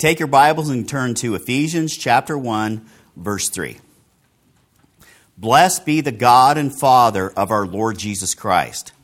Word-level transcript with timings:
Take 0.00 0.18
your 0.18 0.28
Bibles 0.28 0.70
and 0.70 0.88
turn 0.88 1.12
to 1.16 1.34
Ephesians 1.34 1.94
chapter 1.94 2.38
1, 2.38 2.86
verse 3.16 3.50
3. 3.50 3.76
Blessed 5.36 5.84
be 5.84 6.00
the 6.00 6.10
God 6.10 6.56
and 6.56 6.74
Father 6.74 7.28
of 7.28 7.50
our 7.50 7.66
Lord 7.66 7.98
Jesus 7.98 8.34
Christ, 8.34 8.94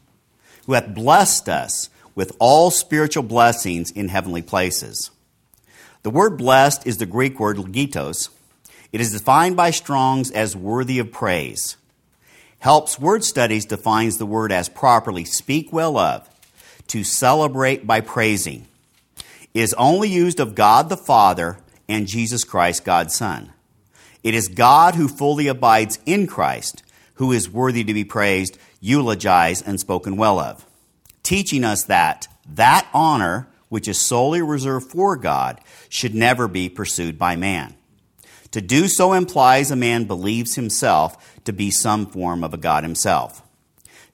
who 0.64 0.72
hath 0.72 0.95
blessed 0.95 1.51
us 1.51 1.90
with 2.14 2.35
all 2.38 2.71
spiritual 2.71 3.24
blessings 3.24 3.90
in 3.90 4.09
heavenly 4.09 4.40
places. 4.40 5.11
The 6.03 6.09
word 6.09 6.39
blessed 6.39 6.87
is 6.87 6.97
the 6.97 7.05
Greek 7.05 7.39
word 7.39 7.59
legitos. 7.59 8.31
It 8.91 9.03
is 9.03 9.13
defined 9.13 9.55
by 9.55 9.73
Strong's 9.73 10.31
as 10.31 10.57
worthy 10.57 10.99
of 10.99 11.13
praise. 11.13 11.77
Helps 12.61 12.99
Word 12.99 13.23
Studies 13.23 13.67
defines 13.67 14.17
the 14.17 14.25
word 14.25 14.51
as 14.51 14.71
properly 14.71 15.27
speak 15.27 15.75
well 15.75 15.99
of, 15.99 16.27
to 16.87 17.05
celebrate 17.05 17.87
by 17.87 18.01
praising 18.01 18.67
is 19.61 19.75
only 19.75 20.09
used 20.09 20.41
of 20.41 20.54
God 20.54 20.89
the 20.89 20.96
Father 20.96 21.59
and 21.89 22.07
Jesus 22.07 22.44
Christ, 22.44 22.85
God's 22.85 23.14
Son. 23.14 23.53
It 24.22 24.35
is 24.35 24.48
God 24.48 24.96
who 24.96 25.08
fully 25.08 25.46
abides 25.46 25.98
in 26.04 26.26
Christ, 26.26 26.82
who 27.14 27.32
is 27.32 27.48
worthy 27.48 27.84
to 27.84 27.95
be 27.95 28.04
praised, 28.04 28.58
eulogized, 28.81 29.67
and 29.67 29.79
spoken 29.81 30.17
well 30.17 30.39
of, 30.39 30.67
teaching 31.22 31.64
us 31.64 31.84
that 31.84 32.28
that 32.48 32.86
honor, 32.92 33.48
which 33.69 33.89
is 33.89 33.98
solely 33.98 34.42
reserved 34.42 34.91
for 34.91 35.17
God, 35.17 35.61
should 35.89 36.14
never 36.14 36.48
be 36.48 36.69
pursued 36.69 37.19
by 37.19 37.34
man. 37.36 37.75
To 38.53 38.61
do 38.61 38.89
so 38.89 39.12
implies 39.12 39.70
a 39.70 39.77
man 39.77 40.05
believes 40.05 40.55
himself 40.55 41.41
to 41.45 41.53
be 41.53 41.70
some 41.70 42.06
form 42.06 42.45
of 42.45 42.55
a 42.55 42.59
God 42.59 42.84
himself. 42.84 43.42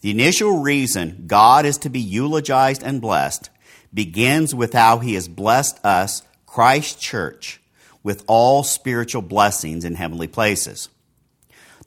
The 0.00 0.10
initial 0.10 0.60
reason 0.60 1.24
God 1.26 1.66
is 1.66 1.78
to 1.78 1.90
be 1.90 2.00
eulogized 2.00 2.82
and 2.82 3.00
blessed 3.00 3.50
begins 3.94 4.54
with 4.54 4.72
how 4.72 4.98
he 4.98 5.14
has 5.14 5.28
blessed 5.28 5.84
us, 5.84 6.22
Christ 6.46 7.00
Church, 7.00 7.60
with 8.02 8.24
all 8.26 8.64
spiritual 8.64 9.22
blessings 9.22 9.84
in 9.84 9.94
heavenly 9.94 10.26
places. 10.26 10.88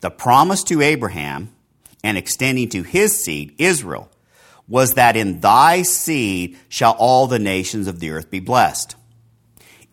The 0.02 0.12
promise 0.12 0.64
to 0.66 0.82
Abraham 0.82 1.54
and 2.04 2.18
extending 2.18 2.70
to 2.70 2.84
his 2.84 3.24
seed, 3.24 3.56
Israel, 3.58 4.10
was 4.68 4.94
that 4.94 5.16
in 5.16 5.40
thy 5.40 5.82
seed 5.82 6.58
shall 6.70 6.94
all 6.94 7.28
the 7.28 7.40
nations 7.40 7.88
of 7.88 8.00
the 8.00 8.12
earth 8.12 8.30
be 8.30 8.40
blessed. 8.40 8.96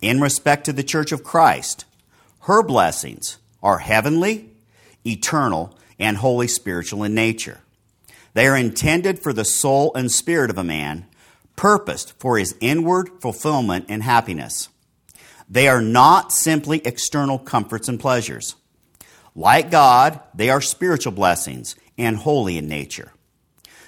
In 0.00 0.20
respect 0.20 0.64
to 0.64 0.72
the 0.72 0.82
church 0.82 1.12
of 1.12 1.24
Christ, 1.24 1.84
her 2.40 2.62
blessings 2.62 3.38
are 3.62 3.78
heavenly, 3.78 4.50
eternal, 5.06 5.78
and 5.98 6.16
holy 6.16 6.48
spiritual 6.48 7.04
in 7.04 7.14
nature. 7.14 7.60
They 8.34 8.46
are 8.46 8.56
intended 8.56 9.18
for 9.18 9.32
the 9.32 9.44
soul 9.44 9.92
and 9.94 10.10
spirit 10.10 10.50
of 10.50 10.58
a 10.58 10.64
man 10.64 11.06
purposed 11.62 12.12
for 12.18 12.38
his 12.38 12.56
inward 12.60 13.08
fulfillment 13.20 13.86
and 13.88 14.02
happiness. 14.02 14.68
They 15.48 15.68
are 15.68 15.80
not 15.80 16.32
simply 16.32 16.84
external 16.84 17.38
comforts 17.38 17.88
and 17.88 18.00
pleasures. 18.00 18.56
Like 19.36 19.70
God, 19.70 20.18
they 20.34 20.50
are 20.50 20.60
spiritual 20.60 21.12
blessings 21.12 21.76
and 21.96 22.16
holy 22.16 22.58
in 22.58 22.66
nature. 22.66 23.12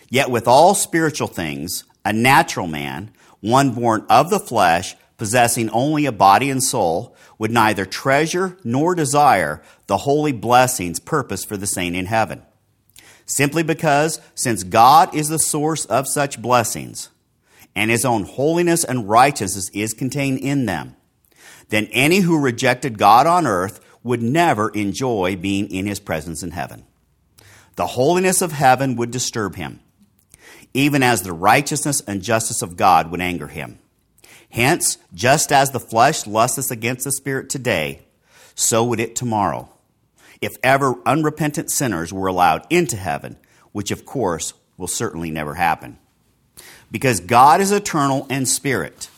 Yet, 0.08 0.30
with 0.30 0.46
all 0.46 0.76
spiritual 0.76 1.26
things, 1.26 1.82
a 2.04 2.12
natural 2.12 2.68
man, 2.68 3.10
one 3.40 3.72
born 3.72 4.06
of 4.08 4.30
the 4.30 4.38
flesh, 4.38 4.94
possessing 5.16 5.68
only 5.70 6.06
a 6.06 6.12
body 6.12 6.50
and 6.50 6.62
soul, 6.62 7.16
would 7.40 7.50
neither 7.50 7.84
treasure 7.84 8.56
nor 8.62 8.94
desire 8.94 9.64
the 9.88 9.98
holy 9.98 10.30
blessings 10.30 11.00
purposed 11.00 11.48
for 11.48 11.56
the 11.56 11.66
saint 11.66 11.96
in 11.96 12.06
heaven. 12.06 12.40
Simply 13.26 13.64
because, 13.64 14.20
since 14.36 14.62
God 14.62 15.12
is 15.12 15.28
the 15.28 15.40
source 15.40 15.86
of 15.86 16.06
such 16.06 16.40
blessings, 16.40 17.08
and 17.74 17.90
his 17.90 18.04
own 18.04 18.24
holiness 18.24 18.84
and 18.84 19.08
righteousness 19.08 19.68
is 19.70 19.94
contained 19.94 20.38
in 20.38 20.66
them, 20.66 20.96
then 21.68 21.88
any 21.92 22.18
who 22.20 22.38
rejected 22.38 22.98
God 22.98 23.26
on 23.26 23.46
earth 23.46 23.80
would 24.02 24.22
never 24.22 24.68
enjoy 24.70 25.36
being 25.36 25.70
in 25.70 25.86
his 25.86 25.98
presence 25.98 26.42
in 26.42 26.52
heaven. 26.52 26.84
The 27.76 27.86
holiness 27.86 28.42
of 28.42 28.52
heaven 28.52 28.96
would 28.96 29.10
disturb 29.10 29.56
him, 29.56 29.80
even 30.72 31.02
as 31.02 31.22
the 31.22 31.32
righteousness 31.32 32.00
and 32.06 32.22
justice 32.22 32.62
of 32.62 32.76
God 32.76 33.10
would 33.10 33.20
anger 33.20 33.48
him. 33.48 33.78
Hence, 34.50 34.98
just 35.12 35.50
as 35.50 35.70
the 35.70 35.80
flesh 35.80 36.26
lusts 36.26 36.70
against 36.70 37.04
the 37.04 37.12
spirit 37.12 37.50
today, 37.50 38.02
so 38.54 38.84
would 38.84 39.00
it 39.00 39.16
tomorrow, 39.16 39.68
if 40.40 40.52
ever 40.62 40.94
unrepentant 41.06 41.72
sinners 41.72 42.12
were 42.12 42.28
allowed 42.28 42.64
into 42.70 42.96
heaven, 42.96 43.36
which 43.72 43.90
of 43.90 44.04
course 44.04 44.52
will 44.76 44.86
certainly 44.86 45.30
never 45.32 45.54
happen 45.54 45.98
because 46.90 47.20
God 47.20 47.60
is 47.60 47.72
eternal 47.72 48.26
and 48.30 48.48
spirit, 48.48 49.08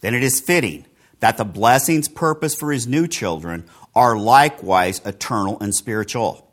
then 0.00 0.14
it 0.14 0.22
is 0.22 0.40
fitting 0.40 0.86
that 1.20 1.36
the 1.36 1.44
blessings 1.44 2.08
purpose 2.08 2.54
for 2.54 2.72
his 2.72 2.86
new 2.86 3.06
children 3.06 3.64
are 3.94 4.16
likewise 4.16 5.00
eternal 5.04 5.58
and 5.60 5.74
spiritual. 5.74 6.46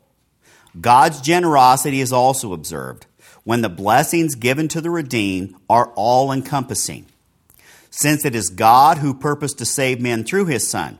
God's 0.80 1.20
generosity 1.20 2.00
is 2.00 2.12
also 2.12 2.52
observed 2.52 3.06
when 3.44 3.62
the 3.62 3.68
blessings 3.68 4.34
given 4.34 4.68
to 4.68 4.80
the 4.80 4.90
redeemed 4.90 5.54
are 5.70 5.92
all 5.94 6.32
encompassing. 6.32 7.06
Since 7.90 8.24
it 8.24 8.34
is 8.34 8.50
God 8.50 8.98
who 8.98 9.14
purposed 9.14 9.58
to 9.58 9.64
save 9.64 10.00
men 10.00 10.24
through 10.24 10.46
his 10.46 10.68
Son, 10.68 10.98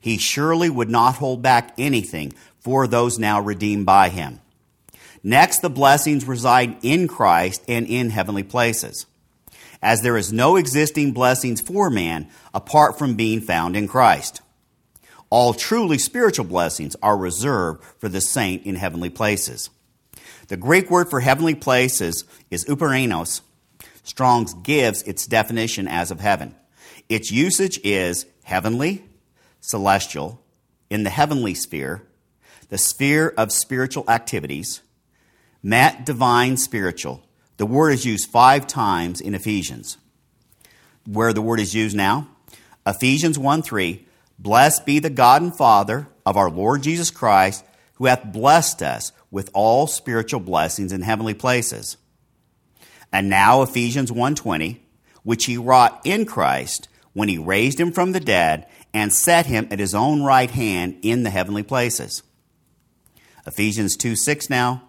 he 0.00 0.16
surely 0.16 0.70
would 0.70 0.88
not 0.88 1.16
hold 1.16 1.42
back 1.42 1.74
anything 1.76 2.32
for 2.58 2.86
those 2.86 3.18
now 3.18 3.40
redeemed 3.40 3.84
by 3.84 4.08
him. 4.08 4.40
Next, 5.22 5.60
the 5.60 5.70
blessings 5.70 6.24
reside 6.24 6.76
in 6.82 7.08
Christ 7.08 7.62
and 7.68 7.86
in 7.86 8.10
heavenly 8.10 8.42
places, 8.42 9.06
as 9.82 10.00
there 10.00 10.16
is 10.16 10.32
no 10.32 10.56
existing 10.56 11.12
blessings 11.12 11.60
for 11.60 11.90
man 11.90 12.28
apart 12.54 12.98
from 12.98 13.14
being 13.14 13.40
found 13.40 13.76
in 13.76 13.86
Christ. 13.86 14.40
All 15.28 15.54
truly 15.54 15.98
spiritual 15.98 16.46
blessings 16.46 16.96
are 17.02 17.16
reserved 17.16 17.84
for 17.98 18.08
the 18.08 18.20
saint 18.20 18.64
in 18.64 18.76
heavenly 18.76 19.10
places. 19.10 19.70
The 20.48 20.56
Greek 20.56 20.90
word 20.90 21.08
for 21.08 21.20
heavenly 21.20 21.54
places 21.54 22.24
is 22.50 22.64
epouranios. 22.64 23.42
Strong's 24.02 24.54
gives 24.54 25.02
its 25.02 25.26
definition 25.26 25.86
as 25.86 26.10
of 26.10 26.18
heaven. 26.18 26.56
Its 27.08 27.30
usage 27.30 27.78
is 27.84 28.26
heavenly, 28.42 29.04
celestial, 29.60 30.42
in 30.88 31.04
the 31.04 31.10
heavenly 31.10 31.54
sphere, 31.54 32.02
the 32.68 32.78
sphere 32.78 33.32
of 33.36 33.52
spiritual 33.52 34.04
activities, 34.08 34.82
Matt 35.62 36.06
divine 36.06 36.56
spiritual. 36.56 37.22
The 37.56 37.66
word 37.66 37.90
is 37.90 38.06
used 38.06 38.30
five 38.30 38.66
times 38.66 39.20
in 39.20 39.34
Ephesians. 39.34 39.98
Where 41.06 41.32
the 41.32 41.42
word 41.42 41.60
is 41.60 41.74
used 41.74 41.96
now? 41.96 42.28
Ephesians 42.86 43.38
1 43.38 43.62
3. 43.62 44.06
Blessed 44.38 44.86
be 44.86 44.98
the 44.98 45.10
God 45.10 45.42
and 45.42 45.54
Father 45.54 46.08
of 46.24 46.36
our 46.36 46.50
Lord 46.50 46.82
Jesus 46.82 47.10
Christ, 47.10 47.64
who 47.94 48.06
hath 48.06 48.32
blessed 48.32 48.82
us 48.82 49.12
with 49.30 49.50
all 49.52 49.86
spiritual 49.86 50.40
blessings 50.40 50.92
in 50.92 51.02
heavenly 51.02 51.34
places. 51.34 51.98
And 53.12 53.28
now 53.28 53.62
Ephesians 53.62 54.10
1:20, 54.10 54.80
which 55.22 55.44
he 55.44 55.56
wrought 55.56 56.00
in 56.04 56.24
Christ 56.24 56.88
when 57.12 57.28
he 57.28 57.38
raised 57.38 57.78
him 57.78 57.92
from 57.92 58.12
the 58.12 58.20
dead 58.20 58.66
and 58.94 59.12
set 59.12 59.46
him 59.46 59.68
at 59.70 59.78
his 59.78 59.94
own 59.94 60.22
right 60.22 60.50
hand 60.50 60.96
in 61.02 61.22
the 61.22 61.30
heavenly 61.30 61.62
places. 61.62 62.22
Ephesians 63.46 63.96
2 63.96 64.16
6 64.16 64.48
now, 64.48 64.82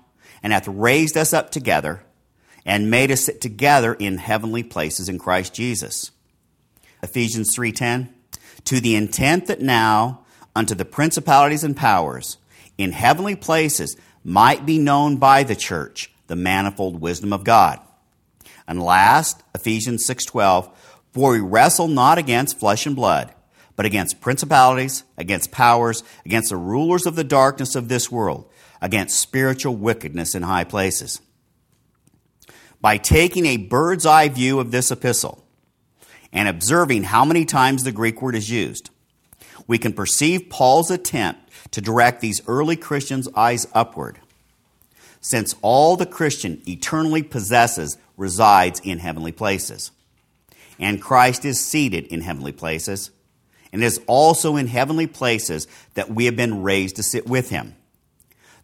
and 0.44 0.54
hath 0.54 0.68
raised 0.68 1.18
us 1.18 1.34
up 1.34 1.52
together 1.52 2.04
and 2.66 2.92
made 2.92 3.12
us 3.12 3.26
sit 3.26 3.42
together 3.42 3.94
in 3.94 4.18
heavenly 4.18 4.64
places 4.64 5.10
in 5.10 5.18
Christ 5.18 5.54
Jesus. 5.54 6.12
Ephesians 7.02 7.56
3:10 7.56 8.10
To 8.66 8.80
the 8.80 8.96
intent 8.96 9.48
that 9.48 9.62
now 9.62 10.22
unto 10.56 10.76
the 10.76 10.86
principalities 10.86 11.64
and 11.64 11.76
powers 11.76 12.38
in 12.78 12.92
heavenly 12.92 13.36
places 13.36 13.96
might 14.24 14.66
be 14.66 14.78
known 14.78 15.18
by 15.18 15.44
the 15.44 15.56
church 15.56 16.12
the 16.28 16.36
manifold 16.36 17.02
wisdom 17.02 17.34
of 17.34 17.44
God. 17.44 17.80
And 18.68 18.82
last, 18.82 19.42
Ephesians 19.56 20.06
6:12 20.06 20.70
For 21.12 21.32
we 21.32 21.40
wrestle 21.40 21.88
not 21.88 22.18
against 22.18 22.60
flesh 22.60 22.86
and 22.86 22.96
blood, 22.96 23.34
but 23.76 23.86
against 23.86 24.22
principalities, 24.22 25.04
against 25.18 25.52
powers, 25.52 26.04
against 26.26 26.50
the 26.50 26.58
rulers 26.58 27.06
of 27.06 27.16
the 27.16 27.24
darkness 27.24 27.76
of 27.76 27.88
this 27.88 28.12
world 28.12 28.48
against 28.82 29.20
spiritual 29.20 29.76
wickedness 29.76 30.34
in 30.36 30.44
high 30.44 30.64
places. 30.64 31.22
By 32.82 32.98
taking 32.98 33.46
a 33.46 33.58
bird's 33.58 34.06
eye 34.06 34.30
view 34.30 34.60
of 34.60 34.72
this 34.72 34.90
epistle 34.92 35.44
and 36.34 36.48
observing 36.48 37.04
how 37.04 37.24
many 37.24 37.46
times 37.46 37.84
the 37.84 37.92
Greek 37.92 38.22
word 38.22 38.36
is 38.36 38.50
used, 38.50 38.90
we 39.68 39.78
can 39.78 39.94
perceive 39.94 40.50
Paul's 40.50 40.90
attempt 40.90 41.52
to 41.72 41.82
direct 41.82 42.22
these 42.22 42.42
early 42.48 42.76
Christians' 42.76 43.30
eyes 43.36 43.68
upward, 43.74 44.20
since 45.22 45.56
all 45.62 45.96
the 45.96 46.08
Christian 46.08 46.62
eternally 46.68 47.22
possesses 47.22 47.98
resides 48.18 48.82
in 48.84 48.98
heavenly 48.98 49.32
places. 49.32 49.92
And 50.80 51.00
Christ 51.00 51.46
is 51.46 51.64
seated 51.64 52.08
in 52.08 52.22
heavenly 52.22 52.52
places, 52.52 53.12
and 53.72 53.84
is 53.84 54.02
also 54.08 54.56
in 54.56 54.66
heavenly 54.66 55.08
places 55.08 55.68
that 55.94 56.10
we 56.10 56.26
have 56.26 56.36
been 56.36 56.64
raised 56.64 56.96
to 56.96 57.04
sit 57.04 57.28
with 57.28 57.52
him. 57.52 57.76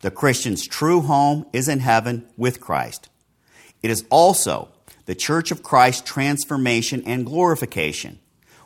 The 0.01 0.11
Christian's 0.11 0.67
true 0.67 1.01
home 1.01 1.45
is 1.53 1.67
in 1.67 1.79
heaven 1.79 2.27
with 2.37 2.61
Christ. 2.61 3.09
It 3.81 3.89
is 3.89 4.05
also 4.09 4.69
the 5.05 5.15
Church 5.15 5.51
of 5.51 5.63
Christ's 5.63 6.07
transformation 6.07 7.03
and 7.05 7.25
glorification, 7.25 8.19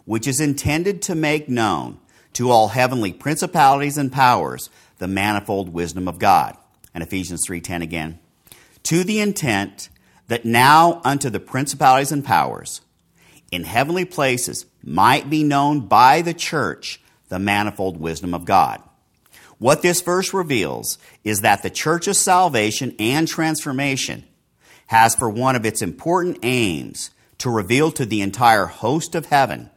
which 0.06 0.28
is 0.28 0.39
intended 0.39 1.01
to 1.04 1.16
make 1.16 1.48
known 1.48 2.00
to 2.33 2.50
all 2.50 2.69
heavenly 2.69 3.13
principalities 3.13 3.98
and 3.98 4.12
powers 4.12 4.69
the 4.98 5.07
manifold 5.07 5.69
wisdom 5.69 6.07
of 6.07 6.19
God. 6.19 6.57
And 6.94 7.04
Ephesians 7.04 7.42
3:10 7.45 7.81
again. 7.81 8.19
To 8.84 9.04
the 9.04 9.19
intent 9.19 9.89
that 10.27 10.45
now 10.45 11.01
unto 11.04 11.30
the 11.30 11.39
principalities 11.39 12.12
and 12.12 12.25
powers 12.25 12.81
in 13.51 13.63
heavenly 13.63 14.06
places 14.06 14.66
might 14.84 15.30
be 15.30 15.44
known 15.44 15.81
by 15.81 16.22
the 16.22 16.34
church 16.34 17.00
the 17.30 17.39
manifold 17.39 17.98
wisdom 18.00 18.34
of 18.34 18.45
God. 18.45 18.81
What 19.62 19.84
this 19.84 20.02
verse 20.02 20.34
reveals 20.34 20.98
is 21.24 21.42
that 21.42 21.62
the 21.62 21.69
church's 21.69 22.18
salvation 22.18 22.96
and 22.98 23.28
transformation 23.28 24.24
has 24.88 25.13
for 25.13 25.30
one 25.30 25.56
of 25.56 25.68
its 25.68 25.84
important 25.84 26.40
aims 26.42 27.12
to 27.38 27.52
reveal 27.52 27.92
to 27.92 28.08
the 28.08 28.22
entire 28.22 28.66
host 28.66 29.13
of 29.13 29.28
heaven, 29.28 29.69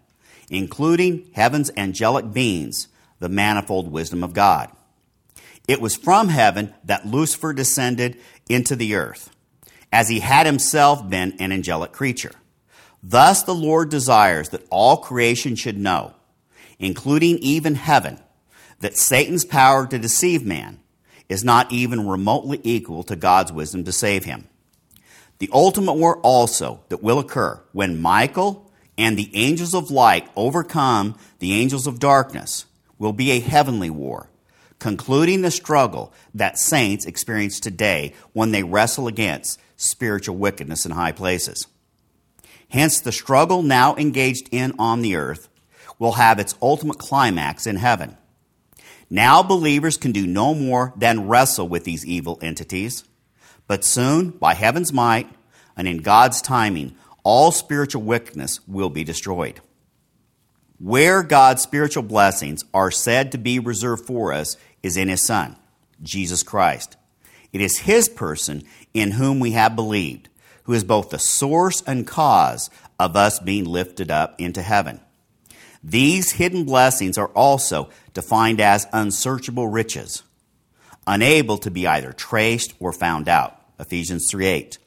including 0.49 1.29
heaven's 1.35 1.71
angelic 1.77 2.33
beings, 2.33 2.89
the 3.19 3.29
manifold 3.29 3.93
wisdom 3.93 4.25
of 4.25 4.33
God. 4.33 4.71
It 5.69 5.83
was 5.83 5.97
from 5.97 6.29
heaven 6.29 6.73
that 6.85 7.05
Lucifer 7.05 7.53
descended 7.53 8.17
into 8.49 8.77
the 8.77 8.95
earth, 8.95 9.37
as 9.93 10.09
he 10.09 10.21
had 10.21 10.47
himself 10.47 11.07
been 11.11 11.37
an 11.39 11.53
angelic 11.53 11.93
creature. 11.93 12.33
Thus, 13.03 13.43
the 13.43 13.55
Lord 13.55 13.91
desires 13.91 14.49
that 14.49 14.67
all 14.71 14.97
creation 14.97 15.57
should 15.57 15.77
know, 15.77 16.15
including 16.79 17.37
even 17.41 17.75
heaven, 17.75 18.19
that 18.81 18.97
Satan's 18.97 19.45
power 19.45 19.87
to 19.87 19.99
deceive 19.99 20.45
man 20.45 20.81
is 21.29 21.45
not 21.45 21.73
even 21.73 22.07
remotely 22.07 22.61
equal 22.63 23.03
to 23.05 23.17
God's 23.17 23.53
wisdom 23.53 23.85
to 23.85 23.93
save 23.93 24.25
him. 24.25 24.49
The 25.39 25.51
ultimate 25.53 25.95
war 25.95 26.19
also 26.21 26.85
that 26.89 27.03
will 27.03 27.19
occur 27.19 27.61
when 27.73 28.01
Michael 28.01 28.71
and 28.97 29.17
the 29.17 29.31
angels 29.35 29.75
of 29.75 29.91
light 29.91 30.29
overcome 30.37 31.17
the 31.39 31.55
angels 31.55 31.87
of 31.87 31.99
darkness 31.99 32.67
will 32.99 33.13
be 33.13 33.33
a 33.33 33.41
heavenly 33.41 33.91
war, 33.91 34.29
concluding 34.79 35.43
the 35.43 35.51
struggle 35.51 36.13
that 36.35 36.59
saints 36.59 37.05
experience 37.05 37.59
today 37.59 38.15
when 38.33 38.53
they 38.53 38.63
wrestle 38.63 39.09
against 39.09 39.61
spiritual 39.77 40.37
wickedness 40.37 40.87
in 40.87 40.93
high 40.93 41.13
places. 41.13 41.67
Hence, 42.69 43.01
the 43.01 43.13
struggle 43.13 43.63
now 43.63 43.97
engaged 43.97 44.49
in 44.53 44.73
on 44.79 45.03
the 45.03 45.17
earth 45.17 45.49
will 45.99 46.13
have 46.13 46.39
its 46.39 46.55
ultimate 46.63 46.99
climax 46.99 47.67
in 47.67 47.77
heaven. 47.77 48.17
Now, 49.15 49.45
believers 49.45 49.97
can 49.97 50.11
do 50.11 50.27
no 50.27 50.57
more 50.57 50.93
than 50.97 51.29
wrestle 51.29 51.69
with 51.69 51.85
these 51.85 52.05
evil 52.05 52.37
entities, 52.43 53.05
but 53.69 53.85
soon, 53.85 54.31
by 54.31 54.55
heaven's 54.55 54.93
might 54.93 55.31
and 55.77 55.87
in 55.87 55.99
God's 55.99 56.43
timing, 56.43 56.97
all 57.23 57.53
spiritual 57.53 58.03
wickedness 58.03 58.59
will 58.67 58.91
be 58.91 59.05
destroyed. 59.05 59.61
Where 60.81 61.23
God's 61.23 61.63
spiritual 61.63 62.03
blessings 62.03 62.65
are 62.75 62.91
said 62.91 63.31
to 63.31 63.39
be 63.39 63.61
reserved 63.61 64.05
for 64.05 64.33
us 64.33 64.57
is 64.83 64.97
in 64.97 65.09
His 65.09 65.25
Son, 65.25 65.55
Jesus 66.03 66.43
Christ. 66.43 66.97
It 67.53 67.61
is 67.61 67.79
His 67.79 68.09
person 68.09 68.65
in 68.95 69.13
whom 69.13 69.39
we 69.39 69.53
have 69.53 69.77
believed, 69.77 70.29
who 70.65 70.73
is 70.73 70.83
both 70.83 71.11
the 71.11 71.21
source 71.21 71.85
and 71.87 72.05
cause 72.05 72.69
of 72.99 73.15
us 73.15 73.39
being 73.39 73.65
lifted 73.65 74.11
up 74.11 74.35
into 74.41 74.61
heaven. 74.61 75.01
These 75.85 76.33
hidden 76.33 76.65
blessings 76.65 77.19
are 77.19 77.29
also 77.29 77.91
defined 78.15 78.61
as 78.61 78.87
unsearchable 78.93 79.69
riches, 79.69 80.23
unable 81.07 81.59
to 81.59 81.71
be 81.71 81.87
either 81.87 82.13
traced 82.13 82.73
or 82.81 82.93
found 82.93 83.29
out. 83.29 83.61
Ephesians 83.79 84.27
3 84.31 84.47
8. 84.47 84.79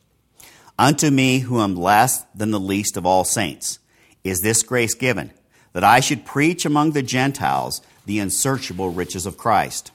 Unto 0.80 1.12
me, 1.12 1.40
who 1.40 1.60
am 1.60 1.76
less 1.76 2.24
than 2.34 2.52
the 2.52 2.60
least 2.60 2.98
of 2.98 3.06
all 3.06 3.24
saints, 3.24 3.80
is 4.24 4.42
this 4.42 4.64
grace 4.64 4.94
given, 4.94 5.32
that 5.74 5.84
I 5.84 6.00
should 6.00 6.26
preach 6.26 6.66
among 6.66 6.92
the 6.92 7.04
Gentiles 7.04 7.82
the 8.06 8.20
unsearchable 8.20 8.92
riches 8.92 9.26
of 9.26 9.38
Christ. 9.38 9.92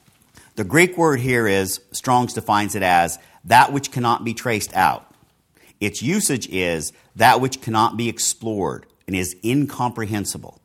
The 0.55 0.63
Greek 0.63 0.97
word 0.97 1.19
here 1.19 1.47
is, 1.47 1.81
Strong's 1.91 2.33
defines 2.33 2.75
it 2.75 2.83
as, 2.83 3.17
that 3.45 3.73
which 3.73 3.91
cannot 3.91 4.23
be 4.23 4.33
traced 4.33 4.73
out. 4.75 5.11
Its 5.79 6.01
usage 6.01 6.47
is 6.49 6.93
that 7.15 7.41
which 7.41 7.61
cannot 7.61 7.97
be 7.97 8.07
explored 8.07 8.85
and 9.07 9.15
is 9.15 9.35
incomprehensible. 9.43 10.61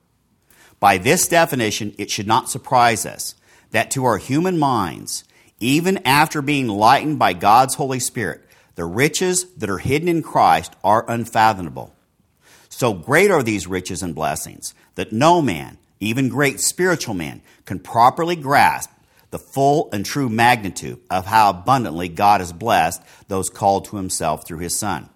By 0.81 0.99
this 0.99 1.27
definition, 1.27 1.95
it 1.99 2.11
should 2.11 2.27
not 2.27 2.51
surprise 2.51 3.05
us 3.05 3.35
that 3.71 3.91
to 3.93 4.05
our 4.05 4.19
human 4.19 4.59
minds, 4.59 5.25
even 5.61 5.99
after 6.07 6.41
being 6.41 6.69
lightened 6.69 7.19
by 7.19 7.33
God's 7.33 7.75
Holy 7.75 7.99
Spirit, 7.99 8.43
the 8.77 8.85
riches 8.85 9.53
that 9.55 9.69
are 9.69 9.79
hidden 9.79 10.09
in 10.09 10.23
Christ 10.23 10.75
are 10.85 11.05
unfathomable. 11.09 11.95
So 12.69 12.95
great 12.95 13.31
are 13.31 13.43
these 13.43 13.67
riches 13.67 14.03
and 14.03 14.15
blessings 14.15 14.73
that 14.95 15.13
no 15.13 15.43
man, 15.43 15.79
even 15.99 16.29
great 16.29 16.61
spiritual 16.61 17.15
man, 17.15 17.43
can 17.65 17.81
properly 17.81 18.37
grasp 18.37 18.91
the 19.31 19.39
full 19.39 19.89
and 19.93 20.07
true 20.07 20.29
magnitude 20.29 21.01
of 21.11 21.27
how 21.27 21.51
abundantly 21.51 22.09
God 22.09 22.41
has 22.41 22.53
blessed 22.53 23.03
those 23.27 23.51
called 23.51 23.87
to 23.87 23.97
himself 23.97 24.47
through 24.47 24.59
his 24.59 24.79
Son. 24.79 25.11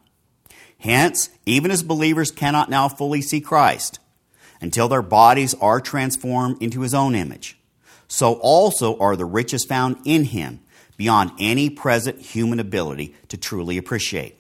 Hence, 0.79 1.31
even 1.47 1.71
as 1.71 1.85
believers 1.85 2.33
cannot 2.33 2.69
now 2.69 2.89
fully 2.89 3.23
see 3.23 3.41
Christ 3.41 4.01
until 4.63 4.89
their 4.89 5.03
bodies 5.03 5.55
are 5.55 5.81
transformed 5.81 6.63
into 6.63 6.81
his 6.81 6.95
own 6.95 7.15
image, 7.15 7.59
so 8.09 8.35
also 8.35 8.99
are 8.99 9.17
the 9.17 9.25
riches 9.25 9.65
found 9.65 9.97
in 10.05 10.25
him 10.25 10.61
beyond 10.97 11.33
any 11.39 11.69
present 11.69 12.21
human 12.21 12.61
ability 12.61 13.15
to 13.29 13.37
truly 13.37 13.77
appreciate. 13.77 14.39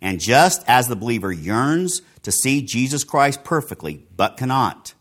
And 0.00 0.20
just 0.20 0.62
as 0.68 0.86
the 0.86 0.96
believer 0.96 1.32
yearns 1.32 2.00
to 2.22 2.30
see 2.30 2.62
Jesus 2.62 3.04
Christ 3.04 3.42
perfectly, 3.42 4.06
but 4.16 4.36
cannot, 4.36 4.94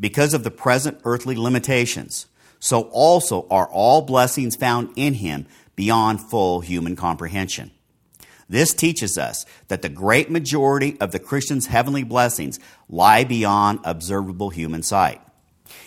because 0.00 0.34
of 0.34 0.42
the 0.42 0.50
present 0.50 1.00
earthly 1.04 1.36
limitations, 1.36 2.26
so 2.58 2.82
also 2.92 3.46
are 3.48 3.68
all 3.68 4.02
blessings 4.02 4.56
found 4.56 4.90
in 4.96 5.14
him 5.14 5.46
beyond 5.76 6.20
full 6.20 6.60
human 6.60 6.96
comprehension. 6.96 7.70
This 8.48 8.72
teaches 8.72 9.18
us 9.18 9.44
that 9.68 9.82
the 9.82 9.88
great 9.88 10.30
majority 10.30 10.96
of 11.00 11.12
the 11.12 11.18
Christian's 11.18 11.66
heavenly 11.66 12.02
blessings 12.02 12.58
lie 12.88 13.24
beyond 13.24 13.80
observable 13.84 14.50
human 14.50 14.82
sight. 14.82 15.20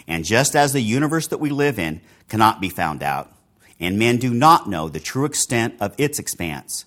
And 0.07 0.23
just 0.25 0.55
as 0.55 0.73
the 0.73 0.81
universe 0.81 1.27
that 1.27 1.39
we 1.39 1.49
live 1.49 1.79
in 1.79 2.01
cannot 2.29 2.61
be 2.61 2.69
found 2.69 3.01
out, 3.01 3.31
and 3.79 3.97
men 3.97 4.17
do 4.17 4.31
not 4.31 4.69
know 4.69 4.89
the 4.89 4.99
true 4.99 5.25
extent 5.25 5.75
of 5.81 5.95
its 5.97 6.19
expanse, 6.19 6.85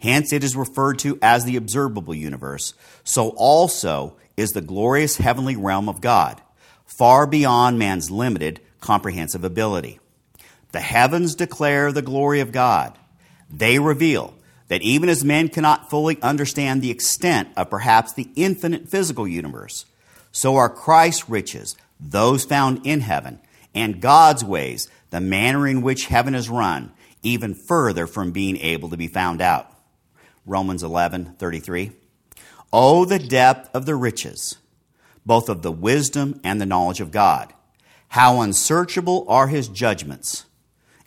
hence 0.00 0.32
it 0.32 0.42
is 0.42 0.56
referred 0.56 0.98
to 1.00 1.18
as 1.20 1.44
the 1.44 1.56
observable 1.56 2.14
universe, 2.14 2.72
so 3.04 3.30
also 3.36 4.16
is 4.38 4.50
the 4.50 4.62
glorious 4.62 5.18
heavenly 5.18 5.54
realm 5.54 5.86
of 5.86 6.00
God, 6.00 6.40
far 6.86 7.26
beyond 7.26 7.78
man's 7.78 8.10
limited 8.10 8.60
comprehensive 8.80 9.44
ability. 9.44 10.00
The 10.72 10.80
heavens 10.80 11.34
declare 11.34 11.92
the 11.92 12.00
glory 12.00 12.40
of 12.40 12.52
God. 12.52 12.96
They 13.50 13.78
reveal 13.78 14.34
that 14.70 14.80
even 14.80 15.10
as 15.10 15.22
men 15.22 15.48
cannot 15.48 15.90
fully 15.90 16.20
understand 16.22 16.80
the 16.80 16.90
extent 16.90 17.50
of 17.56 17.68
perhaps 17.68 18.14
the 18.14 18.30
infinite 18.36 18.88
physical 18.88 19.28
universe, 19.28 19.84
so 20.32 20.56
are 20.56 20.70
Christ's 20.70 21.28
riches, 21.28 21.76
those 22.00 22.44
found 22.44 22.86
in 22.86 23.00
heaven, 23.00 23.38
and 23.74 24.00
God's 24.00 24.42
ways, 24.42 24.88
the 25.10 25.20
manner 25.20 25.68
in 25.68 25.82
which 25.82 26.06
heaven 26.06 26.34
is 26.34 26.48
run, 26.48 26.92
even 27.22 27.52
further 27.54 28.06
from 28.06 28.32
being 28.32 28.56
able 28.56 28.88
to 28.88 28.96
be 28.96 29.08
found 29.08 29.42
out. 29.42 29.70
Romans 30.46 30.82
11, 30.82 31.34
33. 31.38 31.92
Oh, 32.72 33.04
the 33.04 33.18
depth 33.18 33.68
of 33.74 33.84
the 33.84 33.94
riches, 33.94 34.56
both 35.26 35.50
of 35.50 35.60
the 35.60 35.72
wisdom 35.72 36.40
and 36.42 36.58
the 36.58 36.66
knowledge 36.66 37.00
of 37.00 37.10
God 37.10 37.52
how 38.10 38.40
unsearchable 38.40 39.24
are 39.28 39.46
his 39.46 39.68
judgments, 39.68 40.44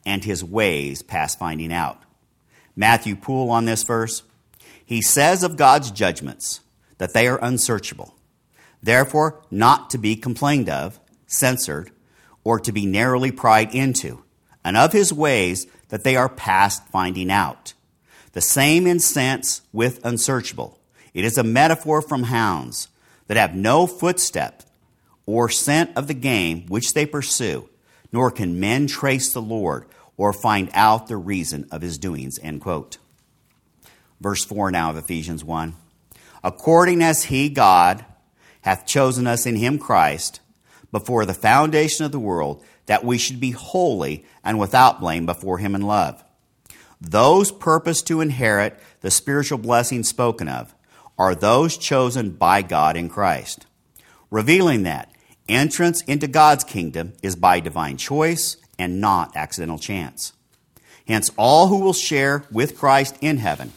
and 0.06 0.24
his 0.24 0.42
ways 0.42 1.02
past 1.02 1.38
finding 1.38 1.72
out. 1.72 2.02
Matthew 2.76 3.16
Poole 3.16 3.52
on 3.52 3.66
this 3.66 3.84
verse. 3.84 4.24
He 4.86 5.02
says 5.02 5.44
of 5.44 5.58
God's 5.58 5.92
judgments 5.92 6.62
that 6.98 7.14
they 7.14 7.28
are 7.28 7.40
unsearchable, 7.42 8.16
therefore, 8.82 9.42
not 9.50 9.90
to 9.92 9.98
be 9.98 10.16
complained 10.16 10.70
of, 10.70 11.00
censored, 11.28 11.92
or 12.44 12.60
to 12.60 12.72
be 12.72 12.86
narrowly 12.86 13.32
pried 13.32 13.74
into, 13.74 14.24
and 14.64 14.78
of 14.78 14.92
his 14.94 15.14
ways 15.14 15.66
that 15.90 16.04
they 16.04 16.16
are 16.16 16.30
past 16.30 16.88
finding 16.88 17.32
out. 17.32 17.74
The 18.34 18.42
same 18.42 18.88
in 18.88 19.00
sense 19.00 19.62
with 19.72 20.04
unsearchable. 20.04 20.80
It 21.14 21.24
is 21.24 21.38
a 21.38 21.44
metaphor 21.44 22.02
from 22.02 22.24
hounds 22.24 22.88
that 23.28 23.38
have 23.38 23.56
no 23.56 23.88
footstep 23.88 24.64
or 25.26 25.50
scent 25.50 25.96
of 25.96 26.08
the 26.08 26.14
game 26.14 26.66
which 26.68 26.94
they 26.94 27.06
pursue, 27.06 27.70
nor 28.12 28.32
can 28.32 28.60
men 28.60 28.88
trace 28.88 29.32
the 29.32 29.42
Lord 29.42 29.86
or 30.18 30.34
find 30.34 30.70
out 30.74 31.08
the 31.08 31.18
reason 31.18 31.68
of 31.72 31.82
his 31.82 31.98
doings. 31.98 32.40
End 32.42 32.62
quote. 32.62 32.98
Verse 34.20 34.46
4 34.46 34.72
now 34.72 34.90
of 34.90 34.98
Ephesians 34.98 35.44
1. 35.44 35.76
According 36.44 37.02
as 37.02 37.26
he, 37.26 37.50
God, 37.50 38.06
hath 38.62 38.86
chosen 38.86 39.28
us 39.28 39.46
in 39.46 39.56
him 39.56 39.78
Christ 39.78 40.40
before 40.92 41.26
the 41.26 41.34
foundation 41.34 42.06
of 42.06 42.12
the 42.12 42.20
world, 42.20 42.64
that 42.86 43.04
we 43.04 43.18
should 43.18 43.40
be 43.40 43.52
holy 43.52 44.26
and 44.44 44.60
without 44.60 45.00
blame 45.00 45.26
before 45.26 45.58
him 45.58 45.74
in 45.76 45.82
love. 45.82 46.24
Those 47.02 47.52
purposed 47.52 48.08
to 48.08 48.22
inherit 48.22 48.80
the 49.02 49.12
spiritual 49.12 49.58
blessings 49.58 50.08
spoken 50.08 50.48
of 50.48 50.74
are 51.18 51.36
those 51.36 51.78
chosen 51.78 52.32
by 52.32 52.62
God 52.62 52.96
in 52.96 53.10
Christ 53.10 53.66
revealing 54.34 54.82
that 54.82 55.12
entrance 55.48 56.02
into 56.02 56.28
God's 56.28 56.64
kingdom 56.64 57.14
is 57.22 57.36
by 57.36 57.60
divine 57.60 57.98
choice 57.98 58.58
and 58.84 59.00
not 59.00 59.36
accidental 59.36 59.80
chance. 59.80 60.34
Hence, 61.08 61.32
all 61.38 61.68
who 61.68 61.80
will 61.80 61.94
share 61.94 62.44
with 62.52 62.78
Christ 62.78 63.18
in 63.22 63.38
heaven 63.38 63.72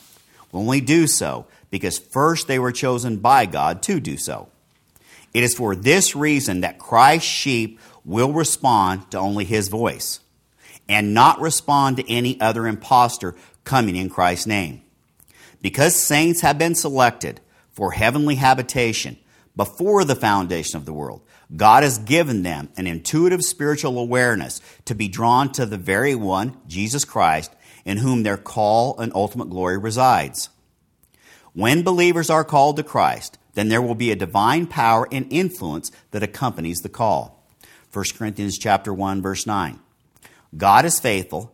will 0.51 0.61
only 0.61 0.81
do 0.81 1.07
so 1.07 1.47
because 1.71 1.99
first 1.99 2.49
they 2.49 2.59
were 2.59 2.73
chosen 2.73 3.19
by 3.19 3.47
God 3.47 3.83
to 3.85 4.01
do 4.01 4.17
so. 4.17 4.49
It 5.33 5.45
is 5.45 5.55
for 5.55 5.77
this 5.77 6.17
reason 6.17 6.61
that 6.63 6.79
Christ's 6.79 7.29
sheep 7.29 7.79
will 8.05 8.33
respond 8.33 9.11
to 9.11 9.19
only 9.19 9.45
his 9.45 9.69
voice 9.69 10.21
and 10.89 11.15
not 11.15 11.41
respond 11.41 11.97
to 11.97 12.11
any 12.11 12.41
other 12.41 12.67
impostor 12.67 13.35
coming 13.65 13.97
in 13.97 14.09
Christ's 14.09 14.47
name. 14.47 14.83
Because 15.63 15.97
saints 15.97 16.41
have 16.41 16.59
been 16.59 16.75
selected 16.75 17.41
for 17.73 17.93
heavenly 17.93 18.37
habitation 18.37 19.19
before 19.57 20.05
the 20.05 20.15
foundation 20.15 20.77
of 20.77 20.85
the 20.85 20.93
world, 20.93 21.23
God 21.55 21.85
has 21.85 21.99
given 21.99 22.43
them 22.43 22.71
an 22.77 22.87
intuitive 22.87 23.45
spiritual 23.45 23.99
awareness 23.99 24.61
to 24.87 24.95
be 24.95 25.07
drawn 25.07 25.53
to 25.53 25.65
the 25.65 25.79
very 25.79 26.15
one, 26.15 26.57
Jesus 26.67 27.05
Christ, 27.05 27.53
in 27.85 27.99
whom 27.99 28.23
their 28.23 28.37
call 28.37 28.99
and 28.99 29.13
ultimate 29.15 29.49
glory 29.49 29.79
resides. 29.79 30.49
When 31.53 31.85
believers 31.85 32.31
are 32.31 32.45
called 32.45 32.77
to 32.77 32.83
Christ, 32.83 33.39
then 33.55 33.69
there 33.69 33.81
will 33.81 33.95
be 33.95 34.11
a 34.11 34.17
divine 34.17 34.67
power 34.67 35.09
and 35.11 35.27
influence 35.31 35.91
that 36.11 36.23
accompanies 36.23 36.79
the 36.81 36.89
call. 36.89 37.49
1 37.93 38.05
Corinthians 38.19 38.59
chapter 38.59 38.93
1 38.93 39.23
verse 39.23 39.47
9. 39.47 39.79
God 40.57 40.85
is 40.85 41.01
faithful, 41.01 41.53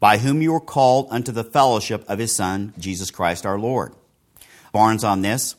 by 0.00 0.18
whom 0.18 0.42
you 0.42 0.52
were 0.52 0.60
called 0.60 1.08
unto 1.10 1.32
the 1.32 1.44
fellowship 1.44 2.04
of 2.08 2.18
his 2.18 2.36
son 2.36 2.74
Jesus 2.78 3.10
Christ 3.10 3.46
our 3.46 3.58
Lord. 3.58 3.94
Barnes 4.72 5.04
on 5.04 5.22
this, 5.22 5.54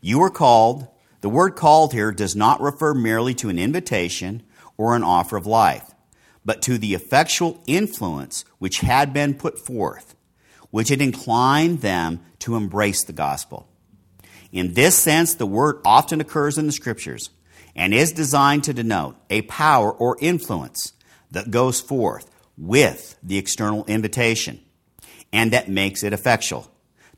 you 0.00 0.18
were 0.18 0.30
called 0.30 0.88
the 1.20 1.28
word 1.28 1.56
called 1.56 1.92
here 1.92 2.12
does 2.12 2.34
not 2.34 2.60
refer 2.60 2.94
merely 2.94 3.34
to 3.34 3.48
an 3.48 3.58
invitation 3.58 4.42
or 4.76 4.96
an 4.96 5.02
offer 5.02 5.36
of 5.36 5.46
life, 5.46 5.94
but 6.44 6.62
to 6.62 6.78
the 6.78 6.94
effectual 6.94 7.62
influence 7.66 8.44
which 8.58 8.80
had 8.80 9.12
been 9.12 9.34
put 9.34 9.58
forth, 9.58 10.14
which 10.70 10.88
had 10.88 11.02
inclined 11.02 11.80
them 11.80 12.20
to 12.38 12.56
embrace 12.56 13.04
the 13.04 13.12
gospel. 13.12 13.68
In 14.52 14.74
this 14.74 14.96
sense, 14.96 15.34
the 15.34 15.46
word 15.46 15.80
often 15.84 16.20
occurs 16.20 16.58
in 16.58 16.66
the 16.66 16.72
scriptures 16.72 17.30
and 17.76 17.94
is 17.94 18.12
designed 18.12 18.64
to 18.64 18.72
denote 18.72 19.16
a 19.28 19.42
power 19.42 19.92
or 19.92 20.16
influence 20.20 20.94
that 21.30 21.50
goes 21.50 21.80
forth 21.80 22.30
with 22.56 23.16
the 23.22 23.38
external 23.38 23.84
invitation 23.84 24.60
and 25.32 25.52
that 25.52 25.68
makes 25.68 26.02
it 26.02 26.12
effectual. 26.12 26.70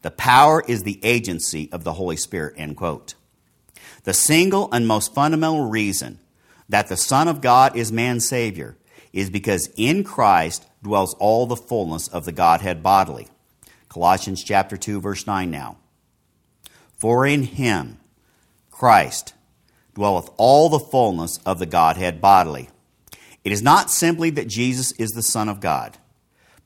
The 0.02 0.11
power 0.11 0.62
is 0.66 0.82
the 0.82 1.00
agency 1.04 1.71
of 1.73 1.85
the 1.85 1.92
Holy 1.94 2.16
Spirit, 2.16 2.54
end 2.59 2.76
quote. 2.76 3.14
The 4.04 4.14
single 4.14 4.68
and 4.73 4.87
most 4.87 5.14
fundamental 5.14 5.68
reason 5.68 6.18
that 6.68 6.88
the 6.88 6.97
Son 6.97 7.28
of 7.28 7.40
God 7.40 7.76
is 7.76 7.92
man's 7.92 8.28
Savior 8.28 8.76
is 9.12 9.30
because 9.30 9.71
in 9.76 10.02
Christ 10.02 10.66
dwells 10.82 11.14
all 11.14 11.47
the 11.47 11.56
fullness 11.56 12.09
of 12.09 12.25
the 12.25 12.32
Godhead 12.32 12.82
bodily. 12.82 13.28
Colossians 13.88 14.42
chapter 14.42 14.76
2 14.76 15.00
verse 15.00 15.26
9 15.26 15.50
now. 15.50 15.76
For 16.97 17.26
in 17.26 17.44
him 17.44 17.99
Christ 18.71 19.35
dwelleth 19.94 20.30
all 20.37 20.68
the 20.68 20.80
fullness 20.80 21.38
of 21.44 21.59
the 21.59 21.66
Godhead 21.66 22.21
bodily. 22.21 22.71
It 23.44 23.52
is 23.52 23.62
not 23.62 23.90
simply 23.90 24.30
that 24.30 24.49
Jesus 24.49 24.92
is 24.92 25.11
the 25.11 25.23
Son 25.23 25.49
of 25.49 25.61
God, 25.61 25.99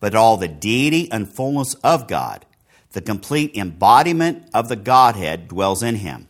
but 0.00 0.14
all 0.14 0.36
the 0.36 0.48
deity 0.48 1.10
and 1.10 1.28
fullness 1.28 1.74
of 1.82 2.06
God, 2.06 2.46
the 2.92 3.00
complete 3.00 3.56
embodiment 3.56 4.48
of 4.54 4.68
the 4.68 4.76
Godhead 4.76 5.48
dwells 5.48 5.82
in 5.82 5.96
him 5.96 6.28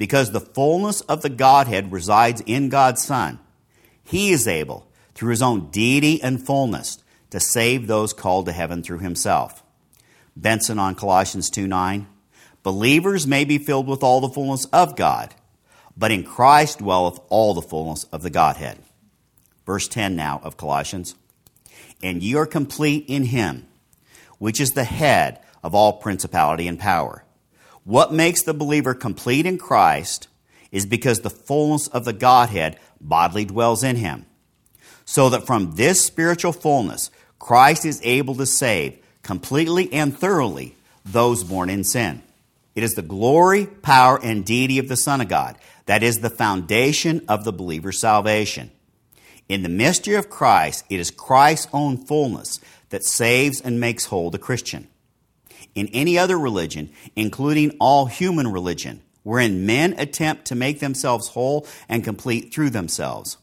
because 0.00 0.32
the 0.32 0.40
fullness 0.40 1.02
of 1.02 1.20
the 1.20 1.28
Godhead 1.28 1.92
resides 1.92 2.42
in 2.46 2.70
God's 2.70 3.04
Son, 3.04 3.38
he 4.02 4.32
is 4.32 4.48
able, 4.48 4.90
through 5.14 5.28
his 5.28 5.42
own 5.42 5.70
deity 5.70 6.22
and 6.22 6.44
fullness, 6.44 7.04
to 7.28 7.38
save 7.38 7.86
those 7.86 8.14
called 8.14 8.46
to 8.46 8.52
heaven 8.52 8.82
through 8.82 9.00
himself. 9.00 9.62
Benson 10.34 10.78
on 10.78 10.94
Colossians 10.94 11.50
2 11.50 11.66
9. 11.66 12.06
Believers 12.62 13.26
may 13.26 13.44
be 13.44 13.58
filled 13.58 13.86
with 13.86 14.02
all 14.02 14.22
the 14.22 14.30
fullness 14.30 14.64
of 14.72 14.96
God, 14.96 15.34
but 15.94 16.10
in 16.10 16.24
Christ 16.24 16.78
dwelleth 16.78 17.20
all 17.28 17.52
the 17.52 17.60
fullness 17.60 18.04
of 18.04 18.22
the 18.22 18.30
Godhead. 18.30 18.78
Verse 19.66 19.86
10 19.86 20.16
now 20.16 20.40
of 20.42 20.56
Colossians. 20.56 21.14
And 22.02 22.22
ye 22.22 22.36
are 22.36 22.46
complete 22.46 23.04
in 23.06 23.24
him, 23.24 23.66
which 24.38 24.62
is 24.62 24.70
the 24.70 24.84
head 24.84 25.40
of 25.62 25.74
all 25.74 25.98
principality 25.98 26.66
and 26.66 26.78
power 26.78 27.22
what 27.90 28.12
makes 28.12 28.42
the 28.42 28.54
believer 28.54 28.94
complete 28.94 29.46
in 29.46 29.58
Christ 29.58 30.28
is 30.70 30.86
because 30.86 31.20
the 31.20 31.28
fullness 31.28 31.88
of 31.88 32.04
the 32.04 32.12
Godhead 32.12 32.78
bodily 33.00 33.44
dwells 33.44 33.82
in 33.82 33.96
him. 33.96 34.26
So 35.04 35.28
that 35.30 35.44
from 35.44 35.74
this 35.74 36.00
spiritual 36.00 36.52
fullness, 36.52 37.10
Christ 37.40 37.84
is 37.84 38.00
able 38.04 38.36
to 38.36 38.46
save 38.46 38.96
completely 39.24 39.92
and 39.92 40.16
thoroughly 40.16 40.76
those 41.04 41.42
born 41.42 41.68
in 41.68 41.82
sin. 41.82 42.22
It 42.76 42.84
is 42.84 42.94
the 42.94 43.02
glory, 43.02 43.66
power, 43.66 44.20
and 44.22 44.44
deity 44.44 44.78
of 44.78 44.86
the 44.86 44.96
Son 44.96 45.20
of 45.20 45.26
God 45.26 45.56
that 45.86 46.04
is 46.04 46.20
the 46.20 46.30
foundation 46.30 47.24
of 47.26 47.42
the 47.42 47.52
believer's 47.52 48.00
salvation. 48.00 48.70
In 49.48 49.64
the 49.64 49.68
mystery 49.68 50.14
of 50.14 50.30
Christ, 50.30 50.84
it 50.88 51.00
is 51.00 51.10
Christ's 51.10 51.66
own 51.72 51.96
fullness 51.96 52.60
that 52.90 53.02
saves 53.02 53.60
and 53.60 53.80
makes 53.80 54.04
whole 54.04 54.30
the 54.30 54.38
Christian 54.38 54.86
in 55.74 55.88
any 55.88 56.18
other 56.18 56.38
religion, 56.38 56.90
including 57.16 57.76
all 57.80 58.06
human 58.06 58.48
religion, 58.48 59.02
wherein 59.22 59.66
men 59.66 59.94
attempt 59.98 60.46
to 60.46 60.54
make 60.54 60.80
themselves 60.80 61.28
whole 61.28 61.66
and 61.88 62.04
complete 62.04 62.52
through 62.52 62.70
themselves. 62.70 63.36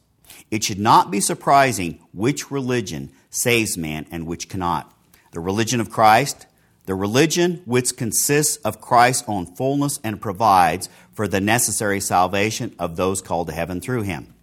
It 0.51 0.63
should 0.63 0.79
not 0.79 1.11
be 1.11 1.19
surprising 1.19 1.99
which 2.13 2.51
religion 2.51 3.11
saves 3.29 3.77
man 3.77 4.05
and 4.11 4.25
which 4.25 4.49
cannot. 4.49 4.93
The 5.31 5.39
religion 5.39 5.79
of 5.79 5.91
Christ, 5.91 6.47
the 6.85 6.95
religion 6.95 7.61
which 7.65 7.97
consists 7.97 8.57
of 8.57 8.81
Christ's 8.81 9.25
own 9.27 9.45
fullness 9.45 9.99
and 10.03 10.21
provides 10.21 10.89
for 11.13 11.27
the 11.27 11.41
necessary 11.41 11.99
salvation 11.99 12.73
of 12.79 12.95
those 12.95 13.21
called 13.21 13.47
to 13.47 13.53
heaven 13.53 13.81
through 13.81 14.03
him. 14.03 14.33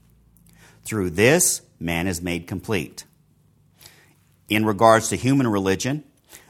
Through 0.85 1.11
this, 1.11 1.63
man 1.81 2.07
is 2.07 2.21
made 2.21 2.47
complete. 2.47 3.05
In 4.49 4.67
regards 4.67 5.09
to 5.09 5.17
human 5.17 5.49
religion, 5.49 6.05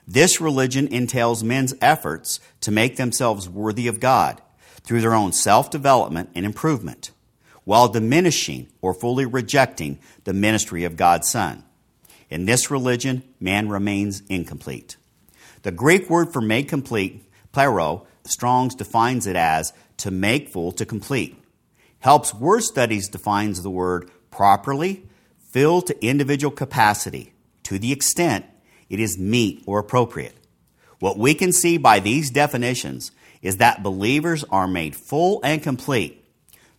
this 0.07 0.41
religion 0.41 0.89
entails 0.89 1.43
men's 1.43 1.75
efforts 1.81 2.41
to 2.61 2.71
make 2.71 2.97
themselves 2.97 3.49
worthy 3.49 3.87
of 3.87 4.01
God 4.01 4.41
through 4.83 5.01
their 5.01 5.15
own 5.15 5.33
self 5.33 5.71
development 5.71 6.31
and 6.35 6.45
improvement, 6.45 7.11
while 7.65 7.89
diminishing 7.89 8.69
or 8.83 8.93
fully 8.93 9.25
rejecting 9.25 9.99
the 10.25 10.35
ministry 10.35 10.85
of 10.85 10.97
God's 10.97 11.29
Son. 11.31 11.65
In 12.29 12.45
this 12.45 12.71
religion, 12.71 13.23
man 13.41 13.69
remains 13.69 14.23
incomplete. 14.29 14.97
The 15.63 15.73
Greek 15.73 16.11
word 16.11 16.33
for 16.33 16.41
made 16.41 16.69
complete, 16.69 17.31
plero, 17.53 18.07
Strong's 18.27 18.75
defines 18.75 19.27
it 19.27 19.37
as 19.37 19.73
to 19.99 20.11
make 20.11 20.49
full 20.49 20.73
to 20.73 20.85
complete. 20.85 21.37
Helps 22.01 22.35
Word 22.35 22.63
Studies 22.63 23.09
defines 23.09 23.63
the 23.63 23.71
word 23.71 24.11
properly, 24.31 25.07
filled 25.51 25.87
to 25.87 26.05
individual 26.07 26.51
capacity, 26.51 27.33
to 27.63 27.79
the 27.79 27.93
extent 27.93 28.45
it 28.89 29.01
is 29.01 29.19
meet 29.19 29.63
or 29.67 29.79
appropriate. 29.79 30.35
What 30.99 31.19
we 31.19 31.35
can 31.35 31.53
see 31.53 31.77
by 31.77 32.01
these 32.01 32.31
definitions 32.31 33.13
is 33.43 33.59
that 33.59 33.83
believers 33.83 34.45
are 34.45 34.67
made 34.67 34.97
full 34.97 35.41
and 35.45 35.63
complete 35.63 36.25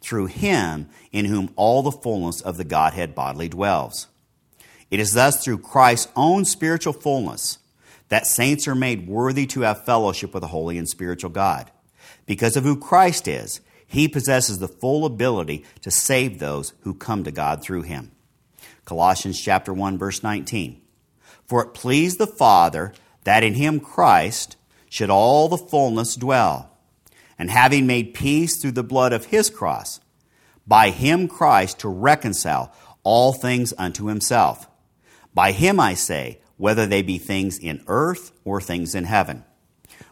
through 0.01 0.27
Him 0.27 0.89
in 1.11 1.25
whom 1.25 1.51
all 1.55 1.83
the 1.83 1.91
fullness 1.91 2.41
of 2.41 2.57
the 2.57 2.63
Godhead 2.63 3.15
bodily 3.15 3.49
dwells. 3.49 4.07
It 4.89 4.99
is 4.99 5.13
thus 5.13 5.43
through 5.43 5.59
Christ's 5.59 6.11
own 6.15 6.45
spiritual 6.45 6.93
fullness 6.93 7.59
that 8.09 8.27
saints 8.27 8.67
are 8.67 8.75
made 8.75 9.07
worthy 9.07 9.47
to 9.47 9.61
have 9.61 9.85
fellowship 9.85 10.33
with 10.33 10.41
the 10.41 10.47
holy 10.47 10.77
and 10.77 10.87
spiritual 10.87 11.31
God. 11.31 11.71
Because 12.25 12.55
of 12.55 12.63
who 12.63 12.79
Christ 12.79 13.27
is, 13.27 13.61
he 13.87 14.07
possesses 14.07 14.59
the 14.59 14.67
full 14.67 15.05
ability 15.05 15.65
to 15.81 15.91
save 15.91 16.39
those 16.39 16.73
who 16.81 16.93
come 16.93 17.23
to 17.23 17.31
God 17.31 17.61
through 17.61 17.83
him. 17.83 18.11
Colossians 18.85 19.41
chapter 19.41 19.73
1 19.73 19.97
verse 19.97 20.21
19. 20.21 20.81
For 21.47 21.63
it 21.63 21.73
pleased 21.73 22.17
the 22.17 22.27
Father 22.27 22.93
that 23.23 23.43
in 23.43 23.53
him 23.55 23.79
Christ 23.79 24.57
should 24.89 25.09
all 25.09 25.47
the 25.47 25.57
fullness 25.57 26.15
dwell. 26.15 26.71
And 27.37 27.51
having 27.51 27.85
made 27.85 28.13
peace 28.13 28.61
through 28.61 28.71
the 28.71 28.83
blood 28.83 29.11
of 29.11 29.25
his 29.25 29.49
cross, 29.49 29.99
by 30.65 30.89
him 30.89 31.27
Christ 31.27 31.79
to 31.79 31.89
reconcile 31.89 32.73
all 33.03 33.33
things 33.33 33.73
unto 33.77 34.05
himself. 34.05 34.67
By 35.33 35.51
him 35.51 35.79
I 35.79 35.93
say, 35.95 36.39
whether 36.57 36.85
they 36.85 37.01
be 37.01 37.17
things 37.17 37.57
in 37.57 37.83
earth 37.87 38.31
or 38.45 38.61
things 38.61 38.95
in 38.95 39.03
heaven. 39.03 39.43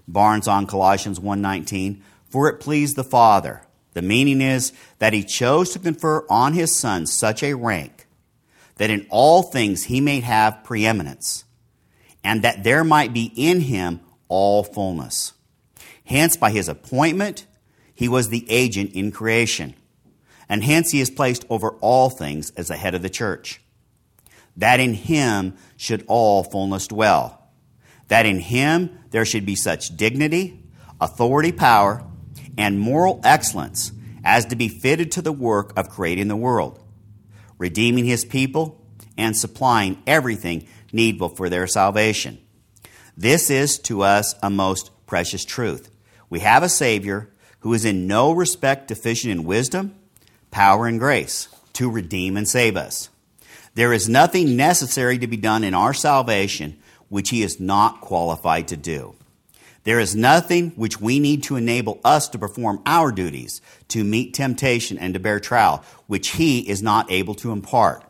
Barnes 0.07 0.47
on 0.47 0.67
Colossians 0.67 1.19
1:19, 1.19 2.01
for 2.29 2.49
it 2.49 2.59
pleased 2.59 2.97
the 2.97 3.03
Father. 3.03 3.65
The 3.93 4.01
meaning 4.01 4.41
is 4.41 4.73
that 4.99 5.13
he 5.13 5.23
chose 5.23 5.69
to 5.69 5.79
confer 5.79 6.25
on 6.29 6.53
his 6.53 6.75
son 6.75 7.05
such 7.05 7.41
a 7.41 7.53
rank 7.53 8.02
that 8.77 8.89
in 8.89 9.05
all 9.09 9.43
things 9.43 9.83
he 9.83 10.01
may 10.01 10.19
have 10.19 10.63
preeminence, 10.63 11.45
and 12.23 12.43
that 12.43 12.63
there 12.63 12.83
might 12.83 13.13
be 13.13 13.31
in 13.35 13.61
him 13.61 14.01
all 14.27 14.63
fullness. 14.63 15.33
Hence, 16.05 16.37
by 16.37 16.51
his 16.51 16.67
appointment, 16.67 17.45
he 17.93 18.07
was 18.07 18.29
the 18.29 18.45
agent 18.49 18.91
in 18.93 19.11
creation, 19.11 19.75
and 20.49 20.63
hence 20.63 20.91
he 20.91 20.99
is 20.99 21.09
placed 21.09 21.45
over 21.49 21.71
all 21.81 22.09
things 22.09 22.51
as 22.51 22.67
the 22.67 22.75
head 22.75 22.95
of 22.95 23.01
the 23.01 23.09
church. 23.09 23.61
That 24.57 24.79
in 24.79 24.93
him 24.93 25.55
should 25.77 26.03
all 26.07 26.43
fullness 26.43 26.87
dwell, 26.87 27.51
that 28.07 28.25
in 28.25 28.39
him 28.39 28.99
there 29.11 29.25
should 29.25 29.45
be 29.45 29.55
such 29.55 29.95
dignity, 29.95 30.63
authority, 30.99 31.51
power, 31.51 32.03
and 32.57 32.79
moral 32.79 33.21
excellence 33.23 33.91
as 34.23 34.45
to 34.47 34.55
be 34.55 34.67
fitted 34.67 35.11
to 35.13 35.21
the 35.21 35.31
work 35.31 35.73
of 35.77 35.89
creating 35.89 36.27
the 36.27 36.35
world, 36.35 36.82
redeeming 37.63 38.03
his 38.03 38.25
people, 38.25 38.77
and 39.17 39.37
supplying 39.37 39.97
everything 40.05 40.67
needful 40.91 41.29
for 41.29 41.47
their 41.47 41.65
salvation. 41.65 42.37
This 43.15 43.49
is 43.49 43.79
to 43.79 44.01
us 44.01 44.35
a 44.43 44.49
most 44.49 44.91
precious 45.05 45.45
truth. 45.45 45.89
We 46.29 46.41
have 46.41 46.61
a 46.61 46.67
Savior 46.67 47.29
who 47.59 47.73
is 47.73 47.85
in 47.85 48.05
no 48.05 48.33
respect 48.33 48.89
deficient 48.89 49.31
in 49.31 49.45
wisdom, 49.45 49.95
power, 50.51 50.87
and 50.87 50.99
grace 50.99 51.47
to 51.71 51.89
redeem 51.89 52.35
and 52.35 52.49
save 52.49 52.75
us. 52.75 53.07
There 53.75 53.93
is 53.93 54.09
nothing 54.09 54.57
necessary 54.57 55.17
to 55.19 55.27
be 55.27 55.37
done 55.37 55.63
in 55.63 55.73
our 55.73 55.93
salvation 55.93 56.77
which 57.07 57.29
he 57.29 57.43
is 57.43 57.61
not 57.61 58.01
qualified 58.01 58.67
to 58.67 58.75
do. 58.75 59.15
There 59.83 59.99
is 59.99 60.15
nothing 60.15 60.71
which 60.71 61.01
we 61.01 61.19
need 61.19 61.43
to 61.43 61.57
enable 61.57 61.99
us 62.05 62.29
to 62.29 62.39
perform 62.39 62.81
our 62.85 63.11
duties, 63.11 63.61
to 63.89 64.03
meet 64.03 64.33
temptation 64.33 64.97
and 64.97 65.13
to 65.13 65.19
bear 65.19 65.39
trial, 65.39 65.83
which 66.07 66.29
he 66.29 66.59
is 66.59 66.81
not 66.81 67.11
able 67.11 67.35
to 67.35 67.51
impart. 67.51 68.03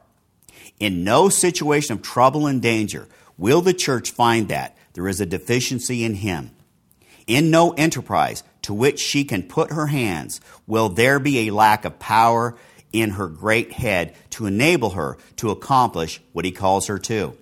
In 0.80 1.04
no 1.04 1.30
situation 1.30 1.94
of 1.94 2.02
trouble 2.02 2.46
and 2.46 2.62
danger 2.62 3.08
will 3.38 3.62
the 3.62 3.74
church 3.74 4.12
find 4.12 4.50
that 4.50 4.78
there 4.94 5.08
is 5.08 5.20
a 5.20 5.26
deficiency 5.26 6.04
in 6.04 6.14
him. 6.14 6.52
In 7.26 7.50
no 7.50 7.72
enterprise 7.72 8.44
to 8.64 8.74
which 8.74 9.00
she 9.00 9.24
can 9.24 9.44
put 9.44 9.72
her 9.72 9.88
hands 9.88 10.42
will 10.68 10.90
there 10.90 11.20
be 11.20 11.48
a 11.48 11.54
lack 11.54 11.86
of 11.86 12.00
power 12.00 12.56
in 12.92 13.12
her 13.12 13.28
great 13.28 13.72
head 13.72 14.16
to 14.30 14.46
enable 14.46 14.92
her 14.92 15.18
to 15.38 15.50
accomplish 15.50 16.22
what 16.32 16.46
he 16.46 16.52
calls 16.52 16.88
her 16.88 17.00
to. 17.00 17.36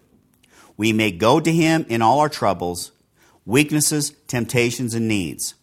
We 0.78 0.94
may 0.94 1.12
go 1.12 1.40
to 1.40 1.52
him 1.52 1.86
in 1.90 2.02
all 2.02 2.20
our 2.20 2.30
troubles, 2.30 2.92
weaknesses, 3.46 4.14
temptations, 4.28 4.94
and 4.94 5.08
needs, 5.08 5.56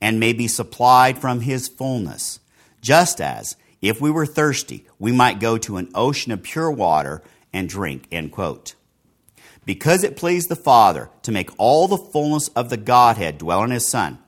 and 0.00 0.20
may 0.20 0.32
be 0.32 0.48
supplied 0.48 1.18
from 1.18 1.40
his 1.40 1.68
fullness, 1.68 2.40
just 2.80 3.20
as 3.20 3.56
if 3.82 4.00
we 4.00 4.10
were 4.10 4.26
thirsty, 4.26 4.86
we 4.98 5.12
might 5.12 5.40
go 5.40 5.58
to 5.58 5.76
an 5.76 5.90
ocean 5.94 6.32
of 6.32 6.42
pure 6.42 6.70
water 6.70 7.22
and 7.52 7.68
drink. 7.68 8.06
End 8.10 8.32
quote. 8.32 8.74
Because 9.64 10.04
it 10.04 10.16
pleased 10.16 10.48
the 10.48 10.56
Father 10.56 11.10
to 11.22 11.32
make 11.32 11.50
all 11.58 11.88
the 11.88 11.96
fullness 11.96 12.48
of 12.48 12.70
the 12.70 12.76
Godhead 12.76 13.38
dwell 13.38 13.64
in 13.64 13.70
his 13.70 13.86
Son, 13.86 14.18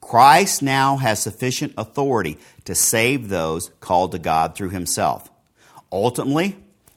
Christ 0.00 0.62
now 0.62 0.96
has 0.96 1.22
sufficient 1.22 1.72
authority 1.76 2.38
to 2.64 2.74
save 2.74 3.28
those 3.28 3.70
called 3.80 4.12
to 4.12 4.18
God 4.18 4.54
through 4.56 4.70
himself. 4.70 5.30
Ultimately, 5.92 6.56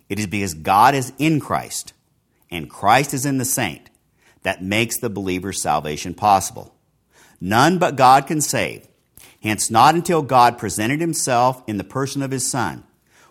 it 0.10 0.20
is 0.20 0.28
because 0.28 0.54
God 0.56 0.96
is 0.96 1.14
in 1.20 1.40
Christ 1.40 1.94
and 2.50 2.70
Christ 2.70 3.14
is 3.14 3.26
in 3.26 3.38
the 3.38 3.46
saint 3.46 3.90
that 4.46 4.64
makes 4.64 5.00
the 5.00 5.10
believer's 5.10 5.60
salvation 5.60 6.14
possible. 6.14 6.76
None 7.42 7.80
but 7.80 7.96
God 7.96 8.28
can 8.28 8.42
save. 8.42 8.88
Hence, 9.42 9.72
not 9.72 9.96
until 9.96 10.22
God 10.22 10.60
presented 10.60 11.02
himself 11.02 11.64
in 11.66 11.78
the 11.78 11.84
person 11.84 12.22
of 12.22 12.30
his 12.30 12.50
Son 12.50 12.84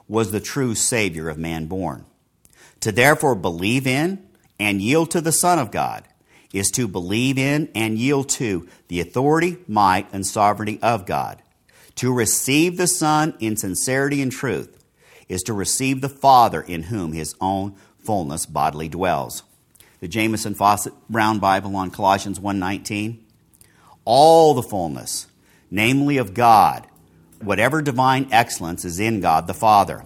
was 0.08 0.32
the 0.32 0.40
true 0.40 0.74
Savior 0.74 1.28
of 1.28 1.38
man 1.38 1.66
born. 1.66 2.04
To 2.80 2.90
therefore 2.90 3.36
believe 3.36 3.86
in 3.86 4.26
and 4.58 4.82
yield 4.82 5.12
to 5.12 5.20
the 5.20 5.30
Son 5.30 5.60
of 5.60 5.70
God 5.70 6.02
is 6.52 6.68
to 6.72 6.88
believe 6.88 7.38
in 7.38 7.70
and 7.76 7.96
yield 7.96 8.28
to 8.30 8.68
the 8.88 9.00
authority, 9.00 9.58
might, 9.68 10.12
and 10.12 10.26
sovereignty 10.26 10.80
of 10.82 11.06
God. 11.06 11.42
To 11.96 12.12
receive 12.12 12.76
the 12.76 12.88
Son 12.88 13.34
in 13.38 13.56
sincerity 13.56 14.20
and 14.20 14.32
truth 14.32 14.84
is 15.28 15.42
to 15.44 15.52
receive 15.52 16.00
the 16.00 16.08
Father 16.08 16.60
in 16.60 16.84
whom 16.84 17.12
his 17.12 17.36
own 17.40 17.76
fullness 17.98 18.46
bodily 18.46 18.88
dwells. 18.88 19.44
The 20.00 20.08
Jamieson 20.08 20.54
Fausset 20.54 20.92
Brown 21.08 21.38
Bible 21.38 21.74
on 21.76 21.90
Colossians 21.90 22.38
1:19 22.38 23.20
all 24.04 24.54
the 24.54 24.62
fullness 24.62 25.26
namely 25.70 26.18
of 26.18 26.34
God 26.34 26.86
whatever 27.44 27.82
divine 27.82 28.28
excellence 28.30 28.84
is 28.84 28.98
in 28.98 29.20
God 29.20 29.46
the 29.46 29.54
Father. 29.54 30.04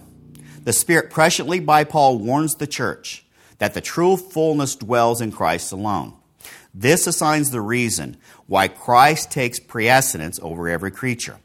The 0.63 0.73
Spirit 0.73 1.09
presciently 1.09 1.65
by 1.65 1.83
Paul 1.83 2.19
warns 2.19 2.55
the 2.55 2.67
church 2.67 3.25
that 3.57 3.73
the 3.73 3.81
true 3.81 4.17
fullness 4.17 4.75
dwells 4.75 5.21
in 5.21 5.31
Christ 5.31 5.71
alone. 5.71 6.13
This 6.73 7.07
assigns 7.07 7.51
the 7.51 7.61
reason 7.61 8.17
why 8.47 8.67
Christ 8.67 9.31
takes 9.31 9.59
precedence 9.59 10.39
over 10.41 10.69
every 10.69 10.91
creature. 10.91 11.37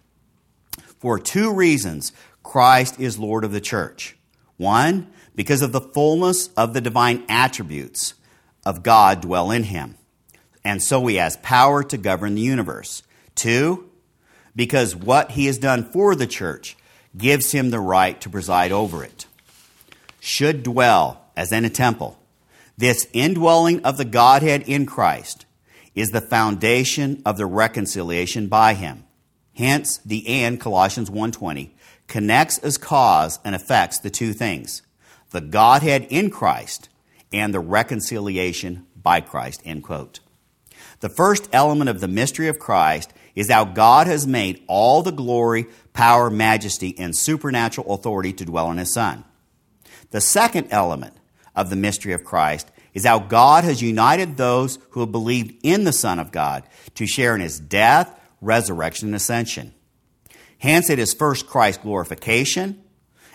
For 0.99 1.19
two 1.19 1.53
reasons, 1.53 2.13
Christ 2.43 3.01
is 3.01 3.19
Lord 3.19 3.45
of 3.45 3.53
the 3.53 3.61
church. 3.61 4.17
One, 4.57 5.11
because 5.35 5.63
of 5.63 5.73
the 5.73 5.81
fullness 5.81 6.49
of 6.57 6.75
the 6.75 6.81
divine 6.81 7.25
attributes 7.29 8.15
of 8.65 8.83
God 8.83 9.21
dwell 9.21 9.51
in 9.51 9.65
him. 9.65 9.97
And 10.65 10.83
so 10.83 11.07
he 11.07 11.17
has 11.17 11.37
power 11.39 11.83
to 11.85 11.99
govern 11.99 12.35
the 12.35 12.41
universe. 12.41 13.03
Two, 13.35 13.91
because 14.57 14.97
what 14.97 15.33
he 15.33 15.47
has 15.47 15.59
done 15.59 15.85
for 15.85 16.15
the 16.15 16.27
church 16.27 16.77
gives 17.17 17.53
him 17.53 17.71
the 17.71 17.81
right 17.81 18.21
to 18.21 18.31
preside 18.31 18.73
over 18.73 19.05
it. 19.05 19.27
Should 20.21 20.63
dwell 20.63 21.25
as 21.37 21.53
in 21.53 21.65
a 21.65 21.71
temple 21.71 22.19
this 22.77 23.07
indwelling 23.13 23.85
of 23.85 23.99
the 23.99 24.05
Godhead 24.05 24.63
in 24.63 24.85
Christ 24.87 25.47
is 25.95 26.11
the 26.11 26.21
foundation 26.21 27.23
of 27.25 27.37
the 27.37 27.47
reconciliation 27.47 28.49
by 28.49 28.75
him. 28.75 29.05
Hence, 29.55 29.99
the 29.99 30.27
and 30.27 30.59
Colossians 30.59 31.09
1:20 31.09 31.71
connects 32.09 32.59
as 32.59 32.77
cause 32.77 33.39
and 33.45 33.55
affects 33.55 34.01
the 34.01 34.11
two 34.11 34.33
things: 34.33 34.83
the 35.31 35.41
Godhead 35.41 36.09
in 36.11 36.31
Christ 36.31 36.89
and 37.35 37.53
the 37.53 37.61
reconciliation 37.61 38.87
by 38.95 39.21
Christ. 39.21 39.61
End 39.65 39.83
quote. 39.83 40.21
The 41.01 41.09
first 41.09 41.49
element 41.53 41.91
of 41.91 42.01
the 42.01 42.09
mystery 42.09 42.47
of 42.47 42.61
Christ 42.61 43.13
is 43.35 43.51
how 43.51 43.65
God 43.65 44.07
has 44.07 44.27
made 44.27 44.63
all 44.69 45.03
the 45.03 45.11
glory, 45.11 45.67
power, 45.93 46.31
majesty, 46.31 46.97
and 46.97 47.17
supernatural 47.17 47.93
authority 47.93 48.33
to 48.35 48.45
dwell 48.45 48.71
in 48.71 48.79
His 48.79 48.95
Son. 48.95 49.25
The 50.13 50.21
second 50.21 50.69
element 50.71 51.15
of 51.57 51.71
the 51.71 51.77
mystery 51.77 52.13
of 52.13 52.25
Christ 52.25 52.71
is 52.95 53.05
how 53.05 53.19
God 53.19 53.65
has 53.65 53.83
united 53.83 54.37
those 54.37 54.79
who 54.91 55.01
have 55.01 55.11
believed 55.11 55.57
in 55.65 55.83
the 55.83 55.93
Son 55.93 56.21
of 56.21 56.31
God 56.31 56.63
to 56.95 57.07
share 57.07 57.35
in 57.35 57.41
his 57.41 57.59
death, 57.59 58.17
resurrection, 58.41 59.09
and 59.09 59.17
ascension. 59.17 59.75
Hence, 60.59 60.89
it 60.89 61.01
is 61.01 61.13
first 61.13 61.49
Christ's 61.49 61.83
glorification 61.83 62.81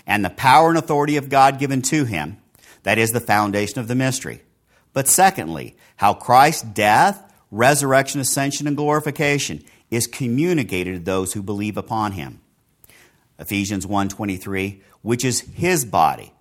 and 0.08 0.24
the 0.24 0.30
power 0.30 0.70
and 0.70 0.78
authority 0.78 1.18
of 1.18 1.28
God 1.28 1.60
given 1.60 1.82
to 1.84 2.06
him 2.06 2.39
that 2.84 2.98
is 2.98 3.12
the 3.12 3.20
foundation 3.20 3.80
of 3.80 3.88
the 3.88 3.96
mystery. 3.96 4.42
But 4.94 5.08
secondly, 5.08 5.76
how 5.98 6.14
Christ's 6.14 6.64
death, 6.64 7.34
resurrection, 7.52 8.20
ascension, 8.22 8.68
and 8.68 8.78
glorification 8.78 9.64
is 9.92 10.08
communicated 10.08 10.94
to 10.94 11.00
those 11.00 11.34
who 11.34 11.44
believe 11.44 11.78
upon 11.78 12.14
him. 12.14 12.42
Ephesians 13.38 13.86
1:23, 13.86 14.82
which 15.02 15.24
is 15.24 15.42
his 15.54 15.86
body 15.86 16.34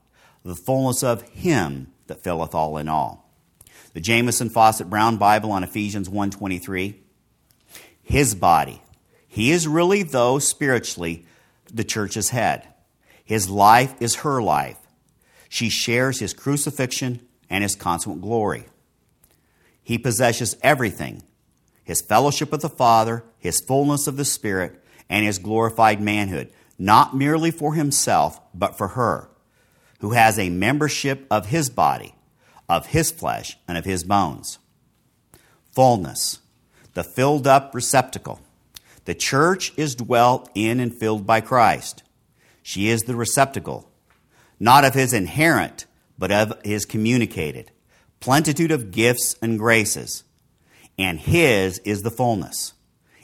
the 0.49 0.55
fullness 0.55 1.03
of 1.03 1.23
Him 1.31 1.93
that 2.07 2.23
filleth 2.23 2.55
all 2.55 2.79
in 2.79 2.89
all. 2.89 3.31
The 3.93 4.01
Jamieson 4.01 4.51
Fausset 4.51 4.89
Brown 4.89 5.17
Bible 5.17 5.53
on 5.53 5.65
Ephesians 5.65 6.09
1.23, 6.09 6.95
His 8.03 8.35
body. 8.35 8.83
He 9.27 9.51
is 9.51 9.69
really, 9.69 10.03
though, 10.03 10.39
spiritually, 10.39 11.27
the 11.73 11.85
church's 11.85 12.31
head. 12.31 12.67
His 13.25 13.51
life 13.51 14.01
is 14.01 14.17
her 14.17 14.41
life. 14.41 14.79
She 15.49 15.69
shares 15.69 16.21
his 16.21 16.35
crucifixion 16.35 17.27
and 17.49 17.63
his 17.63 17.77
consummate 17.77 18.21
glory. 18.21 18.67
He 19.83 19.99
possesses 19.99 20.57
everything 20.63 21.23
his 21.83 22.03
fellowship 22.03 22.53
with 22.53 22.61
the 22.61 22.69
Father, 22.69 23.25
his 23.39 23.63
fullness 23.63 24.07
of 24.07 24.19
the 24.19 24.25
Spirit, 24.27 24.85
and 25.09 25.25
his 25.25 25.39
glorified 25.39 26.03
manhood, 26.03 26.53
not 26.79 27.17
merely 27.17 27.51
for 27.51 27.73
himself, 27.73 28.39
but 28.53 28.77
for 28.77 28.89
her 28.89 29.31
who 30.01 30.13
has 30.13 30.39
a 30.39 30.51
membership 30.51 31.27
of 31.31 31.47
his 31.47 31.71
body, 31.71 32.15
of 32.69 32.87
his 32.87 33.11
flesh, 33.11 33.59
and 33.67 33.77
of 33.77 33.85
his 33.85 34.05
bones. 34.05 34.59
Fullness, 35.73 36.39
the 36.95 37.05
filled 37.05 37.47
up 37.47 37.75
receptacle. 37.75 38.41
The 39.05 39.15
church 39.15 39.73
is 39.77 39.95
dwelt 39.95 40.51
in 40.55 40.81
and 40.81 40.95
filled 40.95 41.27
by 41.27 41.41
Christ. 41.41 42.03
She 42.63 42.89
is 42.89 43.03
the 43.03 43.17
receptacle, 43.17 43.88
not 44.61 44.85
of 44.85 44.95
his 44.95 45.13
inherent, 45.13 45.87
but 46.19 46.33
of 46.33 46.53
his 46.65 46.85
communicated, 46.85 47.71
plenitude 48.21 48.71
of 48.71 48.91
gifts 48.91 49.37
and 49.41 49.59
graces. 49.59 50.25
And 50.99 51.21
his 51.21 51.79
is 51.81 52.03
the 52.03 52.11
fullness, 52.11 52.73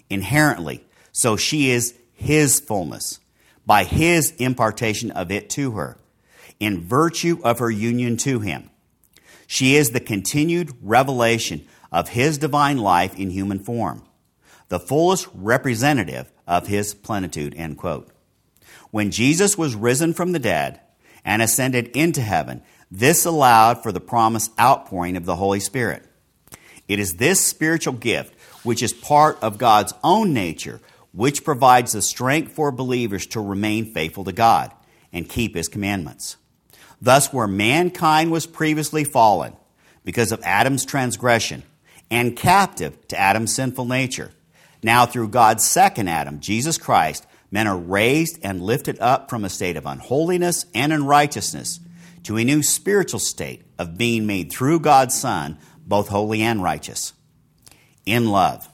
inherently. 0.09 0.87
So 1.13 1.37
she 1.37 1.71
is 1.71 1.95
his 2.13 2.61
fullness, 2.61 3.19
by 3.67 3.85
his 3.85 4.31
impartation 4.33 5.11
of 5.11 5.31
it 5.31 5.51
to 5.51 5.73
her 5.73 5.99
in 6.61 6.87
virtue 6.87 7.41
of 7.43 7.59
her 7.59 7.71
union 7.71 8.17
to 8.19 8.41
him. 8.41 8.71
She 9.47 9.77
is 9.77 9.91
the 9.91 10.01
continued 10.01 10.73
revelation 10.83 11.67
of 11.93 12.11
his 12.11 12.39
divine 12.39 12.79
life 12.79 13.15
in 13.17 13.31
human 13.31 13.59
form, 13.59 14.03
the 14.69 14.81
fullest 14.81 15.29
representative 15.35 16.33
of 16.47 16.67
his 16.67 16.95
plenitude. 16.95 17.55
End 17.57 17.77
quote. 17.77 18.11
When 18.91 19.11
Jesus 19.11 19.59
was 19.59 19.75
risen 19.75 20.15
from 20.15 20.33
the 20.33 20.39
dead 20.39 20.81
and 21.25 21.43
ascended 21.43 21.89
into 21.89 22.21
heaven, 22.21 22.63
this 22.91 23.25
allowed 23.25 23.83
for 23.83 23.93
the 23.93 24.01
promised 24.01 24.53
outpouring 24.61 25.17
of 25.17 25.25
the 25.25 25.37
Holy 25.37 25.61
Spirit. 25.61 26.05
It 26.87 26.99
is 26.99 27.17
this 27.17 27.45
spiritual 27.45 27.95
gift, 27.95 28.35
which 28.63 28.83
is 28.83 28.93
part 28.93 29.39
of 29.43 29.59
God's 29.59 29.95
own 30.03 30.33
nature, 30.33 30.81
which 31.13 31.45
provides 31.45 31.93
the 31.93 32.03
strength 32.03 32.53
for 32.53 32.71
believers 32.71 33.27
to 33.29 33.41
remain 33.41 33.93
faithful 33.93 34.25
to 34.25 34.33
God 34.33 34.73
and 35.13 35.29
keep 35.29 35.55
his 35.55 35.69
commandments. 35.69 36.37
Thus, 37.01 37.33
where 37.33 37.47
mankind 37.47 38.31
was 38.31 38.47
previously 38.47 39.05
fallen 39.05 39.55
because 40.05 40.33
of 40.33 40.43
Adam's 40.43 40.85
transgression 40.85 41.63
and 42.11 42.37
captive 42.37 43.09
to 43.09 43.19
Adam's 43.19 43.55
sinful 43.55 43.87
nature, 43.87 44.31
now 44.83 45.07
through 45.07 45.29
God's 45.29 45.65
second 45.65 46.09
Adam, 46.09 46.41
Jesus 46.41 46.79
Christ, 46.79 47.27
men 47.55 47.69
are 47.69 47.79
raised 47.79 48.37
and 48.43 48.61
lifted 48.61 48.99
up 48.99 49.31
from 49.31 49.45
a 49.45 49.49
state 49.49 49.77
of 49.77 49.87
unholiness 49.87 50.67
and 50.75 50.93
unrighteousness 50.93 51.79
to 52.25 52.37
a 52.37 52.43
new 52.43 52.65
spiritual 52.65 53.21
state 53.21 53.63
of 53.79 53.97
being 53.97 54.27
made 54.27 54.51
through 54.51 54.81
God's 54.81 55.15
Son, 55.15 55.57
both 55.87 56.09
holy 56.09 56.43
and 56.43 56.61
righteous. 56.61 57.13
In 58.05 58.29
love. 58.29 58.69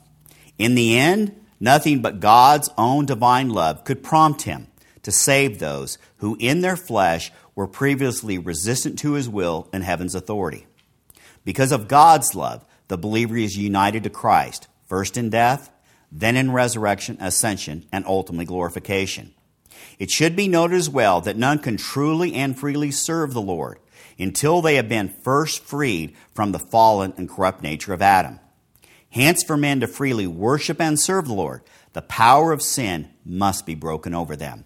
In 0.56 0.76
the 0.76 0.98
end, 0.98 1.38
nothing 1.60 2.00
but 2.00 2.20
God's 2.20 2.70
own 2.78 3.04
divine 3.04 3.50
love 3.50 3.84
could 3.84 4.02
prompt 4.02 4.42
him 4.42 4.66
to 5.02 5.12
save 5.12 5.58
those 5.58 5.98
who 6.16 6.38
in 6.40 6.62
their 6.62 6.76
flesh 6.76 7.30
were 7.54 7.66
previously 7.66 8.38
resistant 8.38 8.98
to 9.00 9.12
his 9.12 9.28
will 9.28 9.68
and 9.74 9.84
heaven's 9.84 10.14
authority. 10.14 10.66
Because 11.44 11.70
of 11.70 11.86
God's 11.86 12.34
love, 12.34 12.64
the 12.88 12.96
believer 12.96 13.36
is 13.36 13.58
united 13.58 14.04
to 14.04 14.10
Christ, 14.10 14.68
first 14.86 15.18
in 15.18 15.28
death, 15.28 15.70
then 16.12 16.36
in 16.36 16.52
resurrection, 16.52 17.16
ascension, 17.20 17.86
and 17.92 18.04
ultimately 18.06 18.44
glorification. 18.44 19.34
It 19.98 20.10
should 20.10 20.34
be 20.34 20.48
noted 20.48 20.76
as 20.76 20.90
well 20.90 21.20
that 21.20 21.36
none 21.36 21.58
can 21.58 21.76
truly 21.76 22.34
and 22.34 22.58
freely 22.58 22.90
serve 22.90 23.32
the 23.32 23.40
Lord 23.40 23.78
until 24.18 24.60
they 24.60 24.76
have 24.76 24.88
been 24.88 25.08
first 25.08 25.64
freed 25.64 26.14
from 26.34 26.52
the 26.52 26.58
fallen 26.58 27.14
and 27.16 27.28
corrupt 27.28 27.62
nature 27.62 27.92
of 27.92 28.02
Adam. 28.02 28.40
Hence, 29.10 29.42
for 29.42 29.56
men 29.56 29.80
to 29.80 29.86
freely 29.86 30.26
worship 30.26 30.80
and 30.80 30.98
serve 30.98 31.26
the 31.26 31.34
Lord, 31.34 31.62
the 31.92 32.02
power 32.02 32.52
of 32.52 32.62
sin 32.62 33.10
must 33.24 33.66
be 33.66 33.74
broken 33.74 34.14
over 34.14 34.36
them. 34.36 34.64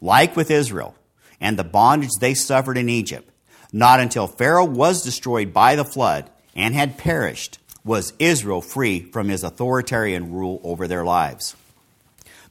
Like 0.00 0.36
with 0.36 0.50
Israel 0.50 0.94
and 1.40 1.58
the 1.58 1.64
bondage 1.64 2.10
they 2.20 2.34
suffered 2.34 2.78
in 2.78 2.88
Egypt, 2.88 3.30
not 3.72 4.00
until 4.00 4.26
Pharaoh 4.26 4.64
was 4.64 5.02
destroyed 5.02 5.52
by 5.52 5.74
the 5.74 5.84
flood 5.84 6.30
and 6.54 6.74
had 6.74 6.98
perished 6.98 7.58
was 7.84 8.14
Israel 8.18 8.62
free 8.62 9.02
from 9.12 9.28
his 9.28 9.44
authoritarian 9.44 10.32
rule 10.32 10.60
over 10.64 10.88
their 10.88 11.04
lives. 11.04 11.54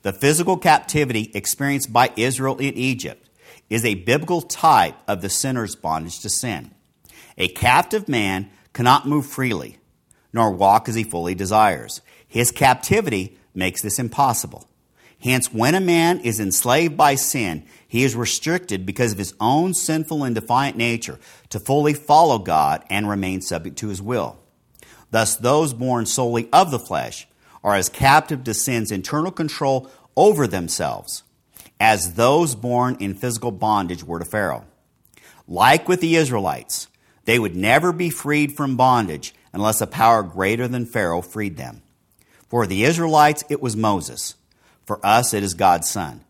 The 0.03 0.13
physical 0.13 0.57
captivity 0.57 1.31
experienced 1.33 1.91
by 1.91 2.11
Israel 2.15 2.57
in 2.57 2.73
Egypt 2.75 3.29
is 3.69 3.83
a 3.85 3.95
biblical 3.95 4.41
type 4.41 4.95
of 5.07 5.21
the 5.21 5.29
sinner's 5.29 5.75
bondage 5.75 6.19
to 6.19 6.29
sin. 6.29 6.71
A 7.37 7.47
captive 7.47 8.07
man 8.07 8.51
cannot 8.73 9.07
move 9.07 9.25
freely, 9.25 9.77
nor 10.31 10.51
walk 10.51 10.87
as 10.87 10.95
he 10.95 11.03
fully 11.03 11.33
desires. 11.33 12.01
His 12.27 12.51
captivity 12.51 13.37
makes 13.55 13.81
this 13.81 13.97
impossible. 13.97 14.67
Hence, 15.19 15.53
when 15.53 15.73
a 15.73 15.79
man 15.79 16.19
is 16.19 16.39
enslaved 16.39 16.97
by 16.97 17.15
sin, 17.15 17.65
he 17.87 18.03
is 18.03 18.15
restricted 18.15 18.85
because 18.85 19.13
of 19.13 19.17
his 19.17 19.33
own 19.39 19.73
sinful 19.73 20.23
and 20.23 20.35
defiant 20.35 20.75
nature 20.75 21.17
to 21.49 21.59
fully 21.59 21.93
follow 21.93 22.39
God 22.39 22.83
and 22.89 23.09
remain 23.09 23.39
subject 23.39 23.77
to 23.77 23.87
his 23.87 24.01
will. 24.01 24.42
Thus, 25.13 25.35
those 25.35 25.75
born 25.75 26.07
solely 26.07 26.49
of 26.51 26.71
the 26.71 26.79
flesh 26.79 27.27
are 27.63 27.75
as 27.75 27.87
captive 27.87 28.43
to 28.45 28.53
sin's 28.55 28.91
internal 28.91 29.29
control 29.29 29.87
over 30.17 30.47
themselves 30.47 31.21
as 31.79 32.15
those 32.15 32.55
born 32.55 32.97
in 32.99 33.13
physical 33.13 33.51
bondage 33.51 34.03
were 34.03 34.17
to 34.17 34.25
Pharaoh. 34.25 34.65
Like 35.47 35.87
with 35.87 36.01
the 36.01 36.15
Israelites, 36.15 36.87
they 37.25 37.37
would 37.37 37.55
never 37.55 37.91
be 37.91 38.09
freed 38.09 38.57
from 38.57 38.75
bondage 38.75 39.35
unless 39.53 39.81
a 39.81 39.85
power 39.85 40.23
greater 40.23 40.67
than 40.67 40.87
Pharaoh 40.87 41.21
freed 41.21 41.57
them. 41.57 41.83
For 42.49 42.65
the 42.65 42.83
Israelites, 42.83 43.43
it 43.49 43.61
was 43.61 43.75
Moses 43.75 44.33
for 44.83 44.99
us, 45.05 45.31
it 45.35 45.43
is 45.43 45.53
God's 45.53 45.91
Son. 45.91 46.21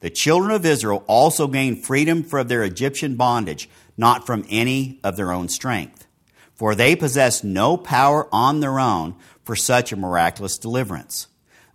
The 0.00 0.10
children 0.10 0.50
of 0.50 0.66
Israel 0.66 1.04
also 1.06 1.46
gained 1.46 1.84
freedom 1.84 2.24
from 2.24 2.48
their 2.48 2.64
Egyptian 2.64 3.14
bondage, 3.14 3.70
not 3.96 4.26
from 4.26 4.44
any 4.50 4.98
of 5.04 5.16
their 5.16 5.30
own 5.30 5.48
strength. 5.48 6.08
For 6.54 6.74
they 6.74 6.94
possessed 6.94 7.44
no 7.44 7.76
power 7.76 8.28
on 8.32 8.60
their 8.60 8.78
own 8.78 9.16
for 9.44 9.56
such 9.56 9.92
a 9.92 9.96
miraculous 9.96 10.58
deliverance. 10.58 11.26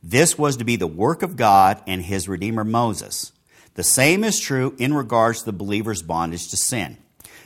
This 0.01 0.37
was 0.37 0.57
to 0.57 0.63
be 0.63 0.75
the 0.75 0.87
work 0.87 1.23
of 1.23 1.35
God 1.35 1.81
and 1.87 2.01
his 2.03 2.29
Redeemer 2.29 2.63
Moses. 2.63 3.33
The 3.73 3.83
same 3.83 4.23
is 4.23 4.39
true 4.39 4.75
in 4.77 4.93
regards 4.93 5.39
to 5.39 5.45
the 5.45 5.53
believer's 5.53 6.01
bondage 6.01 6.47
to 6.49 6.57
sin, 6.57 6.97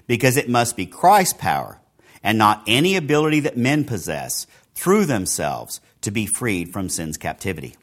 because 0.07 0.37
it 0.37 0.49
must 0.49 0.77
be 0.77 0.85
Christ's 0.85 1.33
power 1.33 1.79
and 2.23 2.37
not 2.37 2.63
any 2.67 2.95
ability 2.95 3.39
that 3.41 3.57
men 3.57 3.83
possess 3.83 4.45
through 4.75 5.05
themselves 5.05 5.81
to 6.01 6.11
be 6.11 6.25
freed 6.25 6.71
from 6.71 6.89
sin's 6.89 7.17
captivity. 7.17 7.75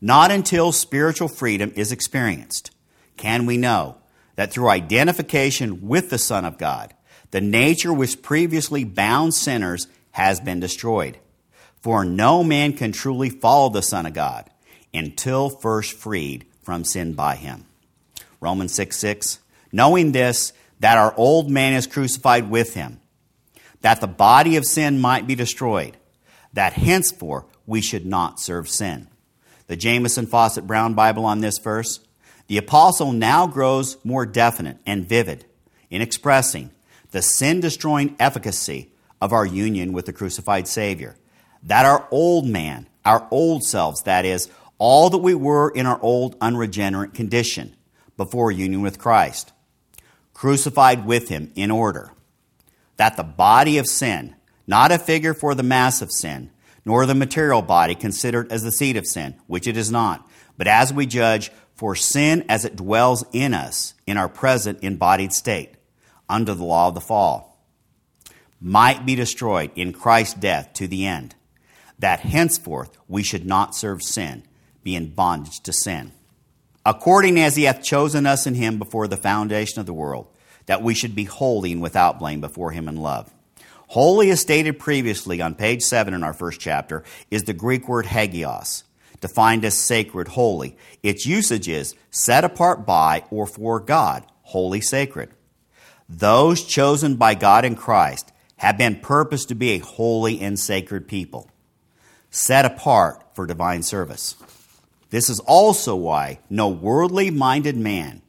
Not 0.00 0.30
until 0.30 0.72
spiritual 0.72 1.28
freedom 1.28 1.72
is 1.74 1.92
experienced 1.92 2.70
can 3.16 3.46
we 3.46 3.56
know 3.56 3.98
that 4.36 4.50
through 4.50 4.68
identification 4.68 5.86
with 5.86 6.10
the 6.10 6.18
Son 6.18 6.44
of 6.44 6.58
God, 6.58 6.94
the 7.32 7.40
nature 7.40 7.92
which 7.92 8.22
previously 8.22 8.84
bound 8.84 9.34
sinners 9.34 9.88
has 10.12 10.38
been 10.38 10.60
destroyed. 10.60 11.18
For 11.80 12.04
no 12.04 12.44
man 12.44 12.74
can 12.74 12.92
truly 12.92 13.28
follow 13.28 13.68
the 13.68 13.82
Son 13.82 14.06
of 14.06 14.14
God 14.14 14.48
until 14.94 15.50
first 15.50 15.94
freed 15.94 16.46
from 16.62 16.84
sin 16.84 17.14
by 17.14 17.34
him. 17.34 17.66
Romans 18.40 18.72
6 18.74 18.96
6. 18.96 19.40
Knowing 19.72 20.12
this, 20.12 20.52
that 20.78 20.98
our 20.98 21.12
old 21.16 21.50
man 21.50 21.72
is 21.72 21.86
crucified 21.88 22.48
with 22.48 22.74
him, 22.74 23.00
that 23.80 24.00
the 24.00 24.06
body 24.06 24.56
of 24.56 24.64
sin 24.64 25.00
might 25.00 25.26
be 25.26 25.34
destroyed, 25.34 25.96
that 26.52 26.74
henceforth 26.74 27.46
we 27.66 27.80
should 27.80 28.06
not 28.06 28.38
serve 28.38 28.68
sin 28.68 29.08
the 29.72 29.76
Jamieson 29.76 30.26
Fausset 30.26 30.66
Brown 30.66 30.92
Bible 30.92 31.24
on 31.24 31.40
this 31.40 31.56
verse, 31.56 32.00
the 32.46 32.58
apostle 32.58 33.10
now 33.10 33.46
grows 33.46 33.96
more 34.04 34.26
definite 34.26 34.76
and 34.84 35.08
vivid 35.08 35.46
in 35.88 36.02
expressing 36.02 36.70
the 37.12 37.22
sin 37.22 37.60
destroying 37.60 38.16
efficacy 38.18 38.90
of 39.20 39.32
our 39.32 39.46
union 39.46 39.92
with 39.92 40.06
the 40.06 40.12
crucified 40.12 40.66
Savior. 40.66 41.16
That 41.62 41.86
our 41.86 42.08
old 42.10 42.46
man, 42.46 42.88
our 43.04 43.28
old 43.30 43.62
selves, 43.62 44.02
that 44.02 44.24
is, 44.24 44.50
all 44.78 45.10
that 45.10 45.18
we 45.18 45.34
were 45.34 45.70
in 45.70 45.86
our 45.86 46.00
old 46.02 46.36
unregenerate 46.40 47.14
condition 47.14 47.76
before 48.16 48.50
union 48.50 48.82
with 48.82 48.98
Christ, 48.98 49.52
crucified 50.34 51.06
with 51.06 51.28
him 51.28 51.52
in 51.54 51.70
order. 51.70 52.12
That 52.96 53.16
the 53.16 53.22
body 53.22 53.78
of 53.78 53.86
sin, 53.86 54.34
not 54.66 54.90
a 54.90 54.98
figure 54.98 55.34
for 55.34 55.54
the 55.54 55.62
mass 55.62 56.02
of 56.02 56.10
sin, 56.10 56.50
nor 56.84 57.06
the 57.06 57.14
material 57.14 57.62
body 57.62 57.94
considered 57.94 58.50
as 58.50 58.64
the 58.64 58.72
seed 58.72 58.96
of 58.96 59.06
sin, 59.06 59.36
which 59.46 59.68
it 59.68 59.76
is 59.76 59.90
not, 59.90 60.28
but 60.58 60.66
as 60.66 60.92
we 60.92 61.06
judge, 61.06 61.52
for 61.74 61.94
sin 61.94 62.44
as 62.48 62.64
it 62.64 62.76
dwells 62.76 63.24
in 63.32 63.54
us 63.54 63.94
in 64.06 64.16
our 64.16 64.28
present 64.28 64.78
embodied 64.82 65.32
state, 65.32 65.76
under 66.28 66.54
the 66.54 66.64
law 66.64 66.88
of 66.88 66.94
the 66.94 67.00
fall, 67.00 67.64
might 68.60 69.04
be 69.04 69.14
destroyed 69.14 69.70
in 69.74 69.92
Christ's 69.92 70.34
death 70.34 70.72
to 70.74 70.86
the 70.86 71.06
end, 71.06 71.34
that 71.98 72.20
henceforth 72.20 72.96
we 73.08 73.22
should 73.22 73.44
not 73.44 73.74
serve 73.74 74.02
sin, 74.02 74.44
be 74.82 74.94
in 74.94 75.14
bondage 75.14 75.60
to 75.60 75.72
sin. 75.72 76.12
According 76.84 77.38
as 77.38 77.56
he 77.56 77.64
hath 77.64 77.82
chosen 77.82 78.26
us 78.26 78.46
in 78.46 78.54
him 78.54 78.78
before 78.78 79.06
the 79.06 79.16
foundation 79.16 79.80
of 79.80 79.86
the 79.86 79.92
world, 79.92 80.26
that 80.66 80.82
we 80.82 80.94
should 80.94 81.14
be 81.14 81.24
holy 81.24 81.72
and 81.72 81.82
without 81.82 82.18
blame 82.18 82.40
before 82.40 82.72
him 82.72 82.88
in 82.88 82.96
love. 82.96 83.32
Holy, 83.88 84.30
as 84.30 84.40
stated 84.40 84.78
previously 84.78 85.40
on 85.42 85.54
page 85.54 85.82
7 85.82 86.14
in 86.14 86.22
our 86.22 86.32
first 86.32 86.60
chapter, 86.60 87.04
is 87.30 87.42
the 87.42 87.52
Greek 87.52 87.88
word 87.88 88.06
hagios, 88.06 88.84
defined 89.20 89.64
as 89.64 89.78
sacred, 89.78 90.28
holy. 90.28 90.76
Its 91.02 91.26
usage 91.26 91.68
is 91.68 91.94
set 92.10 92.42
apart 92.42 92.86
by 92.86 93.24
or 93.30 93.46
for 93.46 93.80
God, 93.80 94.24
holy, 94.42 94.80
sacred. 94.80 95.30
Those 96.14 96.64
chosen 96.64 97.16
by 97.16 97.34
God 97.34 97.64
in 97.64 97.74
Christ 97.74 98.32
have 98.56 98.78
been 98.78 99.00
purposed 99.00 99.48
to 99.48 99.54
be 99.54 99.70
a 99.70 99.78
holy 99.78 100.40
and 100.40 100.58
sacred 100.58 101.08
people, 101.08 101.50
set 102.30 102.64
apart 102.64 103.22
for 103.34 103.46
divine 103.46 103.82
service. 103.82 104.36
This 105.10 105.28
is 105.28 105.40
also 105.40 105.96
why 105.96 106.38
no 106.48 106.68
worldly 106.68 107.30
minded 107.30 107.76
man 107.76 108.22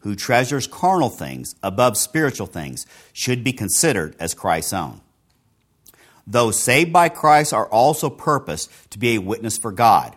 who 0.00 0.14
treasures 0.14 0.66
carnal 0.66 1.10
things 1.10 1.54
above 1.62 1.96
spiritual 1.96 2.46
things 2.46 2.86
should 3.12 3.42
be 3.42 3.52
considered 3.52 4.14
as 4.18 4.34
Christ's 4.34 4.72
own 4.72 5.00
those 6.28 6.60
saved 6.60 6.92
by 6.92 7.08
Christ 7.08 7.54
are 7.54 7.66
also 7.66 8.10
purposed 8.10 8.70
to 8.90 8.98
be 8.98 9.14
a 9.14 9.20
witness 9.20 9.56
for 9.56 9.72
God, 9.72 10.14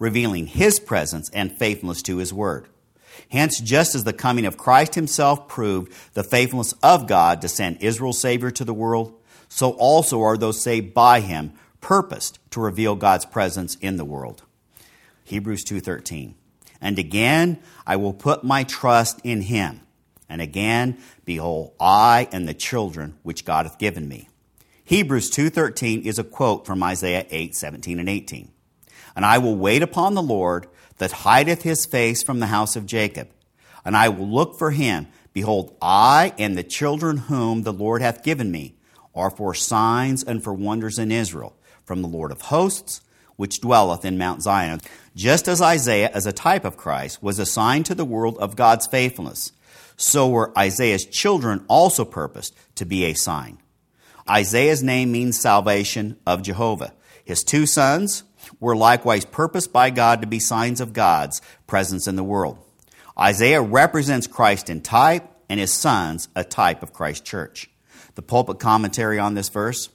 revealing 0.00 0.48
his 0.48 0.80
presence 0.80 1.30
and 1.30 1.56
faithfulness 1.56 2.02
to 2.02 2.16
his 2.16 2.32
word. 2.32 2.66
Hence, 3.34 3.58
just 3.58 3.96
as 3.96 4.04
the 4.04 4.12
coming 4.12 4.46
of 4.46 4.56
Christ 4.56 4.94
himself 4.94 5.48
proved 5.48 5.92
the 6.12 6.22
faithfulness 6.22 6.72
of 6.84 7.08
God 7.08 7.40
to 7.40 7.48
send 7.48 7.82
Israel's 7.82 8.20
Savior 8.20 8.52
to 8.52 8.64
the 8.64 8.72
world, 8.72 9.12
so 9.48 9.72
also 9.72 10.22
are 10.22 10.36
those 10.36 10.62
saved 10.62 10.94
by 10.94 11.18
him 11.18 11.52
purposed 11.80 12.38
to 12.52 12.60
reveal 12.60 12.94
God's 12.94 13.24
presence 13.26 13.74
in 13.80 13.96
the 13.96 14.04
world. 14.04 14.44
Hebrews 15.24 15.64
2:13. 15.64 16.36
And 16.80 16.96
again, 16.96 17.58
I 17.84 17.96
will 17.96 18.12
put 18.12 18.44
my 18.44 18.62
trust 18.62 19.20
in 19.24 19.40
him. 19.40 19.80
And 20.28 20.40
again, 20.40 20.98
behold, 21.24 21.72
I 21.80 22.28
and 22.30 22.46
the 22.46 22.54
children 22.54 23.14
which 23.24 23.44
God 23.44 23.66
hath 23.66 23.80
given 23.80 24.06
me. 24.06 24.28
Hebrews 24.84 25.28
2:13 25.28 26.02
is 26.02 26.20
a 26.20 26.24
quote 26.24 26.64
from 26.66 26.84
Isaiah 26.84 27.26
8:17 27.30 27.98
and 27.98 28.08
18. 28.08 28.52
And 29.16 29.24
I 29.24 29.38
will 29.38 29.56
wait 29.56 29.82
upon 29.82 30.14
the 30.14 30.22
Lord 30.22 30.68
that 30.98 31.12
hideth 31.12 31.62
his 31.62 31.86
face 31.86 32.22
from 32.22 32.40
the 32.40 32.46
house 32.46 32.76
of 32.76 32.86
Jacob, 32.86 33.28
and 33.84 33.96
I 33.96 34.08
will 34.08 34.28
look 34.28 34.58
for 34.58 34.70
him. 34.70 35.08
Behold, 35.32 35.76
I 35.82 36.32
and 36.38 36.56
the 36.56 36.62
children 36.62 37.16
whom 37.16 37.62
the 37.62 37.72
Lord 37.72 38.02
hath 38.02 38.22
given 38.22 38.50
me 38.50 38.76
are 39.14 39.30
for 39.30 39.54
signs 39.54 40.22
and 40.22 40.42
for 40.42 40.54
wonders 40.54 40.98
in 40.98 41.10
Israel, 41.12 41.56
from 41.84 42.02
the 42.02 42.08
Lord 42.08 42.32
of 42.32 42.42
hosts, 42.42 43.00
which 43.36 43.60
dwelleth 43.60 44.04
in 44.04 44.18
Mount 44.18 44.42
Zion. 44.42 44.80
Just 45.16 45.48
as 45.48 45.60
Isaiah, 45.60 46.10
as 46.12 46.26
a 46.26 46.32
type 46.32 46.64
of 46.64 46.76
Christ, 46.76 47.22
was 47.22 47.38
assigned 47.38 47.86
to 47.86 47.94
the 47.94 48.04
world 48.04 48.38
of 48.38 48.56
God's 48.56 48.86
faithfulness, 48.86 49.52
so 49.96 50.28
were 50.28 50.56
Isaiah's 50.56 51.04
children 51.04 51.64
also 51.68 52.04
purposed 52.04 52.56
to 52.76 52.84
be 52.84 53.04
a 53.04 53.14
sign. 53.14 53.58
Isaiah's 54.28 54.82
name 54.82 55.12
means 55.12 55.40
salvation 55.40 56.16
of 56.26 56.42
Jehovah. 56.42 56.94
His 57.24 57.44
two 57.44 57.66
sons 57.66 58.24
were 58.64 58.74
likewise 58.74 59.24
purposed 59.24 59.72
by 59.72 59.90
God 59.90 60.22
to 60.22 60.26
be 60.26 60.40
signs 60.40 60.80
of 60.80 60.92
God's 60.92 61.40
presence 61.66 62.08
in 62.08 62.16
the 62.16 62.24
world. 62.24 62.58
Isaiah 63.18 63.62
represents 63.62 64.26
Christ 64.26 64.70
in 64.70 64.80
type, 64.80 65.28
and 65.48 65.60
his 65.60 65.72
sons 65.72 66.28
a 66.34 66.42
type 66.42 66.82
of 66.82 66.92
Christ's 66.92 67.28
church. 67.28 67.68
The 68.14 68.22
pulpit 68.22 68.58
commentary 68.58 69.18
on 69.18 69.34
this 69.34 69.50
verse 69.50 69.90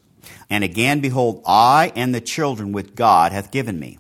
And 0.49 0.63
again, 0.63 0.99
behold, 0.99 1.41
I 1.45 1.91
and 1.95 2.13
the 2.13 2.21
children 2.21 2.71
which 2.71 2.93
God 2.93 3.31
hath 3.31 3.51
given 3.51 3.79
me. 3.79 3.97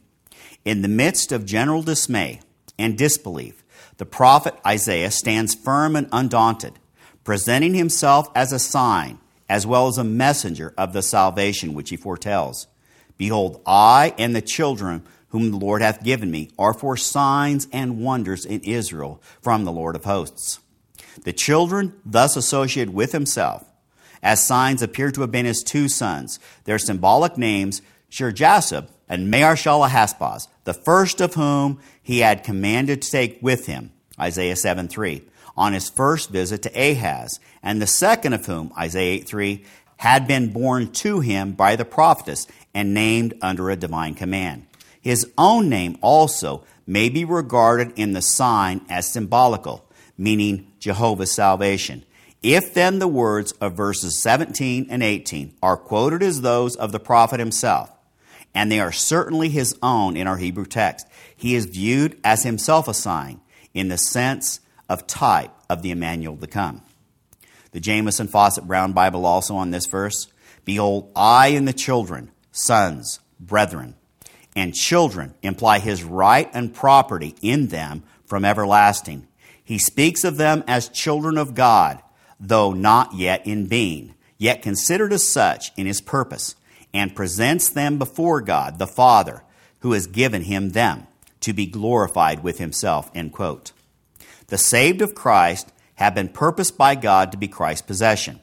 In 0.63 0.83
the 0.83 0.87
midst 0.87 1.31
of 1.31 1.45
general 1.45 1.81
dismay 1.81 2.41
and 2.77 2.97
disbelief, 2.97 3.63
the 3.97 4.05
prophet 4.05 4.53
Isaiah 4.65 5.11
stands 5.11 5.55
firm 5.55 5.95
and 5.95 6.07
undaunted, 6.11 6.73
presenting 7.23 7.73
himself 7.73 8.29
as 8.35 8.53
a 8.53 8.59
sign 8.59 9.19
as 9.49 9.65
well 9.65 9.87
as 9.87 9.97
a 9.97 10.03
messenger 10.03 10.73
of 10.77 10.93
the 10.93 11.01
salvation 11.01 11.73
which 11.73 11.89
he 11.89 11.97
foretells. 11.97 12.67
Behold, 13.19 13.61
I 13.67 14.15
and 14.17 14.35
the 14.35 14.41
children 14.41 15.03
whom 15.27 15.51
the 15.51 15.57
Lord 15.57 15.83
hath 15.83 16.03
given 16.03 16.31
me 16.31 16.49
are 16.57 16.73
for 16.73 16.97
signs 16.97 17.67
and 17.71 18.01
wonders 18.01 18.45
in 18.45 18.61
Israel 18.61 19.21
from 19.41 19.65
the 19.65 19.71
Lord 19.71 19.95
of 19.95 20.05
hosts. 20.05 20.59
The 21.23 21.33
children 21.33 21.93
thus 22.05 22.35
associated 22.37 22.93
with 22.93 23.11
himself 23.11 23.65
as 24.23 24.47
signs 24.47 24.81
appear 24.81 25.11
to 25.11 25.21
have 25.21 25.31
been 25.31 25.45
his 25.45 25.63
two 25.63 25.89
sons. 25.89 26.39
Their 26.63 26.79
symbolic 26.79 27.37
names, 27.37 27.81
Shear-Jashub 28.07 28.87
and 29.09 29.29
Maher-Shalal-Hash-Baz, 29.29 30.47
the 30.63 30.73
first 30.73 31.19
of 31.19 31.33
whom 31.33 31.79
he 32.01 32.19
had 32.19 32.43
commanded 32.43 33.01
to 33.01 33.11
take 33.11 33.39
with 33.41 33.65
him, 33.65 33.91
Isaiah 34.19 34.55
7 34.55 34.87
3, 34.87 35.23
on 35.57 35.73
his 35.73 35.89
first 35.89 36.29
visit 36.29 36.61
to 36.63 36.69
Ahaz, 36.69 37.39
and 37.61 37.81
the 37.81 37.87
second 37.87 38.33
of 38.33 38.45
whom, 38.45 38.71
Isaiah 38.77 39.15
8 39.15 39.27
3, 39.27 39.65
had 39.99 40.27
been 40.27 40.53
born 40.53 40.89
to 40.93 41.19
him 41.19 41.51
by 41.51 41.75
the 41.75 41.83
prophetess 41.83 42.47
and 42.73 42.93
named 42.93 43.33
under 43.41 43.69
a 43.69 43.75
divine 43.75 44.13
command. 44.13 44.65
His 45.01 45.31
own 45.37 45.69
name 45.69 45.97
also 46.01 46.63
may 46.85 47.09
be 47.09 47.23
regarded 47.23 47.93
in 47.95 48.13
the 48.13 48.21
sign 48.21 48.81
as 48.89 49.11
symbolical, 49.11 49.85
meaning 50.17 50.71
Jehovah's 50.79 51.31
salvation. 51.31 52.03
If 52.41 52.73
then 52.73 52.99
the 52.99 53.07
words 53.07 53.51
of 53.53 53.73
verses 53.73 54.21
17 54.21 54.87
and 54.89 55.03
18 55.03 55.55
are 55.61 55.77
quoted 55.77 56.23
as 56.23 56.41
those 56.41 56.75
of 56.75 56.91
the 56.91 56.99
prophet 56.99 57.39
himself, 57.39 57.91
and 58.55 58.71
they 58.71 58.79
are 58.79 58.91
certainly 58.91 59.49
his 59.49 59.77
own 59.83 60.17
in 60.17 60.25
our 60.25 60.37
Hebrew 60.37 60.65
text, 60.65 61.07
he 61.35 61.55
is 61.55 61.65
viewed 61.65 62.19
as 62.23 62.43
himself 62.43 62.87
a 62.87 62.93
sign 62.93 63.41
in 63.73 63.89
the 63.89 63.97
sense 63.97 64.59
of 64.87 65.05
type 65.05 65.51
of 65.69 65.81
the 65.81 65.91
Emmanuel 65.91 66.37
to 66.37 66.47
come. 66.47 66.81
The 67.71 67.79
Jamieson 67.79 68.27
Fausset 68.27 68.65
Brown 68.65 68.93
Bible 68.93 69.25
also 69.25 69.55
on 69.55 69.71
this 69.71 69.85
verse 69.85 70.27
Behold, 70.65 71.11
I 71.15 71.49
and 71.49 71.67
the 71.67 71.73
children, 71.73 72.31
sons, 72.59 73.19
brethren, 73.39 73.95
and 74.55 74.73
children 74.73 75.33
imply 75.41 75.79
his 75.79 76.03
right 76.03 76.49
and 76.53 76.73
property 76.73 77.35
in 77.41 77.67
them 77.67 78.03
from 78.25 78.45
everlasting. 78.45 79.27
He 79.63 79.77
speaks 79.77 80.23
of 80.23 80.37
them 80.37 80.63
as 80.67 80.89
children 80.89 81.37
of 81.37 81.55
God, 81.55 82.01
though 82.39 82.73
not 82.73 83.13
yet 83.13 83.45
in 83.45 83.67
being, 83.67 84.15
yet 84.37 84.61
considered 84.61 85.13
as 85.13 85.27
such 85.27 85.71
in 85.77 85.85
his 85.85 86.01
purpose, 86.01 86.55
and 86.93 87.15
presents 87.15 87.69
them 87.69 87.97
before 87.97 88.41
God 88.41 88.79
the 88.79 88.87
Father, 88.87 89.43
who 89.79 89.93
has 89.93 90.07
given 90.07 90.43
him 90.43 90.71
them 90.71 91.07
to 91.41 91.53
be 91.53 91.65
glorified 91.65 92.43
with 92.43 92.57
himself. 92.57 93.11
End 93.13 93.31
quote. 93.31 93.71
The 94.47 94.57
saved 94.57 95.01
of 95.01 95.15
Christ 95.15 95.71
have 95.95 96.15
been 96.15 96.29
purposed 96.29 96.77
by 96.77 96.95
God 96.95 97.31
to 97.31 97.37
be 97.37 97.47
Christ's 97.47 97.85
possession, 97.85 98.39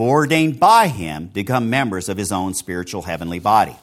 foreordained 0.00 0.58
by 0.58 0.88
him 0.88 1.28
to 1.28 1.34
become 1.34 1.68
members 1.68 2.08
of 2.08 2.16
his 2.16 2.32
own 2.32 2.54
spiritual 2.54 3.02
heavenly 3.02 3.38
body. 3.38 3.76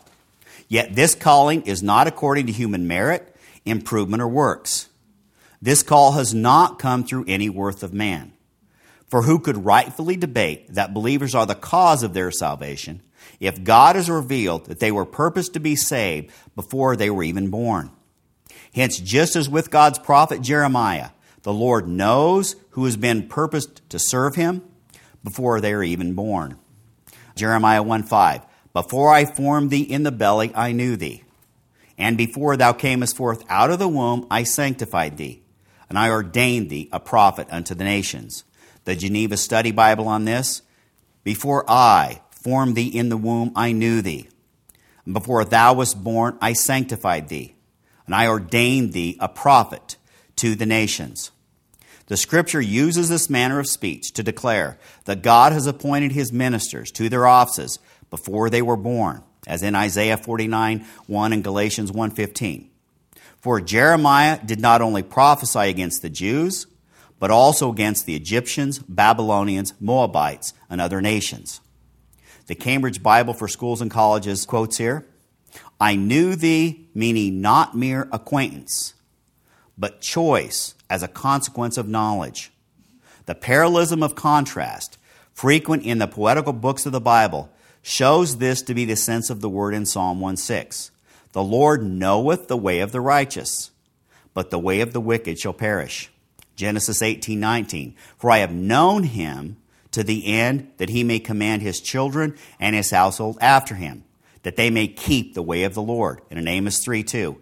Yet 0.67 0.95
this 0.95 1.13
calling 1.13 1.62
is 1.67 1.84
not 1.84 2.08
according 2.08 2.47
to 2.47 2.51
human 2.51 2.88
merit, 2.88 3.36
improvement, 3.65 4.23
or 4.23 4.27
works. 4.27 4.89
This 5.62 5.84
call 5.84 6.13
has 6.13 6.34
not 6.34 6.80
come 6.80 7.03
through 7.03 7.25
any 7.27 7.51
worth 7.51 7.84
of 7.84 7.93
man. 7.93 8.34
For 9.10 9.21
who 9.21 9.38
could 9.38 9.63
rightfully 9.63 10.15
debate 10.15 10.73
that 10.73 10.91
believers 10.91 11.36
are 11.36 11.45
the 11.45 11.53
cause 11.53 12.01
of 12.01 12.15
their 12.15 12.32
salvation 12.32 13.03
if 13.39 13.63
God 13.63 13.95
has 13.95 14.10
revealed 14.10 14.65
that 14.65 14.80
they 14.80 14.91
were 14.91 15.06
purposed 15.06 15.53
to 15.53 15.60
be 15.60 15.75
saved 15.75 16.32
before 16.56 16.95
they 16.95 17.12
were 17.12 17.21
even 17.21 17.51
born? 17.51 17.91
Hence, 18.73 18.97
just 18.97 19.36
as 19.36 19.47
with 19.47 19.69
God's 19.69 19.99
prophet 19.99 20.41
Jeremiah, 20.41 21.10
the 21.43 21.53
Lord 21.53 21.88
knows 21.88 22.56
who 22.71 22.86
has 22.86 22.97
been 22.97 23.27
purposed 23.27 23.88
to 23.91 23.99
serve 23.99 24.34
him 24.34 24.66
before 25.27 25.59
they 25.59 25.73
are 25.73 25.83
even 25.83 26.13
born. 26.13 26.57
Jeremiah 27.35 27.83
1 27.83 28.03
5. 28.03 28.45
Before 28.71 29.13
I 29.13 29.25
formed 29.25 29.71
thee 29.71 29.81
in 29.81 30.03
the 30.03 30.11
belly, 30.11 30.53
I 30.55 30.71
knew 30.71 30.95
thee. 30.95 31.23
And 31.97 32.17
before 32.17 32.55
thou 32.55 32.71
camest 32.71 33.17
forth 33.17 33.43
out 33.49 33.69
of 33.69 33.77
the 33.77 33.89
womb, 33.89 34.25
I 34.31 34.43
sanctified 34.43 35.17
thee. 35.17 35.41
And 35.89 35.99
I 35.99 36.11
ordained 36.11 36.69
thee 36.69 36.87
a 36.93 37.01
prophet 37.01 37.47
unto 37.51 37.75
the 37.75 37.83
nations. 37.83 38.45
The 38.85 38.95
Geneva 38.95 39.35
Study 39.35 39.71
Bible 39.71 40.07
on 40.07 40.23
this. 40.23 40.61
Before 41.25 41.65
I 41.69 42.21
formed 42.31 42.75
thee 42.75 42.87
in 42.87 43.09
the 43.09 43.17
womb, 43.17 43.51
I 43.53 43.73
knew 43.73 44.01
thee. 44.01 44.29
And 45.03 45.13
before 45.13 45.43
thou 45.43 45.73
wast 45.73 46.01
born, 46.01 46.37
I 46.41 46.53
sanctified 46.53 47.27
thee. 47.27 47.55
And 48.05 48.15
I 48.15 48.27
ordained 48.27 48.93
thee 48.93 49.17
a 49.19 49.27
prophet 49.27 49.97
to 50.37 50.55
the 50.55 50.65
nations. 50.65 51.31
The 52.08 52.17
scripture 52.17 52.62
uses 52.62 53.10
this 53.10 53.30
manner 53.30 53.60
of 53.60 53.67
speech 53.67 54.13
to 54.13 54.24
declare 54.24 54.78
that 55.06 55.22
God 55.22 55.52
has 55.52 55.67
appointed 55.67 56.13
his 56.13 56.32
ministers 56.32 56.89
to 56.93 57.10
their 57.10 57.28
offices 57.28 57.80
before 58.10 58.50
they 58.50 58.62
were 58.62 58.78
born, 58.78 59.24
as 59.46 59.62
in 59.62 59.76
Isaiah 59.76 60.17
49 60.17 60.86
1 61.06 61.34
and 61.34 61.43
Galatians 61.43 61.91
1:15. 61.91 62.70
For 63.41 63.60
Jeremiah 63.60 64.39
did 64.43 64.60
not 64.60 64.82
only 64.82 65.04
prophesy 65.04 65.70
against 65.70 66.02
the 66.02 66.10
Jews, 66.10 66.65
but 67.20 67.32
also 67.32 67.72
against 67.72 68.06
the 68.06 68.15
Egyptians, 68.15 68.80
Babylonians, 68.80 69.74
Moabites, 69.80 70.54
and 70.70 70.80
other 70.80 71.02
nations. 71.02 71.60
The 72.48 72.56
Cambridge 72.56 73.04
Bible 73.04 73.34
for 73.34 73.50
Schools 73.50 73.82
and 73.82 73.91
Colleges 73.91 74.46
quotes 74.46 74.78
here 74.78 75.06
I 75.80 75.96
knew 75.96 76.36
thee, 76.36 76.88
meaning 76.93 77.41
not 77.41 77.76
mere 77.76 78.08
acquaintance, 78.12 78.93
but 79.77 80.01
choice 80.01 80.75
as 80.89 81.03
a 81.03 81.07
consequence 81.07 81.77
of 81.77 81.87
knowledge. 81.87 82.51
The 83.25 83.35
parallelism 83.35 84.01
of 84.01 84.15
contrast, 84.15 84.97
frequent 85.33 85.83
in 85.83 85.99
the 85.99 86.07
poetical 86.07 86.53
books 86.53 86.85
of 86.85 86.91
the 86.91 87.01
Bible, 87.01 87.49
shows 87.81 88.37
this 88.37 88.61
to 88.63 88.73
be 88.73 88.85
the 88.85 88.95
sense 88.95 89.29
of 89.29 89.41
the 89.41 89.49
word 89.49 89.73
in 89.73 89.85
Psalm 89.85 90.19
1 90.19 90.37
6. 90.37 90.91
The 91.33 91.43
Lord 91.43 91.83
knoweth 91.83 92.47
the 92.47 92.57
way 92.57 92.79
of 92.79 92.91
the 92.91 93.01
righteous, 93.01 93.71
but 94.33 94.49
the 94.49 94.59
way 94.59 94.81
of 94.81 94.93
the 94.93 95.01
wicked 95.01 95.39
shall 95.39 95.53
perish. 95.53 96.09
Genesis 96.55 97.01
18:19. 97.01 97.93
For 98.17 98.31
I 98.31 98.39
have 98.39 98.51
known 98.51 99.03
him 99.03 99.57
to 99.91 100.03
the 100.03 100.25
end 100.25 100.71
that 100.77 100.89
he 100.89 101.03
may 101.03 101.19
command 101.19 101.61
his 101.61 101.79
children 101.79 102.35
and 102.59 102.75
his 102.75 102.91
household 102.91 103.37
after 103.39 103.75
him, 103.75 104.03
that 104.43 104.55
they 104.55 104.69
may 104.69 104.87
keep 104.87 105.33
the 105.33 105.43
way 105.43 105.63
of 105.63 105.73
the 105.73 105.81
Lord. 105.81 106.21
And 106.29 106.39
in 106.39 106.47
Amos 106.47 106.79
3 106.83 107.03
2. 107.03 107.39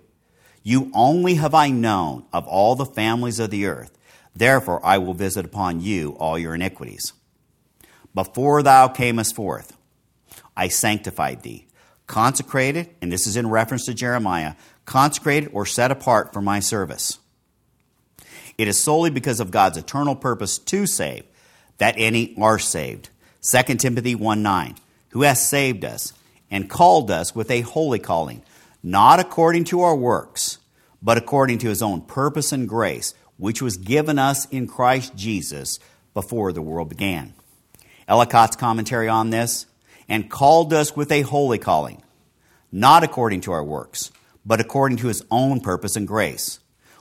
You 0.67 0.89
only 0.95 1.35
have 1.35 1.53
I 1.53 1.69
known 1.69 2.25
of 2.33 2.47
all 2.47 2.73
the 2.73 2.87
families 2.87 3.37
of 3.37 3.51
the 3.51 3.67
earth. 3.67 3.95
Therefore 4.35 4.83
I 4.83 4.97
will 4.97 5.13
visit 5.13 5.45
upon 5.45 5.79
you 5.79 6.17
all 6.19 6.39
your 6.39 6.55
iniquities. 6.55 7.13
Before 8.15 8.63
thou 8.63 8.87
camest 8.87 9.35
forth, 9.35 9.77
I 10.57 10.69
sanctified 10.69 11.43
thee, 11.43 11.67
consecrated, 12.07 12.89
and 12.99 13.11
this 13.11 13.27
is 13.27 13.37
in 13.37 13.47
reference 13.47 13.85
to 13.85 13.93
Jeremiah, 13.93 14.55
consecrated 14.85 15.51
or 15.53 15.67
set 15.67 15.91
apart 15.91 16.33
for 16.33 16.41
my 16.41 16.59
service. 16.61 17.19
It 18.57 18.67
is 18.67 18.81
solely 18.81 19.11
because 19.11 19.39
of 19.39 19.51
God's 19.51 19.77
eternal 19.77 20.15
purpose 20.15 20.57
to 20.57 20.87
save 20.87 21.25
that 21.77 21.93
any 21.95 22.35
are 22.41 22.57
saved. 22.57 23.09
2 23.51 23.75
Timothy 23.75 24.15
1 24.15 24.41
9, 24.41 24.75
who 25.09 25.21
has 25.21 25.47
saved 25.47 25.85
us 25.85 26.11
and 26.49 26.71
called 26.71 27.11
us 27.11 27.35
with 27.35 27.51
a 27.51 27.61
holy 27.61 27.99
calling 27.99 28.41
not 28.85 29.19
according 29.19 29.63
to 29.63 29.81
our 29.81 29.95
works, 29.95 30.59
but 31.01 31.17
according 31.17 31.57
to 31.57 31.67
his 31.67 31.81
own 31.81 32.01
purpose 32.01 32.51
and 32.51 32.69
grace, 32.69 33.15
which 33.35 33.59
was 33.59 33.77
given 33.77 34.19
us 34.19 34.45
in 34.49 34.67
Christ 34.67 35.15
Jesus 35.15 35.79
before 36.13 36.51
the 36.51 36.61
world 36.61 36.87
began. 36.87 37.33
Ellicott's 38.07 38.55
commentary 38.55 39.09
on 39.09 39.31
this, 39.31 39.65
and 40.07 40.29
called 40.29 40.71
us 40.71 40.95
with 40.95 41.11
a 41.11 41.21
holy 41.21 41.57
calling, 41.57 42.03
not 42.71 43.03
according 43.03 43.41
to 43.41 43.51
our 43.51 43.63
works, 43.63 44.11
but 44.45 44.61
according 44.61 44.99
to 44.99 45.07
his 45.07 45.25
own 45.31 45.61
purpose 45.61 45.95
and 45.95 46.07
grace. 46.07 46.59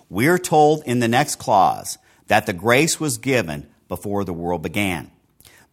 We 0.08 0.26
are 0.28 0.38
told 0.38 0.84
in 0.86 1.00
the 1.00 1.08
next 1.08 1.36
clause 1.36 1.98
that 2.28 2.46
the 2.46 2.54
grace 2.54 2.98
was 2.98 3.18
given 3.18 3.68
before 3.88 4.24
the 4.24 4.32
world 4.32 4.62
began. 4.62 5.10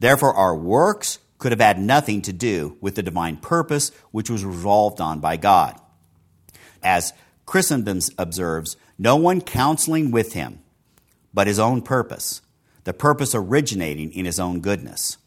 Therefore, 0.01 0.33
our 0.33 0.57
works 0.57 1.19
could 1.37 1.53
have 1.53 1.61
had 1.61 1.79
nothing 1.79 2.21
to 2.23 2.33
do 2.33 2.75
with 2.81 2.95
the 2.95 3.01
divine 3.01 3.37
purpose 3.37 3.93
which 4.11 4.29
was 4.29 4.43
resolved 4.43 4.99
on 4.99 5.21
by 5.21 5.37
God. 5.37 5.79
As 6.83 7.13
Chrysostom 7.45 7.99
observes, 8.17 8.77
no 8.97 9.15
one 9.15 9.41
counseling 9.41 10.11
with 10.11 10.33
him, 10.33 10.59
but 11.33 11.47
his 11.47 11.59
own 11.59 11.81
purpose, 11.81 12.41
the 12.83 12.93
purpose 12.93 13.33
originating 13.35 14.11
in 14.13 14.25
his 14.25 14.39
own 14.39 14.61
goodness. 14.61 15.17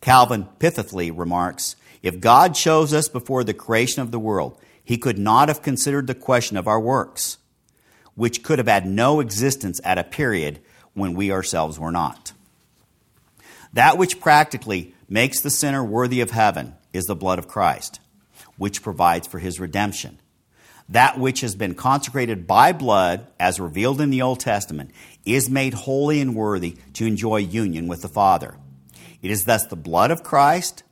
Calvin 0.00 0.46
pithily 0.58 1.10
remarks 1.16 1.76
If 2.02 2.20
God 2.20 2.54
chose 2.54 2.92
us 2.92 3.08
before 3.08 3.44
the 3.44 3.54
creation 3.54 4.02
of 4.02 4.10
the 4.10 4.18
world, 4.18 4.58
he 4.84 4.98
could 4.98 5.18
not 5.18 5.48
have 5.48 5.62
considered 5.62 6.06
the 6.06 6.14
question 6.14 6.56
of 6.56 6.68
our 6.68 6.80
works, 6.80 7.38
which 8.14 8.42
could 8.42 8.58
have 8.58 8.68
had 8.68 8.86
no 8.86 9.20
existence 9.20 9.80
at 9.84 9.98
a 9.98 10.04
period 10.04 10.60
when 10.94 11.14
we 11.14 11.30
ourselves 11.30 11.78
were 11.78 11.92
not. 11.92 12.32
That 13.72 13.98
which 13.98 14.20
practically 14.20 14.94
makes 15.08 15.40
the 15.40 15.50
sinner 15.50 15.84
worthy 15.84 16.20
of 16.20 16.30
heaven 16.30 16.74
is 16.92 17.04
the 17.04 17.14
blood 17.14 17.38
of 17.38 17.48
Christ, 17.48 18.00
which 18.56 18.82
provides 18.82 19.26
for 19.26 19.38
his 19.38 19.60
redemption. 19.60 20.18
That 20.88 21.18
which 21.18 21.42
has 21.42 21.54
been 21.54 21.74
consecrated 21.74 22.46
by 22.46 22.72
blood, 22.72 23.26
as 23.38 23.60
revealed 23.60 24.00
in 24.00 24.10
the 24.10 24.22
Old 24.22 24.40
Testament, 24.40 24.90
is 25.26 25.50
made 25.50 25.74
holy 25.74 26.20
and 26.20 26.34
worthy 26.34 26.76
to 26.94 27.06
enjoy 27.06 27.38
union 27.38 27.88
with 27.88 28.00
the 28.00 28.08
Father. 28.08 28.56
It 29.20 29.30
is 29.30 29.44
thus 29.44 29.66
the 29.66 29.76
blood 29.76 30.10
of 30.10 30.22
Christ, 30.22 30.82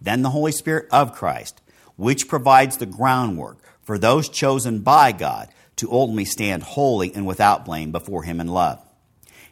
then 0.00 0.22
the 0.22 0.30
Holy 0.30 0.52
Spirit 0.52 0.88
of 0.90 1.12
Christ, 1.12 1.60
which 1.96 2.28
provides 2.28 2.78
the 2.78 2.86
groundwork 2.86 3.58
for 3.82 3.98
those 3.98 4.28
chosen 4.28 4.80
by 4.80 5.12
God 5.12 5.48
to 5.76 5.92
ultimately 5.92 6.24
stand 6.24 6.62
holy 6.62 7.14
and 7.14 7.26
without 7.26 7.64
blame 7.64 7.92
before 7.92 8.22
Him 8.22 8.40
in 8.40 8.48
love. 8.48 8.82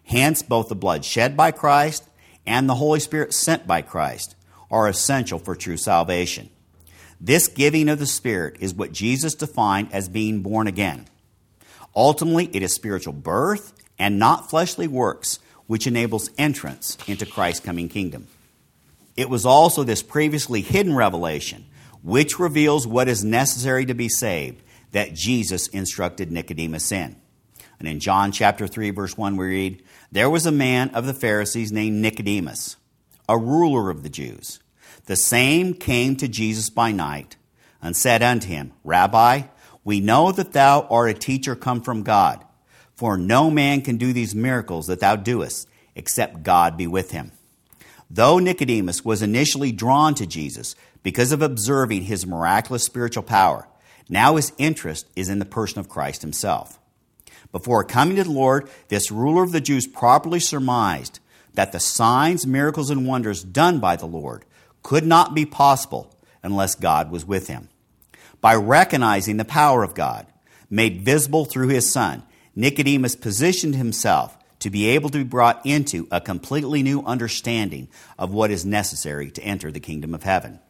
Hence, 0.04 0.42
both 0.42 0.68
the 0.68 0.74
blood 0.74 1.04
shed 1.04 1.36
by 1.36 1.50
Christ 1.50 2.08
and 2.46 2.68
the 2.68 2.76
Holy 2.76 3.00
Spirit 3.00 3.34
sent 3.34 3.66
by 3.66 3.82
Christ 3.82 4.34
are 4.70 4.88
essential 4.88 5.38
for 5.38 5.54
true 5.54 5.76
salvation. 5.76 6.50
This 7.20 7.48
giving 7.48 7.88
of 7.88 7.98
the 7.98 8.06
Spirit 8.06 8.56
is 8.60 8.74
what 8.74 8.92
Jesus 8.92 9.34
defined 9.34 9.92
as 9.92 10.08
being 10.08 10.40
born 10.40 10.66
again. 10.66 11.06
Ultimately, 11.94 12.48
it 12.54 12.62
is 12.62 12.72
spiritual 12.72 13.12
birth 13.12 13.74
and 13.98 14.18
not 14.18 14.48
fleshly 14.48 14.88
works 14.88 15.38
which 15.66 15.86
enables 15.86 16.30
entrance 16.38 16.96
into 17.06 17.26
Christ's 17.26 17.64
coming 17.64 17.88
kingdom. 17.88 18.26
It 19.16 19.28
was 19.28 19.44
also 19.44 19.84
this 19.84 20.02
previously 20.02 20.62
hidden 20.62 20.96
revelation 20.96 21.66
which 22.02 22.38
reveals 22.38 22.86
what 22.86 23.08
is 23.08 23.22
necessary 23.22 23.84
to 23.84 23.94
be 23.94 24.08
saved 24.08 24.62
that 24.92 25.12
Jesus 25.12 25.68
instructed 25.68 26.32
Nicodemus 26.32 26.90
in. 26.90 27.16
And 27.78 27.86
in 27.86 28.00
John 28.00 28.32
chapter 28.32 28.66
3 28.66 28.90
verse 28.90 29.18
1 29.18 29.36
we 29.36 29.46
read, 29.46 29.82
there 30.10 30.30
was 30.30 30.46
a 30.46 30.52
man 30.52 30.90
of 30.90 31.06
the 31.06 31.14
Pharisees 31.14 31.70
named 31.70 32.00
Nicodemus, 32.00 32.76
a 33.28 33.36
ruler 33.36 33.90
of 33.90 34.02
the 34.02 34.08
Jews. 34.08 34.59
The 35.10 35.16
same 35.16 35.74
came 35.74 36.14
to 36.18 36.28
Jesus 36.28 36.70
by 36.70 36.92
night 36.92 37.34
and 37.82 37.96
said 37.96 38.22
unto 38.22 38.46
him, 38.46 38.74
Rabbi, 38.84 39.42
we 39.82 39.98
know 39.98 40.30
that 40.30 40.52
thou 40.52 40.82
art 40.88 41.10
a 41.10 41.14
teacher 41.14 41.56
come 41.56 41.80
from 41.80 42.04
God, 42.04 42.44
for 42.94 43.16
no 43.16 43.50
man 43.50 43.82
can 43.82 43.96
do 43.96 44.12
these 44.12 44.36
miracles 44.36 44.86
that 44.86 45.00
thou 45.00 45.16
doest, 45.16 45.68
except 45.96 46.44
God 46.44 46.76
be 46.76 46.86
with 46.86 47.10
him. 47.10 47.32
Though 48.08 48.38
Nicodemus 48.38 49.04
was 49.04 49.20
initially 49.20 49.72
drawn 49.72 50.14
to 50.14 50.28
Jesus 50.28 50.76
because 51.02 51.32
of 51.32 51.42
observing 51.42 52.02
his 52.02 52.24
miraculous 52.24 52.84
spiritual 52.84 53.24
power, 53.24 53.66
now 54.08 54.36
his 54.36 54.52
interest 54.58 55.08
is 55.16 55.28
in 55.28 55.40
the 55.40 55.44
person 55.44 55.80
of 55.80 55.88
Christ 55.88 56.22
himself. 56.22 56.78
Before 57.50 57.82
coming 57.82 58.14
to 58.14 58.22
the 58.22 58.30
Lord, 58.30 58.70
this 58.86 59.10
ruler 59.10 59.42
of 59.42 59.50
the 59.50 59.60
Jews 59.60 59.88
properly 59.88 60.38
surmised 60.38 61.18
that 61.54 61.72
the 61.72 61.80
signs, 61.80 62.46
miracles, 62.46 62.90
and 62.90 63.08
wonders 63.08 63.42
done 63.42 63.80
by 63.80 63.96
the 63.96 64.06
Lord 64.06 64.44
could 64.82 65.04
not 65.04 65.34
be 65.34 65.44
possible 65.44 66.14
unless 66.42 66.74
God 66.74 67.10
was 67.10 67.24
with 67.24 67.48
him. 67.48 67.68
By 68.40 68.54
recognizing 68.54 69.36
the 69.36 69.44
power 69.44 69.82
of 69.82 69.94
God, 69.94 70.26
made 70.70 71.02
visible 71.02 71.44
through 71.44 71.68
his 71.68 71.92
Son, 71.92 72.22
Nicodemus 72.54 73.16
positioned 73.16 73.74
himself 73.74 74.36
to 74.60 74.70
be 74.70 74.88
able 74.88 75.08
to 75.10 75.18
be 75.18 75.24
brought 75.24 75.64
into 75.64 76.06
a 76.10 76.20
completely 76.20 76.82
new 76.82 77.02
understanding 77.02 77.88
of 78.18 78.32
what 78.32 78.50
is 78.50 78.64
necessary 78.64 79.30
to 79.30 79.42
enter 79.42 79.70
the 79.70 79.80
kingdom 79.80 80.14
of 80.14 80.22
heaven. 80.22 80.60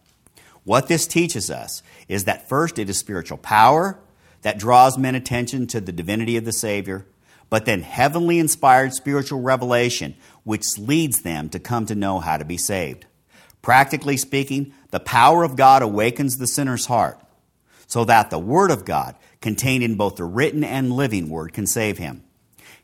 What 0.65 0.89
this 0.89 1.07
teaches 1.07 1.51
us 1.51 1.83
is 2.09 2.25
that 2.25 2.49
first 2.49 2.79
it 2.79 2.89
is 2.89 2.99
spiritual 2.99 3.39
power 3.39 3.99
that 4.43 4.59
draws 4.59 4.97
men 4.97 5.15
attention 5.15 5.67
to 5.69 5.81
the 5.81 5.93
divinity 5.93 6.37
of 6.37 6.45
the 6.45 6.53
Savior, 6.53 7.07
but 7.49 7.65
then 7.65 7.83
heavenly 7.83 8.39
inspired 8.39 8.95
spiritual 8.95 9.41
revelation 9.41 10.15
which 10.45 10.79
leads 10.79 11.23
them 11.23 11.49
to 11.51 11.59
come 11.59 11.87
to 11.87 11.95
know 11.95 12.21
how 12.21 12.37
to 12.37 12.45
be 12.45 12.57
saved. 12.57 13.07
Practically 13.63 14.17
speaking, 14.17 14.73
the 14.91 15.01
power 15.01 15.45
of 15.45 15.57
God 15.57 15.83
awakens 15.83 16.37
the 16.37 16.47
sinner's 16.47 16.87
heart 16.87 17.21
so 17.87 18.05
that 18.05 18.31
the 18.31 18.39
Word 18.39 18.71
of 18.71 18.85
God, 18.85 19.17
contained 19.41 19.83
in 19.83 19.97
both 19.97 20.17
the 20.17 20.25
written 20.25 20.63
and 20.63 20.93
living 20.93 21.29
Word, 21.29 21.53
can 21.53 21.67
save 21.67 21.99
him. 21.99 22.23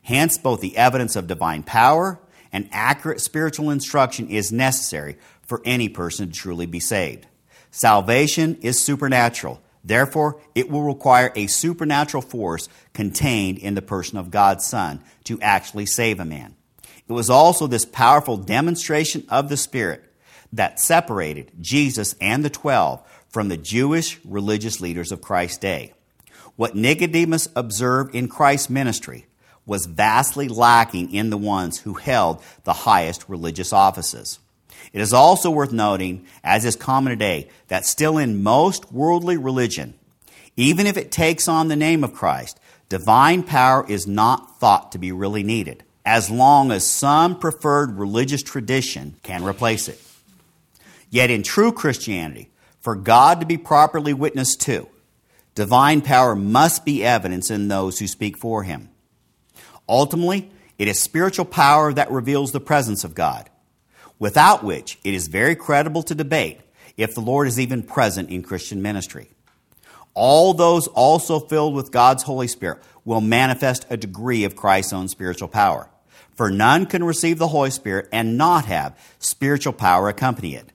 Hence, 0.03 0.37
both 0.37 0.59
the 0.59 0.75
evidence 0.77 1.15
of 1.15 1.27
divine 1.27 1.63
power 1.63 2.19
and 2.51 2.67
accurate 2.71 3.21
spiritual 3.21 3.69
instruction 3.69 4.27
is 4.27 4.51
necessary 4.51 5.17
for 5.41 5.61
any 5.63 5.87
person 5.87 6.27
to 6.27 6.33
truly 6.33 6.65
be 6.65 6.79
saved. 6.79 7.25
Salvation 7.71 8.57
is 8.61 8.83
supernatural. 8.83 9.61
Therefore, 9.83 10.41
it 10.55 10.69
will 10.69 10.83
require 10.83 11.31
a 11.35 11.47
supernatural 11.47 12.21
force 12.21 12.67
contained 12.93 13.57
in 13.57 13.75
the 13.75 13.81
person 13.81 14.17
of 14.17 14.31
God's 14.31 14.65
Son 14.65 15.01
to 15.23 15.39
actually 15.41 15.85
save 15.85 16.19
a 16.19 16.25
man. 16.25 16.55
It 17.07 17.13
was 17.13 17.29
also 17.29 17.67
this 17.67 17.85
powerful 17.85 18.35
demonstration 18.35 19.25
of 19.29 19.47
the 19.47 19.55
Spirit 19.55 20.03
that 20.53 20.79
separated 20.79 21.51
Jesus 21.59 22.15
and 22.21 22.43
the 22.43 22.49
twelve 22.49 23.01
from 23.29 23.49
the 23.49 23.57
Jewish 23.57 24.19
religious 24.25 24.79
leaders 24.81 25.11
of 25.11 25.21
Christ's 25.21 25.57
day. 25.57 25.93
What 26.55 26.75
Nicodemus 26.75 27.49
observed 27.55 28.15
in 28.15 28.27
Christ's 28.27 28.69
ministry 28.69 29.25
was 29.65 29.85
vastly 29.85 30.47
lacking 30.47 31.13
in 31.13 31.29
the 31.29 31.37
ones 31.37 31.79
who 31.79 31.93
held 31.95 32.41
the 32.63 32.73
highest 32.73 33.27
religious 33.27 33.73
offices. 33.73 34.39
It 34.93 35.01
is 35.01 35.13
also 35.13 35.51
worth 35.51 35.73
noting, 35.73 36.25
as 36.43 36.63
is 36.63 36.77
common 36.77 37.11
today, 37.11 37.49
that 37.67 37.85
still 37.85 38.17
in 38.17 38.41
most 38.41 38.91
worldly 38.91 39.35
religion, 39.35 39.93
even 40.55 40.87
if 40.87 40.95
it 40.95 41.11
takes 41.11 41.47
on 41.47 41.67
the 41.67 41.75
name 41.75 42.03
of 42.03 42.13
Christ, 42.13 42.59
divine 42.87 43.43
power 43.43 43.85
is 43.87 44.07
not 44.07 44.59
thought 44.59 44.93
to 44.93 44.97
be 44.97 45.11
really 45.11 45.43
needed, 45.43 45.83
as 46.05 46.31
long 46.31 46.71
as 46.71 46.89
some 46.89 47.37
preferred 47.37 47.99
religious 47.99 48.41
tradition 48.41 49.17
can 49.21 49.43
replace 49.43 49.89
it. 49.89 50.01
Yet 51.09 51.29
in 51.29 51.43
true 51.43 51.71
Christianity, 51.71 52.49
for 52.79 52.95
God 52.95 53.39
to 53.39 53.45
be 53.45 53.57
properly 53.57 54.13
witnessed 54.13 54.61
to, 54.61 54.87
divine 55.55 56.01
power 56.01 56.35
must 56.35 56.85
be 56.85 57.03
evidence 57.03 57.49
in 57.49 57.67
those 57.67 57.99
who 57.99 58.07
speak 58.07 58.37
for 58.37 58.63
him. 58.63 58.89
Ultimately, 59.89 60.51
it 60.77 60.87
is 60.87 60.99
spiritual 60.99 61.45
power 61.45 61.91
that 61.93 62.11
reveals 62.11 62.51
the 62.51 62.59
presence 62.59 63.03
of 63.03 63.15
God 63.15 63.49
without 64.19 64.63
which 64.63 64.97
it 65.03 65.13
is 65.13 65.27
very 65.27 65.55
credible 65.55 66.03
to 66.03 66.15
debate 66.15 66.59
if 66.95 67.13
the 67.13 67.21
Lord 67.21 67.47
is 67.47 67.59
even 67.59 67.83
present 67.83 68.29
in 68.29 68.41
Christian 68.41 68.81
ministry. 68.81 69.29
All 70.13 70.53
those 70.53 70.87
also 70.87 71.39
filled 71.39 71.75
with 71.75 71.91
God's 71.91 72.23
Holy 72.23 72.47
Spirit 72.47 72.81
will 73.05 73.21
manifest 73.21 73.85
a 73.89 73.97
degree 73.97 74.43
of 74.43 74.55
Christ's 74.55 74.93
own 74.93 75.07
spiritual 75.07 75.47
power. 75.47 75.89
For 76.35 76.49
none 76.49 76.85
can 76.87 77.03
receive 77.03 77.37
the 77.37 77.47
Holy 77.47 77.69
Spirit 77.69 78.09
and 78.11 78.37
not 78.37 78.65
have 78.65 78.97
spiritual 79.19 79.73
power 79.73 80.09
accompany 80.09 80.55
it, 80.55 80.71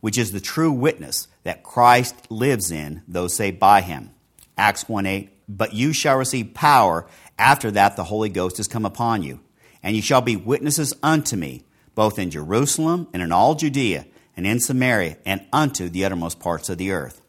which 0.00 0.18
is 0.18 0.32
the 0.32 0.40
true 0.40 0.72
witness 0.72 1.28
that 1.44 1.62
Christ 1.62 2.30
lives 2.30 2.70
in 2.70 3.02
those 3.06 3.34
saved 3.34 3.58
by 3.58 3.80
him. 3.80 4.10
Acts 4.56 4.88
1 4.88 5.06
8, 5.06 5.30
but 5.48 5.74
you 5.74 5.92
shall 5.92 6.16
receive 6.16 6.54
power 6.54 7.06
after 7.38 7.70
that 7.70 7.96
the 7.96 8.04
Holy 8.04 8.28
Ghost 8.28 8.58
has 8.58 8.68
come 8.68 8.84
upon 8.84 9.22
you, 9.22 9.40
and 9.82 9.96
you 9.96 10.02
shall 10.02 10.20
be 10.20 10.36
witnesses 10.36 10.94
unto 11.02 11.36
me 11.36 11.64
both 11.94 12.18
in 12.18 12.30
Jerusalem 12.30 13.08
and 13.12 13.22
in 13.22 13.32
all 13.32 13.54
Judea 13.54 14.06
and 14.36 14.46
in 14.46 14.60
Samaria 14.60 15.18
and 15.26 15.44
unto 15.52 15.88
the 15.88 16.04
uttermost 16.04 16.40
parts 16.40 16.68
of 16.68 16.78
the 16.78 16.92
earth. 16.92 17.20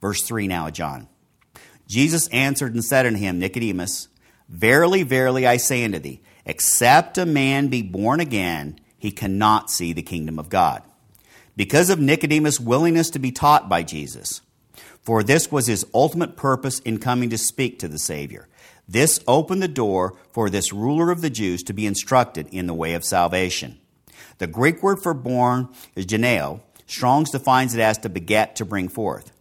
Verse 0.00 0.22
3 0.22 0.46
now, 0.46 0.68
John. 0.70 1.08
Jesus 1.88 2.28
answered 2.28 2.74
and 2.74 2.84
said 2.84 3.06
unto 3.06 3.18
him, 3.18 3.38
Nicodemus, 3.38 4.08
Verily, 4.48 5.02
verily, 5.02 5.46
I 5.46 5.56
say 5.56 5.84
unto 5.84 5.98
thee, 5.98 6.20
except 6.44 7.16
a 7.16 7.24
man 7.24 7.68
be 7.68 7.80
born 7.80 8.20
again, 8.20 8.78
he 8.98 9.10
cannot 9.10 9.70
see 9.70 9.92
the 9.92 10.02
kingdom 10.02 10.38
of 10.38 10.48
God. 10.48 10.82
Because 11.56 11.90
of 11.90 12.00
Nicodemus' 12.00 12.60
willingness 12.60 13.10
to 13.10 13.18
be 13.18 13.30
taught 13.30 13.68
by 13.68 13.82
Jesus. 13.82 14.40
For 15.02 15.22
this 15.22 15.50
was 15.50 15.66
his 15.66 15.84
ultimate 15.92 16.36
purpose 16.36 16.78
in 16.80 16.98
coming 16.98 17.30
to 17.30 17.38
speak 17.38 17.78
to 17.80 17.88
the 17.88 17.98
Savior. 17.98 18.48
This 18.88 19.20
opened 19.26 19.62
the 19.62 19.68
door 19.68 20.16
for 20.32 20.48
this 20.48 20.72
ruler 20.72 21.10
of 21.10 21.20
the 21.20 21.30
Jews 21.30 21.62
to 21.64 21.72
be 21.72 21.86
instructed 21.86 22.48
in 22.52 22.66
the 22.66 22.74
way 22.74 22.94
of 22.94 23.04
salvation. 23.04 23.78
The 24.38 24.46
Greek 24.46 24.82
word 24.82 25.02
for 25.02 25.14
born 25.14 25.68
is 25.94 26.06
geneo. 26.06 26.62
Strong's 26.86 27.30
defines 27.30 27.74
it 27.74 27.80
as 27.80 27.98
to 27.98 28.08
beget, 28.08 28.56
to 28.56 28.64
bring 28.64 28.88
forth. 28.88 29.32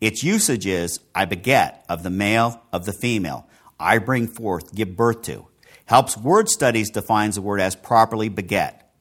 Its 0.00 0.22
usage 0.22 0.66
is, 0.66 1.00
I 1.14 1.24
beget, 1.24 1.84
of 1.88 2.02
the 2.02 2.10
male, 2.10 2.62
of 2.72 2.84
the 2.84 2.92
female. 2.92 3.46
I 3.80 3.98
bring 3.98 4.26
forth, 4.28 4.74
give 4.74 4.96
birth 4.96 5.22
to. 5.22 5.46
Helps 5.86 6.16
Word 6.16 6.48
Studies 6.48 6.90
defines 6.90 7.36
the 7.36 7.42
word 7.42 7.60
as 7.60 7.74
properly 7.74 8.28
beget. 8.28 8.92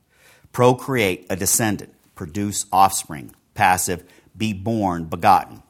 Procreate, 0.51 1.28
a 1.30 1.36
descendant. 1.36 1.93
Produce 2.18 2.65
offspring. 2.74 3.34
Passive, 3.53 4.03
be 4.36 4.51
born, 4.51 5.05
begotten. 5.05 5.63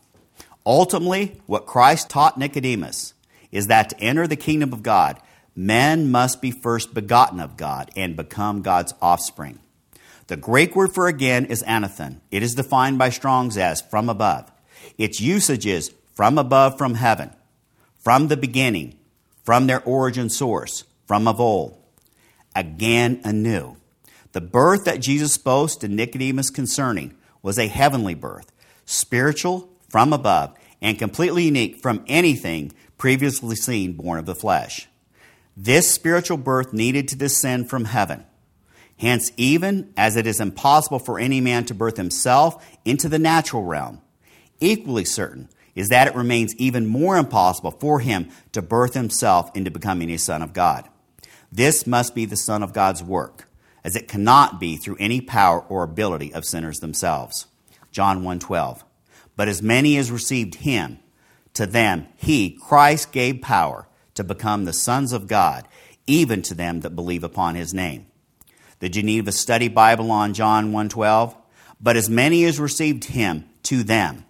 Ultimately, 0.65 1.39
what 1.45 1.67
Christ 1.67 2.09
taught 2.09 2.37
Nicodemus 2.37 3.13
is 3.51 3.67
that 3.67 3.89
to 3.89 3.99
enter 3.99 4.27
the 4.27 4.35
kingdom 4.35 4.73
of 4.73 4.83
God, 4.83 5.19
men 5.55 6.11
must 6.11 6.41
be 6.41 6.51
first 6.51 6.93
begotten 6.93 7.39
of 7.39 7.55
God 7.55 7.91
and 7.95 8.15
become 8.15 8.61
God's 8.61 8.93
offspring. 9.01 9.59
The 10.27 10.35
Greek 10.35 10.75
word 10.75 10.93
for 10.93 11.07
again 11.07 11.45
is 11.45 11.63
anathen. 11.63 12.21
It 12.31 12.43
is 12.43 12.55
defined 12.55 12.97
by 12.97 13.09
Strong's 13.11 13.57
as 13.57 13.81
from 13.81 14.09
above. 14.09 14.51
Its 14.97 15.21
usage 15.21 15.65
is 15.65 15.93
from 16.15 16.37
above, 16.37 16.77
from 16.77 16.95
heaven, 16.95 17.31
from 17.99 18.27
the 18.27 18.35
beginning, 18.35 18.97
from 19.43 19.67
their 19.67 19.81
origin 19.83 20.29
source, 20.29 20.83
from 21.05 21.27
of 21.27 21.39
old, 21.39 21.81
again 22.55 23.21
anew. 23.23 23.77
The 24.34 24.41
birth 24.41 24.86
that 24.86 25.01
Jesus 25.01 25.34
spoke 25.34 25.71
to 25.80 25.88
Nicodemus 25.88 26.49
concerning 26.49 27.15
was 27.41 27.57
a 27.57 27.67
heavenly 27.67 28.13
birth, 28.13 28.51
spiritual, 28.86 29.69
from 29.89 30.13
above, 30.13 30.55
and 30.82 30.99
completely 30.99 31.43
unique 31.43 31.82
from 31.82 32.03
anything 32.07 32.73
previously 32.97 33.55
seen 33.55 33.93
born 33.93 34.19
of 34.19 34.25
the 34.25 34.36
flesh. 34.36 34.88
This 35.55 35.91
spiritual 35.91 36.38
birth 36.38 36.73
needed 36.73 37.07
to 37.07 37.15
descend 37.15 37.69
from 37.69 37.86
heaven. 37.86 38.25
Hence, 38.99 39.32
even 39.38 39.93
as 39.95 40.15
it 40.15 40.28
is 40.28 40.39
impossible 40.39 40.99
for 40.99 41.19
any 41.19 41.39
man 41.39 41.65
to 41.65 41.73
birth 41.73 41.97
himself 41.97 42.65
into 42.84 43.07
the 43.07 43.19
natural 43.19 43.63
realm, 43.63 44.01
equally 44.59 45.05
certain 45.05 45.49
is 45.75 45.89
that 45.89 46.07
it 46.07 46.15
remains 46.15 46.55
even 46.55 46.88
more 46.88 47.17
impossible 47.17 47.71
for 47.71 47.99
him 47.99 48.30
to 48.51 48.61
birth 48.63 48.95
himself 48.95 49.55
into 49.55 49.69
becoming 49.69 50.09
a 50.09 50.17
son 50.17 50.41
of 50.41 50.53
God. 50.53 50.89
This 51.51 51.86
must 51.88 52.15
be 52.15 52.25
the 52.25 52.36
Son 52.36 52.63
of 52.63 52.73
God's 52.73 53.03
work, 53.03 53.46
as 53.88 53.95
it 53.95 54.09
cannot 54.09 54.59
be 54.59 54.75
through 54.75 54.97
any 54.99 55.21
power 55.21 55.61
or 55.69 55.81
ability 55.81 56.33
of 56.33 56.43
sinners 56.43 56.81
themselves. 56.81 57.45
John 57.89 58.21
1:12. 58.21 58.83
But 59.38 59.47
as 59.47 59.61
many 59.61 59.95
as 59.95 60.11
received 60.11 60.55
him, 60.55 60.99
to 61.53 61.65
them 61.65 62.07
he, 62.17 62.49
Christ, 62.49 63.13
gave 63.13 63.41
power 63.41 63.88
to 64.15 64.25
become 64.25 64.65
the 64.65 64.73
sons 64.73 65.13
of 65.13 65.25
God, 65.25 65.69
even 66.05 66.41
to 66.41 66.53
them 66.53 66.81
that 66.81 66.97
believe 66.97 67.23
upon 67.23 67.55
his 67.55 67.73
name. 67.73 68.07
The 68.79 68.89
Geneva 68.89 69.31
Study 69.31 69.69
Bible 69.69 70.11
on 70.11 70.33
John 70.33 70.73
1:12, 70.73 71.33
but 71.79 71.95
as 71.95 72.09
many 72.09 72.43
as 72.43 72.59
received 72.59 73.05
him, 73.05 73.45
to 73.63 73.83
them 73.83 74.25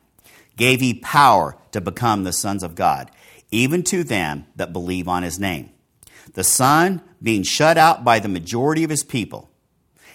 gave 0.56 0.82
he 0.82 0.94
power 0.94 1.58
to 1.72 1.82
become 1.82 2.26
the 2.26 2.32
sons 2.32 2.62
of 2.62 2.76
God, 2.76 3.10
even 3.50 3.82
to 3.86 4.04
them 4.04 4.46
that 4.56 4.72
believe 4.72 5.08
on 5.08 5.24
his 5.24 5.40
name. 5.40 5.72
The 6.36 6.44
Son, 6.44 7.02
being 7.22 7.44
shut 7.44 7.78
out 7.78 8.04
by 8.04 8.20
the 8.20 8.28
majority 8.28 8.84
of 8.84 8.90
his 8.90 9.04
people 9.04 9.50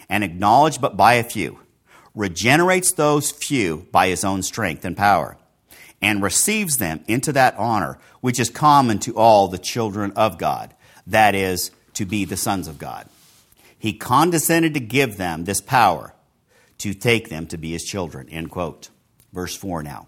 and 0.09 0.23
acknowledged 0.23 0.81
but 0.81 0.97
by 0.97 1.15
a 1.15 1.25
few, 1.25 1.59
regenerates 2.15 2.93
those 2.93 3.31
few 3.31 3.87
by 3.91 4.09
his 4.09 4.25
own 4.25 4.43
strength 4.43 4.85
and 4.85 4.97
power 4.97 5.37
and 6.01 6.23
receives 6.23 6.79
them 6.79 7.03
into 7.07 7.33
that 7.33 7.57
honor 7.57 7.99
which 8.21 8.41
is 8.41 8.51
common 8.51 8.99
to 9.01 9.17
all 9.17 9.49
the 9.49 9.59
children 9.59 10.13
of 10.17 10.39
God, 10.39 10.75
that 11.07 11.35
is, 11.35 11.71
to 11.95 12.05
be 12.05 12.25
the 12.25 12.37
sons 12.37 12.69
of 12.69 12.79
God. 12.79 13.09
He 13.79 13.93
condescended 13.93 14.75
to 14.75 14.81
give 14.81 15.17
them 15.17 15.45
this 15.45 15.61
power 15.61 16.15
to 16.79 16.95
take 16.95 17.29
them 17.29 17.47
to 17.49 17.59
be 17.59 17.73
his 17.73 17.85
children. 17.85 18.29
End 18.29 18.51
quote. 18.51 18.91
Verse 19.33 19.57
4 19.57 19.83
now. 19.83 20.07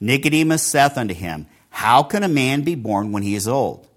Nicodemus 0.00 0.62
saith 0.62 0.98
unto 0.98 1.14
him, 1.14 1.46
How 1.70 2.02
can 2.02 2.22
a 2.22 2.28
man 2.28 2.62
be 2.62 2.74
born 2.74 3.12
when 3.12 3.22
he 3.22 3.34
is 3.34 3.48
old? 3.48 3.87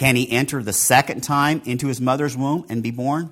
Can 0.00 0.16
he 0.16 0.32
enter 0.32 0.62
the 0.62 0.72
second 0.72 1.20
time 1.20 1.60
into 1.66 1.88
his 1.88 2.00
mother's 2.00 2.34
womb 2.34 2.64
and 2.70 2.82
be 2.82 2.90
born? 2.90 3.30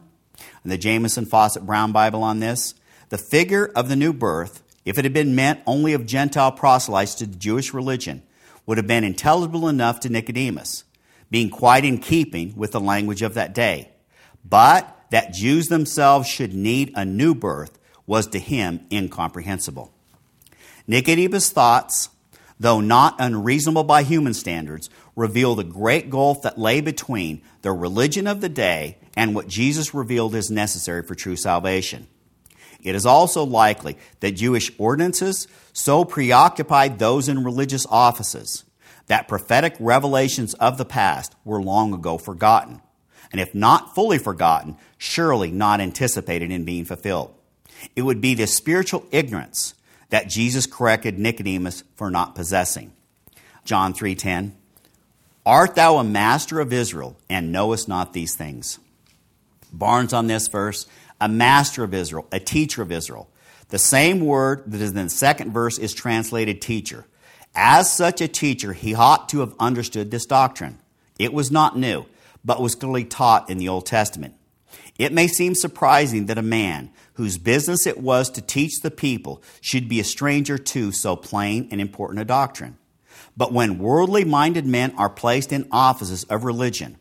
And 0.62 0.70
the 0.70 0.76
Jamieson 0.76 1.24
Fausset 1.24 1.64
Brown 1.64 1.92
Bible 1.92 2.22
on 2.22 2.40
this, 2.40 2.74
the 3.08 3.16
figure 3.16 3.72
of 3.74 3.88
the 3.88 3.96
new 3.96 4.12
birth 4.12 4.62
if 4.84 4.98
it 4.98 5.06
had 5.06 5.14
been 5.14 5.34
meant 5.34 5.60
only 5.66 5.94
of 5.94 6.04
Gentile 6.04 6.52
proselytes 6.52 7.14
to 7.14 7.26
the 7.26 7.36
Jewish 7.36 7.72
religion, 7.72 8.22
would 8.66 8.76
have 8.76 8.86
been 8.86 9.02
intelligible 9.02 9.66
enough 9.66 10.00
to 10.00 10.10
Nicodemus, 10.10 10.84
being 11.30 11.48
quite 11.48 11.86
in 11.86 12.00
keeping 12.00 12.54
with 12.54 12.72
the 12.72 12.80
language 12.80 13.22
of 13.22 13.32
that 13.32 13.54
day. 13.54 13.90
But 14.44 14.94
that 15.08 15.32
Jews 15.32 15.68
themselves 15.68 16.28
should 16.28 16.52
need 16.52 16.92
a 16.94 17.06
new 17.06 17.34
birth 17.34 17.78
was 18.06 18.26
to 18.26 18.38
him 18.38 18.86
incomprehensible. 18.92 19.90
Nicodemus' 20.86 21.48
thoughts, 21.48 22.10
though 22.60 22.82
not 22.82 23.16
unreasonable 23.18 23.84
by 23.84 24.02
human 24.02 24.34
standards, 24.34 24.90
reveal 25.18 25.56
the 25.56 25.64
great 25.64 26.08
gulf 26.10 26.42
that 26.42 26.58
lay 26.58 26.80
between 26.80 27.42
the 27.62 27.72
religion 27.72 28.28
of 28.28 28.40
the 28.40 28.48
day 28.48 28.96
and 29.16 29.34
what 29.34 29.48
Jesus 29.48 29.92
revealed 29.92 30.32
is 30.34 30.48
necessary 30.48 31.02
for 31.02 31.16
true 31.16 31.34
salvation. 31.34 32.06
It 32.80 32.94
is 32.94 33.04
also 33.04 33.42
likely 33.42 33.98
that 34.20 34.36
Jewish 34.36 34.70
ordinances 34.78 35.48
so 35.72 36.04
preoccupied 36.04 36.98
those 36.98 37.28
in 37.28 37.42
religious 37.42 37.84
offices 37.90 38.64
that 39.08 39.26
prophetic 39.26 39.74
revelations 39.80 40.54
of 40.54 40.78
the 40.78 40.84
past 40.84 41.34
were 41.44 41.60
long 41.60 41.92
ago 41.92 42.16
forgotten, 42.16 42.80
and 43.32 43.40
if 43.40 43.52
not 43.54 43.96
fully 43.96 44.18
forgotten, 44.18 44.76
surely 44.98 45.50
not 45.50 45.80
anticipated 45.80 46.52
in 46.52 46.64
being 46.64 46.84
fulfilled. 46.84 47.34
It 47.96 48.02
would 48.02 48.20
be 48.20 48.34
this 48.34 48.54
spiritual 48.54 49.04
ignorance 49.10 49.74
that 50.10 50.28
Jesus 50.28 50.66
corrected 50.66 51.18
Nicodemus 51.18 51.82
for 51.96 52.08
not 52.08 52.36
possessing. 52.36 52.92
John 53.64 53.92
3:10 53.92 54.57
Art 55.48 55.76
thou 55.76 55.96
a 55.96 56.04
master 56.04 56.60
of 56.60 56.74
Israel 56.74 57.16
and 57.30 57.50
knowest 57.50 57.88
not 57.88 58.12
these 58.12 58.36
things? 58.36 58.78
Barnes 59.72 60.12
on 60.12 60.26
this 60.26 60.46
verse 60.46 60.86
a 61.22 61.26
master 61.26 61.82
of 61.82 61.94
Israel, 61.94 62.26
a 62.30 62.38
teacher 62.38 62.82
of 62.82 62.92
Israel. 62.92 63.30
The 63.70 63.78
same 63.78 64.20
word 64.20 64.64
that 64.66 64.82
is 64.82 64.90
in 64.90 64.96
the 64.96 65.08
second 65.08 65.54
verse 65.54 65.78
is 65.78 65.94
translated 65.94 66.60
teacher. 66.60 67.06
As 67.54 67.90
such 67.90 68.20
a 68.20 68.28
teacher, 68.28 68.74
he 68.74 68.94
ought 68.94 69.30
to 69.30 69.40
have 69.40 69.54
understood 69.58 70.10
this 70.10 70.26
doctrine. 70.26 70.80
It 71.18 71.32
was 71.32 71.50
not 71.50 71.78
new, 71.78 72.04
but 72.44 72.60
was 72.60 72.74
clearly 72.74 73.06
taught 73.06 73.48
in 73.48 73.56
the 73.56 73.70
Old 73.70 73.86
Testament. 73.86 74.34
It 74.98 75.14
may 75.14 75.28
seem 75.28 75.54
surprising 75.54 76.26
that 76.26 76.36
a 76.36 76.42
man 76.42 76.90
whose 77.14 77.38
business 77.38 77.86
it 77.86 77.98
was 77.98 78.28
to 78.32 78.42
teach 78.42 78.82
the 78.82 78.90
people 78.90 79.42
should 79.62 79.88
be 79.88 79.98
a 79.98 80.04
stranger 80.04 80.58
to 80.58 80.92
so 80.92 81.16
plain 81.16 81.68
and 81.70 81.80
important 81.80 82.20
a 82.20 82.26
doctrine. 82.26 82.76
But 83.38 83.52
when 83.52 83.78
worldly 83.78 84.24
minded 84.24 84.66
men 84.66 84.92
are 84.98 85.08
placed 85.08 85.52
in 85.52 85.68
offices 85.70 86.24
of 86.24 86.42
religion, 86.42 86.98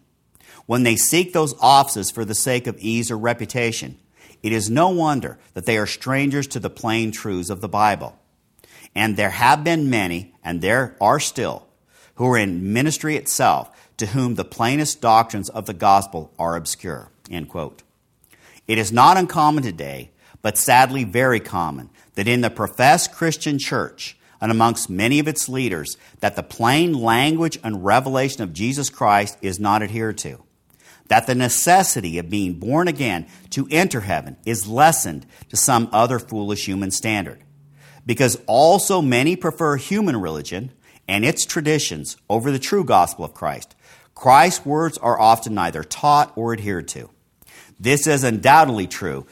when 0.68 0.84
they 0.84 0.96
seek 0.96 1.34
those 1.34 1.56
offices 1.60 2.12
for 2.12 2.24
the 2.24 2.36
sake 2.36 2.68
of 2.68 2.78
ease 2.78 3.10
or 3.10 3.18
reputation, 3.18 3.98
it 4.44 4.52
is 4.52 4.70
no 4.70 4.90
wonder 4.90 5.40
that 5.56 5.66
they 5.66 5.80
are 5.80 5.88
strangers 5.88 6.46
to 6.50 6.60
the 6.60 6.70
plain 6.70 7.12
truths 7.12 7.50
of 7.50 7.60
the 7.60 7.68
Bible. 7.68 8.20
And 8.94 9.18
there 9.18 9.32
have 9.32 9.64
been 9.64 9.90
many, 9.90 10.36
and 10.44 10.62
there 10.62 10.96
are 11.02 11.20
still, 11.20 11.66
who 12.16 12.28
are 12.28 12.38
in 12.38 12.72
ministry 12.72 13.16
itself 13.16 13.72
to 13.98 14.08
whom 14.08 14.36
the 14.36 14.46
plainest 14.46 15.02
doctrines 15.02 15.50
of 15.50 15.66
the 15.66 15.74
gospel 15.74 16.32
are 16.38 16.56
obscure. 16.56 17.10
End 17.32 17.50
quote. 17.50 17.82
It 18.68 18.78
is 18.78 18.92
not 18.92 19.18
uncommon 19.18 19.64
today, 19.64 20.12
but 20.44 20.58
sadly 20.58 21.04
very 21.04 21.40
common, 21.40 21.90
that 22.14 22.28
in 22.28 22.42
the 22.42 22.52
professed 22.52 23.12
Christian 23.12 23.58
church 23.58 24.17
and 24.40 24.52
amongst 24.52 24.90
many 24.90 25.20
of 25.20 25.28
its 25.28 25.50
leaders, 25.50 25.98
that 26.20 26.36
the 26.36 26.44
plain 26.44 26.94
language 26.94 27.60
and 27.64 27.84
revelation 27.84 28.42
of 28.42 28.54
Jesus 28.54 28.90
Christ 28.90 29.38
is 29.42 29.60
not 29.60 29.82
adhered 29.82 30.18
to 30.20 30.44
that 31.08 31.28
the 31.28 31.36
necessity 31.36 32.18
of 32.18 32.30
being 32.30 32.56
born 32.56 32.88
again 32.88 33.28
to 33.52 33.68
enter 33.72 34.02
heaven 34.02 34.38
is 34.46 34.68
lessened 34.68 35.26
to 35.50 35.56
some 35.56 35.90
other 35.92 36.20
foolish 36.20 36.66
human 36.66 36.92
standard. 36.92 37.42
Because 38.06 38.40
also 38.46 39.02
many 39.02 39.36
prefer 39.36 39.78
human 39.78 40.18
religion 40.18 40.72
and 41.08 41.26
its 41.26 41.46
traditions 41.46 42.18
over 42.30 42.52
the 42.52 42.60
true 42.60 42.84
gospel 42.84 43.26
of 43.26 43.34
Christ. 43.34 43.76
Christ's 44.16 44.66
words 44.66 44.98
are 44.98 45.20
often 45.20 45.54
neither 45.54 45.84
taught 45.84 46.34
or 46.36 46.54
adhered 46.54 46.88
to. 46.90 47.10
This 47.80 48.08
is 48.08 48.24
undoubtedly 48.24 48.88
true 48.88 49.26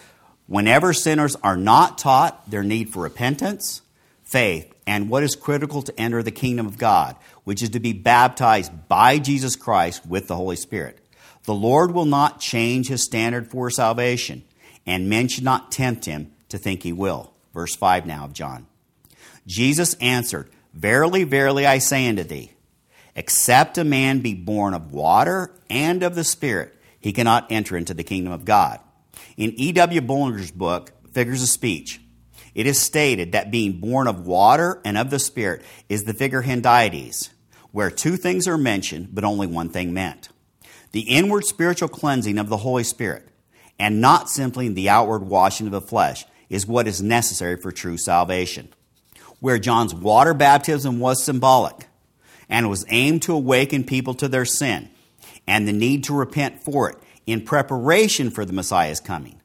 whenever 0.48 0.94
sinners 0.94 1.36
are 1.38 1.58
not 1.58 1.98
taught 1.98 2.50
their 2.50 2.64
need 2.64 2.90
for 2.90 3.02
repentance, 3.02 3.82
faith, 4.24 4.75
and 4.88 5.10
what 5.10 5.24
is 5.24 5.36
critical 5.36 5.82
to 5.82 6.00
enter 6.00 6.22
the 6.22 6.32
kingdom 6.32 6.68
of 6.68 6.78
God, 6.78 7.16
which 7.44 7.64
is 7.64 7.70
to 7.70 7.80
be 7.80 7.94
baptized 7.94 8.88
by 8.88 9.20
Jesus 9.20 9.56
Christ 9.56 10.06
with 10.06 10.28
the 10.28 10.36
Holy 10.36 10.56
Spirit. 10.56 11.00
The 11.44 11.54
Lord 11.54 11.92
will 11.92 12.06
not 12.06 12.40
change 12.40 12.88
his 12.88 13.04
standard 13.04 13.50
for 13.50 13.70
salvation, 13.70 14.44
and 14.86 15.10
men 15.10 15.28
should 15.28 15.44
not 15.44 15.72
tempt 15.72 16.06
him 16.06 16.32
to 16.50 16.58
think 16.58 16.84
he 16.84 16.94
will. 16.94 17.34
Verse 17.54 17.76
5 17.76 18.06
now 18.06 18.26
of 18.26 18.34
John. 18.34 18.68
Jesus 19.48 19.94
answered, 19.96 20.50
Verily, 20.74 21.24
verily, 21.24 21.66
I 21.66 21.78
say 21.78 22.08
unto 22.08 22.24
thee, 22.24 22.52
except 23.16 23.78
a 23.78 23.84
man 23.84 24.20
be 24.20 24.34
born 24.34 24.74
of 24.74 24.92
water 24.92 25.52
and 25.70 26.04
of 26.04 26.16
the 26.16 26.24
Spirit, 26.24 26.76
he 27.00 27.14
cannot 27.14 27.52
enter 27.52 27.78
into 27.78 27.94
the 27.94 28.04
kingdom 28.04 28.34
of 28.34 28.46
God. 28.46 28.80
In 29.38 29.54
E.W. 29.56 30.02
Bullinger's 30.02 30.52
book, 30.52 30.92
Figures 31.14 31.42
of 31.42 31.50
Speech, 31.50 32.02
it 32.56 32.66
is 32.66 32.80
stated 32.80 33.34
that 33.34 33.52
being 33.52 33.80
born 33.80 34.08
of 34.08 34.26
water 34.26 34.82
and 34.86 34.98
of 34.98 35.10
the 35.10 35.20
Spirit 35.20 35.62
is 35.90 36.06
the 36.06 36.14
figure 36.14 36.42
hendiadys, 36.42 37.30
where 37.72 37.92
two 37.92 38.16
things 38.16 38.48
are 38.48 38.58
mentioned, 38.58 39.10
but 39.14 39.26
only 39.26 39.46
one 39.46 39.70
thing 39.70 39.94
meant. 39.94 40.30
The 40.94 41.02
inward 41.02 41.44
spiritual 41.44 41.90
cleansing 41.90 42.38
of 42.38 42.48
the 42.48 42.58
Holy 42.58 42.86
Spirit, 42.86 43.28
and 43.78 44.00
not 44.00 44.30
simply 44.30 44.70
the 44.70 44.90
outward 44.90 45.24
washing 45.24 45.68
of 45.68 45.74
the 45.74 45.82
flesh, 45.82 46.26
is 46.50 46.66
what 46.66 46.88
is 46.88 47.02
necessary 47.02 47.58
for 47.58 47.74
true 47.74 47.98
salvation. 47.98 48.70
Where 49.42 49.60
John's 49.60 49.94
water 49.94 50.34
baptism 50.34 51.00
was 51.00 51.24
symbolic 51.24 51.88
and 52.48 52.70
was 52.70 52.86
aimed 52.88 53.24
to 53.24 53.34
awaken 53.34 53.84
people 53.84 54.14
to 54.16 54.30
their 54.30 54.46
sin 54.46 54.90
and 55.46 55.68
the 55.68 55.74
need 55.74 56.06
to 56.06 56.14
repent 56.14 56.64
for 56.64 56.90
it 56.90 56.98
in 57.26 57.42
preparation 57.42 58.32
for 58.32 58.46
the 58.46 58.54
Messiah's 58.54 59.02
coming. 59.02 59.42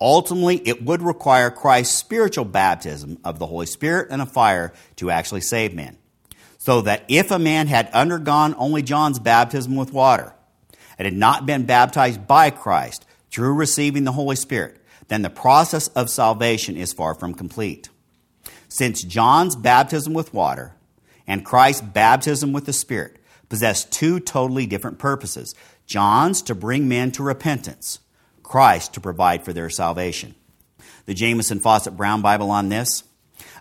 Ultimately, 0.00 0.56
it 0.66 0.82
would 0.82 1.02
require 1.02 1.50
Christ's 1.50 1.98
spiritual 1.98 2.46
baptism 2.46 3.18
of 3.24 3.38
the 3.38 3.46
Holy 3.46 3.66
Spirit 3.66 4.08
and 4.10 4.22
of 4.22 4.32
fire 4.32 4.72
to 4.96 5.10
actually 5.10 5.42
save 5.42 5.74
men. 5.74 5.98
So 6.58 6.80
that 6.82 7.04
if 7.08 7.30
a 7.30 7.38
man 7.38 7.66
had 7.66 7.90
undergone 7.90 8.54
only 8.56 8.82
John's 8.82 9.18
baptism 9.18 9.76
with 9.76 9.92
water 9.92 10.34
and 10.98 11.06
had 11.06 11.16
not 11.16 11.46
been 11.46 11.64
baptized 11.64 12.26
by 12.26 12.50
Christ 12.50 13.06
through 13.30 13.54
receiving 13.54 14.04
the 14.04 14.12
Holy 14.12 14.36
Spirit, 14.36 14.78
then 15.08 15.22
the 15.22 15.30
process 15.30 15.88
of 15.88 16.08
salvation 16.08 16.76
is 16.76 16.92
far 16.92 17.14
from 17.14 17.34
complete. 17.34 17.88
Since 18.68 19.02
John's 19.02 19.56
baptism 19.56 20.14
with 20.14 20.32
water 20.32 20.74
and 21.26 21.44
Christ's 21.44 21.82
baptism 21.82 22.52
with 22.52 22.66
the 22.66 22.72
Spirit 22.72 23.16
possess 23.48 23.84
two 23.84 24.20
totally 24.20 24.66
different 24.66 24.98
purposes 24.98 25.54
John's 25.86 26.40
to 26.42 26.54
bring 26.54 26.88
men 26.88 27.10
to 27.12 27.22
repentance, 27.22 27.98
Christ 28.50 28.94
to 28.94 29.00
provide 29.00 29.44
for 29.44 29.52
their 29.52 29.70
salvation. 29.70 30.34
The 31.06 31.14
Jamieson 31.14 31.60
Fausset 31.60 31.96
Brown 31.96 32.20
Bible 32.20 32.50
on 32.50 32.68
this 32.68 33.04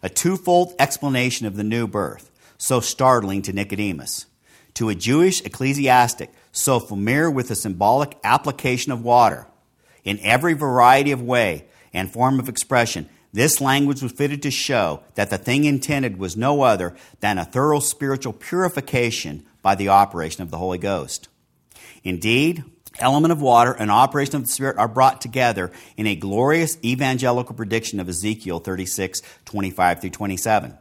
a 0.01 0.09
twofold 0.09 0.73
explanation 0.79 1.45
of 1.45 1.55
the 1.55 1.63
new 1.63 1.85
birth, 1.85 2.31
so 2.57 2.79
startling 2.79 3.43
to 3.43 3.53
Nicodemus. 3.53 4.25
To 4.73 4.89
a 4.89 4.95
Jewish 4.95 5.45
ecclesiastic 5.45 6.31
so 6.51 6.79
familiar 6.79 7.29
with 7.29 7.49
the 7.49 7.55
symbolic 7.55 8.17
application 8.23 8.91
of 8.91 9.03
water, 9.03 9.45
in 10.03 10.19
every 10.21 10.53
variety 10.53 11.11
of 11.11 11.21
way 11.21 11.65
and 11.93 12.11
form 12.11 12.39
of 12.39 12.49
expression, 12.49 13.07
this 13.31 13.61
language 13.61 14.01
was 14.01 14.11
fitted 14.11 14.41
to 14.41 14.49
show 14.49 15.03
that 15.13 15.29
the 15.29 15.37
thing 15.37 15.65
intended 15.65 16.17
was 16.17 16.35
no 16.35 16.63
other 16.63 16.95
than 17.19 17.37
a 17.37 17.45
thorough 17.45 17.79
spiritual 17.79 18.33
purification 18.33 19.45
by 19.61 19.75
the 19.75 19.89
operation 19.89 20.41
of 20.41 20.49
the 20.49 20.57
Holy 20.57 20.79
Ghost. 20.79 21.27
Indeed, 22.03 22.63
element 22.99 23.31
of 23.31 23.41
water 23.41 23.71
and 23.71 23.91
operation 23.91 24.35
of 24.35 24.43
the 24.43 24.49
Spirit 24.49 24.77
are 24.77 24.87
brought 24.87 25.21
together 25.21 25.71
in 25.97 26.07
a 26.07 26.15
glorious 26.15 26.77
evangelical 26.83 27.55
prediction 27.55 27.99
of 27.99 28.09
Ezekiel 28.09 28.59
36, 28.59 29.21
25 29.45 30.01
through 30.01 30.09
27, 30.09 30.77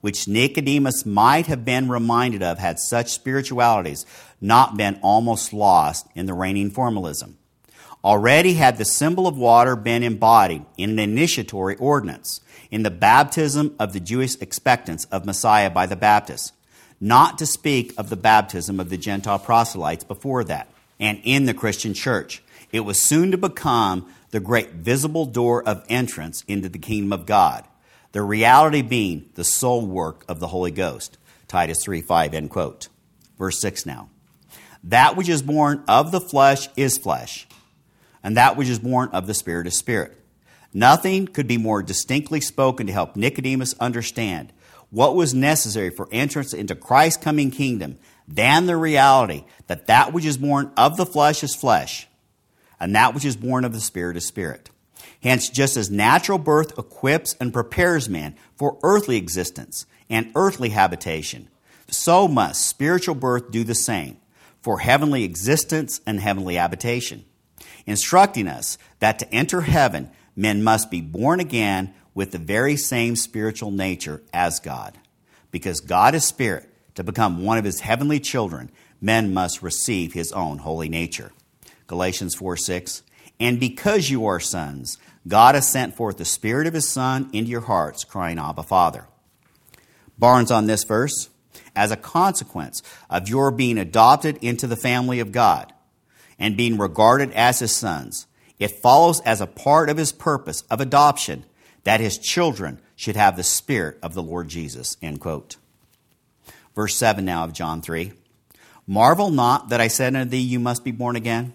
which 0.00 0.28
Nicodemus 0.28 1.06
might 1.06 1.46
have 1.46 1.64
been 1.64 1.88
reminded 1.88 2.42
of 2.42 2.58
had 2.58 2.78
such 2.78 3.12
spiritualities 3.12 4.06
not 4.40 4.76
been 4.76 4.98
almost 5.02 5.52
lost 5.52 6.06
in 6.14 6.26
the 6.26 6.34
reigning 6.34 6.70
formalism. 6.70 7.38
Already 8.04 8.54
had 8.54 8.78
the 8.78 8.84
symbol 8.84 9.28
of 9.28 9.38
water 9.38 9.76
been 9.76 10.02
embodied 10.02 10.64
in 10.76 10.90
an 10.90 10.98
initiatory 10.98 11.76
ordinance, 11.76 12.40
in 12.72 12.82
the 12.82 12.90
baptism 12.90 13.76
of 13.78 13.92
the 13.92 14.00
Jewish 14.00 14.34
expectants 14.40 15.04
of 15.06 15.26
Messiah 15.26 15.70
by 15.70 15.86
the 15.86 15.94
Baptists, 15.94 16.52
not 17.00 17.38
to 17.38 17.46
speak 17.46 17.92
of 17.98 18.08
the 18.08 18.16
baptism 18.16 18.80
of 18.80 18.88
the 18.88 18.96
Gentile 18.96 19.38
proselytes 19.38 20.04
before 20.04 20.42
that, 20.44 20.71
and 21.02 21.20
in 21.24 21.44
the 21.44 21.52
Christian 21.52 21.92
church. 21.92 22.42
It 22.72 22.80
was 22.80 22.98
soon 22.98 23.30
to 23.32 23.36
become 23.36 24.10
the 24.30 24.40
great 24.40 24.70
visible 24.70 25.26
door 25.26 25.62
of 25.62 25.84
entrance 25.90 26.42
into 26.48 26.70
the 26.70 26.78
kingdom 26.78 27.12
of 27.12 27.26
God, 27.26 27.66
the 28.12 28.22
reality 28.22 28.80
being 28.80 29.28
the 29.34 29.44
sole 29.44 29.84
work 29.84 30.24
of 30.26 30.40
the 30.40 30.48
Holy 30.48 30.70
Ghost. 30.70 31.18
Titus 31.48 31.84
3 31.84 32.00
5, 32.00 32.32
end 32.32 32.48
quote. 32.48 32.88
Verse 33.36 33.60
6 33.60 33.84
now. 33.84 34.08
That 34.82 35.16
which 35.16 35.28
is 35.28 35.42
born 35.42 35.84
of 35.86 36.10
the 36.12 36.20
flesh 36.20 36.68
is 36.76 36.96
flesh 36.96 37.46
and 38.22 38.36
that 38.36 38.56
which 38.56 38.68
is 38.68 38.78
born 38.78 39.08
of 39.10 39.26
the 39.26 39.34
Spirit 39.34 39.66
is 39.66 39.76
spirit. 39.76 40.16
Nothing 40.72 41.26
could 41.26 41.46
be 41.46 41.58
more 41.58 41.82
distinctly 41.82 42.40
spoken 42.40 42.86
to 42.86 42.92
help 42.92 43.16
Nicodemus 43.16 43.74
understand 43.78 44.52
what 44.92 45.16
was 45.16 45.34
necessary 45.34 45.90
for 45.90 46.08
entrance 46.12 46.54
into 46.54 46.76
Christ's 46.76 47.20
coming 47.20 47.50
kingdom 47.50 47.98
than 48.28 48.66
the 48.66 48.76
reality 48.76 49.42
that 49.66 49.88
that 49.88 50.12
which 50.12 50.24
is 50.24 50.36
born 50.36 50.70
of 50.76 50.96
the 50.96 51.04
flesh 51.04 51.42
is 51.42 51.56
flesh, 51.56 52.06
and 52.78 52.94
that 52.94 53.12
which 53.12 53.24
is 53.24 53.34
born 53.34 53.64
of 53.64 53.72
the 53.72 53.80
Spirit 53.80 54.16
is 54.16 54.24
spirit. 54.26 54.70
Hence, 55.20 55.48
just 55.48 55.76
as 55.76 55.90
natural 55.90 56.38
birth 56.38 56.78
equips 56.78 57.34
and 57.40 57.52
prepares 57.52 58.08
man 58.08 58.36
for 58.54 58.78
earthly 58.84 59.16
existence 59.16 59.86
and 60.08 60.30
earthly 60.36 60.68
habitation, 60.68 61.48
so 61.88 62.28
must 62.28 62.64
spiritual 62.64 63.16
birth 63.16 63.50
do 63.50 63.64
the 63.64 63.74
same 63.74 64.18
for 64.60 64.78
heavenly 64.78 65.24
existence 65.24 66.00
and 66.06 66.20
heavenly 66.20 66.54
habitation 66.54 67.24
instructing 67.86 68.48
us 68.48 68.78
that 69.00 69.18
to 69.18 69.34
enter 69.34 69.62
heaven, 69.62 70.10
men 70.36 70.62
must 70.62 70.90
be 70.90 71.00
born 71.00 71.40
again 71.40 71.94
with 72.14 72.32
the 72.32 72.38
very 72.38 72.76
same 72.76 73.16
spiritual 73.16 73.70
nature 73.70 74.22
as 74.32 74.60
God. 74.60 74.98
Because 75.50 75.80
God 75.80 76.14
is 76.14 76.24
spirit, 76.24 76.68
to 76.94 77.04
become 77.04 77.42
one 77.42 77.58
of 77.58 77.64
his 77.64 77.80
heavenly 77.80 78.20
children, 78.20 78.70
men 79.00 79.32
must 79.32 79.62
receive 79.62 80.12
his 80.12 80.32
own 80.32 80.58
holy 80.58 80.88
nature. 80.88 81.32
Galatians 81.86 82.34
4 82.34 82.56
6. 82.56 83.02
And 83.40 83.58
because 83.58 84.08
you 84.08 84.26
are 84.26 84.40
sons, 84.40 84.98
God 85.26 85.54
has 85.54 85.68
sent 85.68 85.96
forth 85.96 86.16
the 86.16 86.24
Spirit 86.24 86.66
of 86.66 86.74
His 86.74 86.88
Son 86.88 87.28
into 87.32 87.50
your 87.50 87.62
hearts, 87.62 88.04
crying, 88.04 88.38
Abba, 88.38 88.62
Father. 88.62 89.06
Barnes 90.18 90.50
on 90.50 90.66
this 90.66 90.84
verse, 90.84 91.28
as 91.74 91.90
a 91.90 91.96
consequence 91.96 92.82
of 93.08 93.28
your 93.28 93.50
being 93.50 93.78
adopted 93.78 94.36
into 94.42 94.66
the 94.66 94.76
family 94.76 95.20
of 95.20 95.32
God, 95.32 95.72
and 96.38 96.56
being 96.56 96.76
regarded 96.76 97.32
as 97.32 97.60
his 97.60 97.74
sons. 97.74 98.26
It 98.58 98.80
follows 98.82 99.20
as 99.20 99.40
a 99.40 99.46
part 99.46 99.88
of 99.88 99.96
his 99.96 100.12
purpose 100.12 100.62
of 100.70 100.80
adoption 100.80 101.44
that 101.84 102.00
his 102.00 102.18
children 102.18 102.80
should 102.96 103.16
have 103.16 103.36
the 103.36 103.42
spirit 103.42 103.98
of 104.02 104.14
the 104.14 104.22
Lord 104.22 104.48
Jesus. 104.48 104.96
End 105.02 105.20
quote. 105.20 105.56
Verse 106.74 106.94
7 106.94 107.24
now 107.24 107.44
of 107.44 107.52
John 107.52 107.82
3. 107.82 108.12
Marvel 108.86 109.30
not 109.30 109.68
that 109.68 109.80
I 109.80 109.88
said 109.88 110.14
unto 110.16 110.30
thee, 110.30 110.38
You 110.38 110.58
must 110.58 110.84
be 110.84 110.90
born 110.90 111.16
again. 111.16 111.54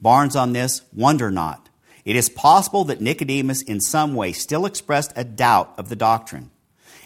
Barnes 0.00 0.36
on 0.36 0.52
this, 0.52 0.82
wonder 0.92 1.30
not. 1.30 1.68
It 2.04 2.16
is 2.16 2.28
possible 2.28 2.84
that 2.84 3.00
Nicodemus 3.00 3.62
in 3.62 3.80
some 3.80 4.14
way 4.14 4.32
still 4.32 4.66
expressed 4.66 5.12
a 5.16 5.24
doubt 5.24 5.72
of 5.78 5.88
the 5.88 5.96
doctrine, 5.96 6.50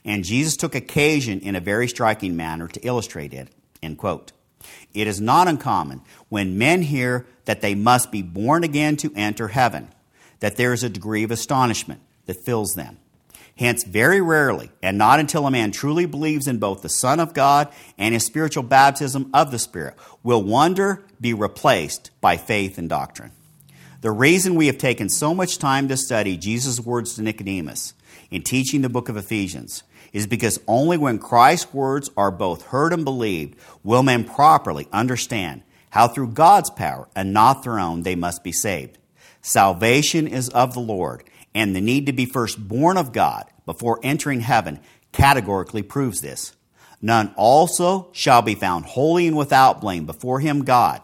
and 0.04 0.24
Jesus 0.24 0.56
took 0.56 0.74
occasion 0.74 1.40
in 1.40 1.54
a 1.54 1.60
very 1.60 1.86
striking 1.86 2.36
manner 2.36 2.66
to 2.66 2.80
illustrate 2.80 3.32
it. 3.32 3.48
End 3.80 3.98
quote. 3.98 4.32
It 4.92 5.06
is 5.06 5.20
not 5.20 5.46
uncommon 5.46 6.02
when 6.28 6.58
men 6.58 6.82
hear 6.82 7.26
that 7.44 7.60
they 7.60 7.76
must 7.76 8.10
be 8.10 8.22
born 8.22 8.64
again 8.64 8.96
to 8.96 9.12
enter 9.14 9.48
heaven, 9.48 9.88
that 10.40 10.56
there 10.56 10.72
is 10.72 10.82
a 10.82 10.88
degree 10.88 11.22
of 11.22 11.30
astonishment 11.30 12.00
that 12.28 12.44
fills 12.44 12.74
them. 12.74 12.98
Hence, 13.56 13.82
very 13.82 14.20
rarely, 14.20 14.70
and 14.84 14.96
not 14.96 15.18
until 15.18 15.44
a 15.44 15.50
man 15.50 15.72
truly 15.72 16.06
believes 16.06 16.46
in 16.46 16.58
both 16.58 16.82
the 16.82 16.88
Son 16.88 17.18
of 17.18 17.34
God 17.34 17.72
and 17.98 18.14
his 18.14 18.24
spiritual 18.24 18.62
baptism 18.62 19.30
of 19.34 19.50
the 19.50 19.58
Spirit, 19.58 19.96
will 20.22 20.44
wonder 20.44 21.02
be 21.20 21.34
replaced 21.34 22.12
by 22.20 22.36
faith 22.36 22.78
and 22.78 22.88
doctrine. 22.88 23.32
The 24.00 24.12
reason 24.12 24.54
we 24.54 24.68
have 24.68 24.78
taken 24.78 25.08
so 25.08 25.34
much 25.34 25.58
time 25.58 25.88
to 25.88 25.96
study 25.96 26.36
Jesus' 26.36 26.78
words 26.78 27.16
to 27.16 27.22
Nicodemus 27.22 27.94
in 28.30 28.42
teaching 28.42 28.82
the 28.82 28.88
book 28.88 29.08
of 29.08 29.16
Ephesians 29.16 29.82
is 30.12 30.28
because 30.28 30.60
only 30.68 30.96
when 30.96 31.18
Christ's 31.18 31.74
words 31.74 32.10
are 32.16 32.30
both 32.30 32.66
heard 32.66 32.92
and 32.92 33.04
believed 33.04 33.56
will 33.82 34.04
men 34.04 34.22
properly 34.22 34.86
understand 34.92 35.62
how 35.90 36.06
through 36.06 36.28
God's 36.28 36.70
power 36.70 37.08
and 37.16 37.32
not 37.32 37.64
their 37.64 37.80
own 37.80 38.04
they 38.04 38.14
must 38.14 38.44
be 38.44 38.52
saved. 38.52 38.98
Salvation 39.40 40.28
is 40.28 40.48
of 40.50 40.74
the 40.74 40.80
Lord, 40.80 41.24
and 41.58 41.74
the 41.74 41.80
need 41.80 42.06
to 42.06 42.12
be 42.12 42.24
first 42.24 42.68
born 42.68 42.96
of 42.96 43.10
God 43.10 43.44
before 43.66 43.98
entering 44.04 44.42
heaven 44.42 44.78
categorically 45.10 45.82
proves 45.82 46.20
this. 46.20 46.52
None 47.02 47.34
also 47.36 48.10
shall 48.12 48.42
be 48.42 48.54
found 48.54 48.84
holy 48.84 49.26
and 49.26 49.36
without 49.36 49.80
blame 49.80 50.06
before 50.06 50.38
him 50.38 50.62
God, 50.62 51.02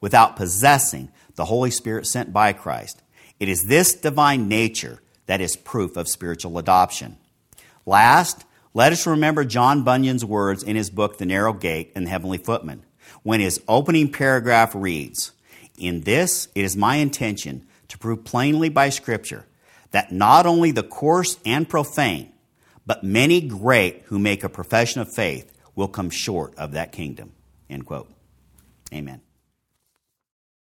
without 0.00 0.36
possessing 0.36 1.10
the 1.34 1.44
Holy 1.44 1.70
Spirit 1.70 2.06
sent 2.06 2.32
by 2.32 2.54
Christ. 2.54 3.02
It 3.38 3.50
is 3.50 3.64
this 3.64 3.92
divine 3.92 4.48
nature 4.48 5.02
that 5.26 5.42
is 5.42 5.54
proof 5.54 5.98
of 5.98 6.08
spiritual 6.08 6.56
adoption. 6.56 7.18
Last, 7.84 8.46
let 8.72 8.92
us 8.92 9.06
remember 9.06 9.44
John 9.44 9.84
Bunyan's 9.84 10.24
words 10.24 10.62
in 10.62 10.76
his 10.76 10.88
book, 10.88 11.18
The 11.18 11.26
Narrow 11.26 11.52
Gate 11.52 11.92
and 11.94 12.06
the 12.06 12.10
Heavenly 12.10 12.38
Footman, 12.38 12.86
when 13.22 13.40
his 13.40 13.60
opening 13.68 14.10
paragraph 14.10 14.74
reads 14.74 15.32
In 15.76 16.00
this, 16.04 16.48
it 16.54 16.64
is 16.64 16.74
my 16.74 16.96
intention 16.96 17.66
to 17.88 17.98
prove 17.98 18.24
plainly 18.24 18.70
by 18.70 18.88
Scripture 18.88 19.44
that 19.90 20.12
not 20.12 20.46
only 20.46 20.70
the 20.70 20.82
coarse 20.82 21.38
and 21.44 21.68
profane, 21.68 22.32
but 22.86 23.04
many 23.04 23.40
great 23.40 24.02
who 24.06 24.18
make 24.18 24.44
a 24.44 24.48
profession 24.48 25.00
of 25.00 25.12
faith 25.12 25.52
will 25.74 25.88
come 25.88 26.10
short 26.10 26.54
of 26.56 26.72
that 26.72 26.92
kingdom. 26.92 27.32
End 27.68 27.86
quote. 27.86 28.10
Amen. 28.92 29.20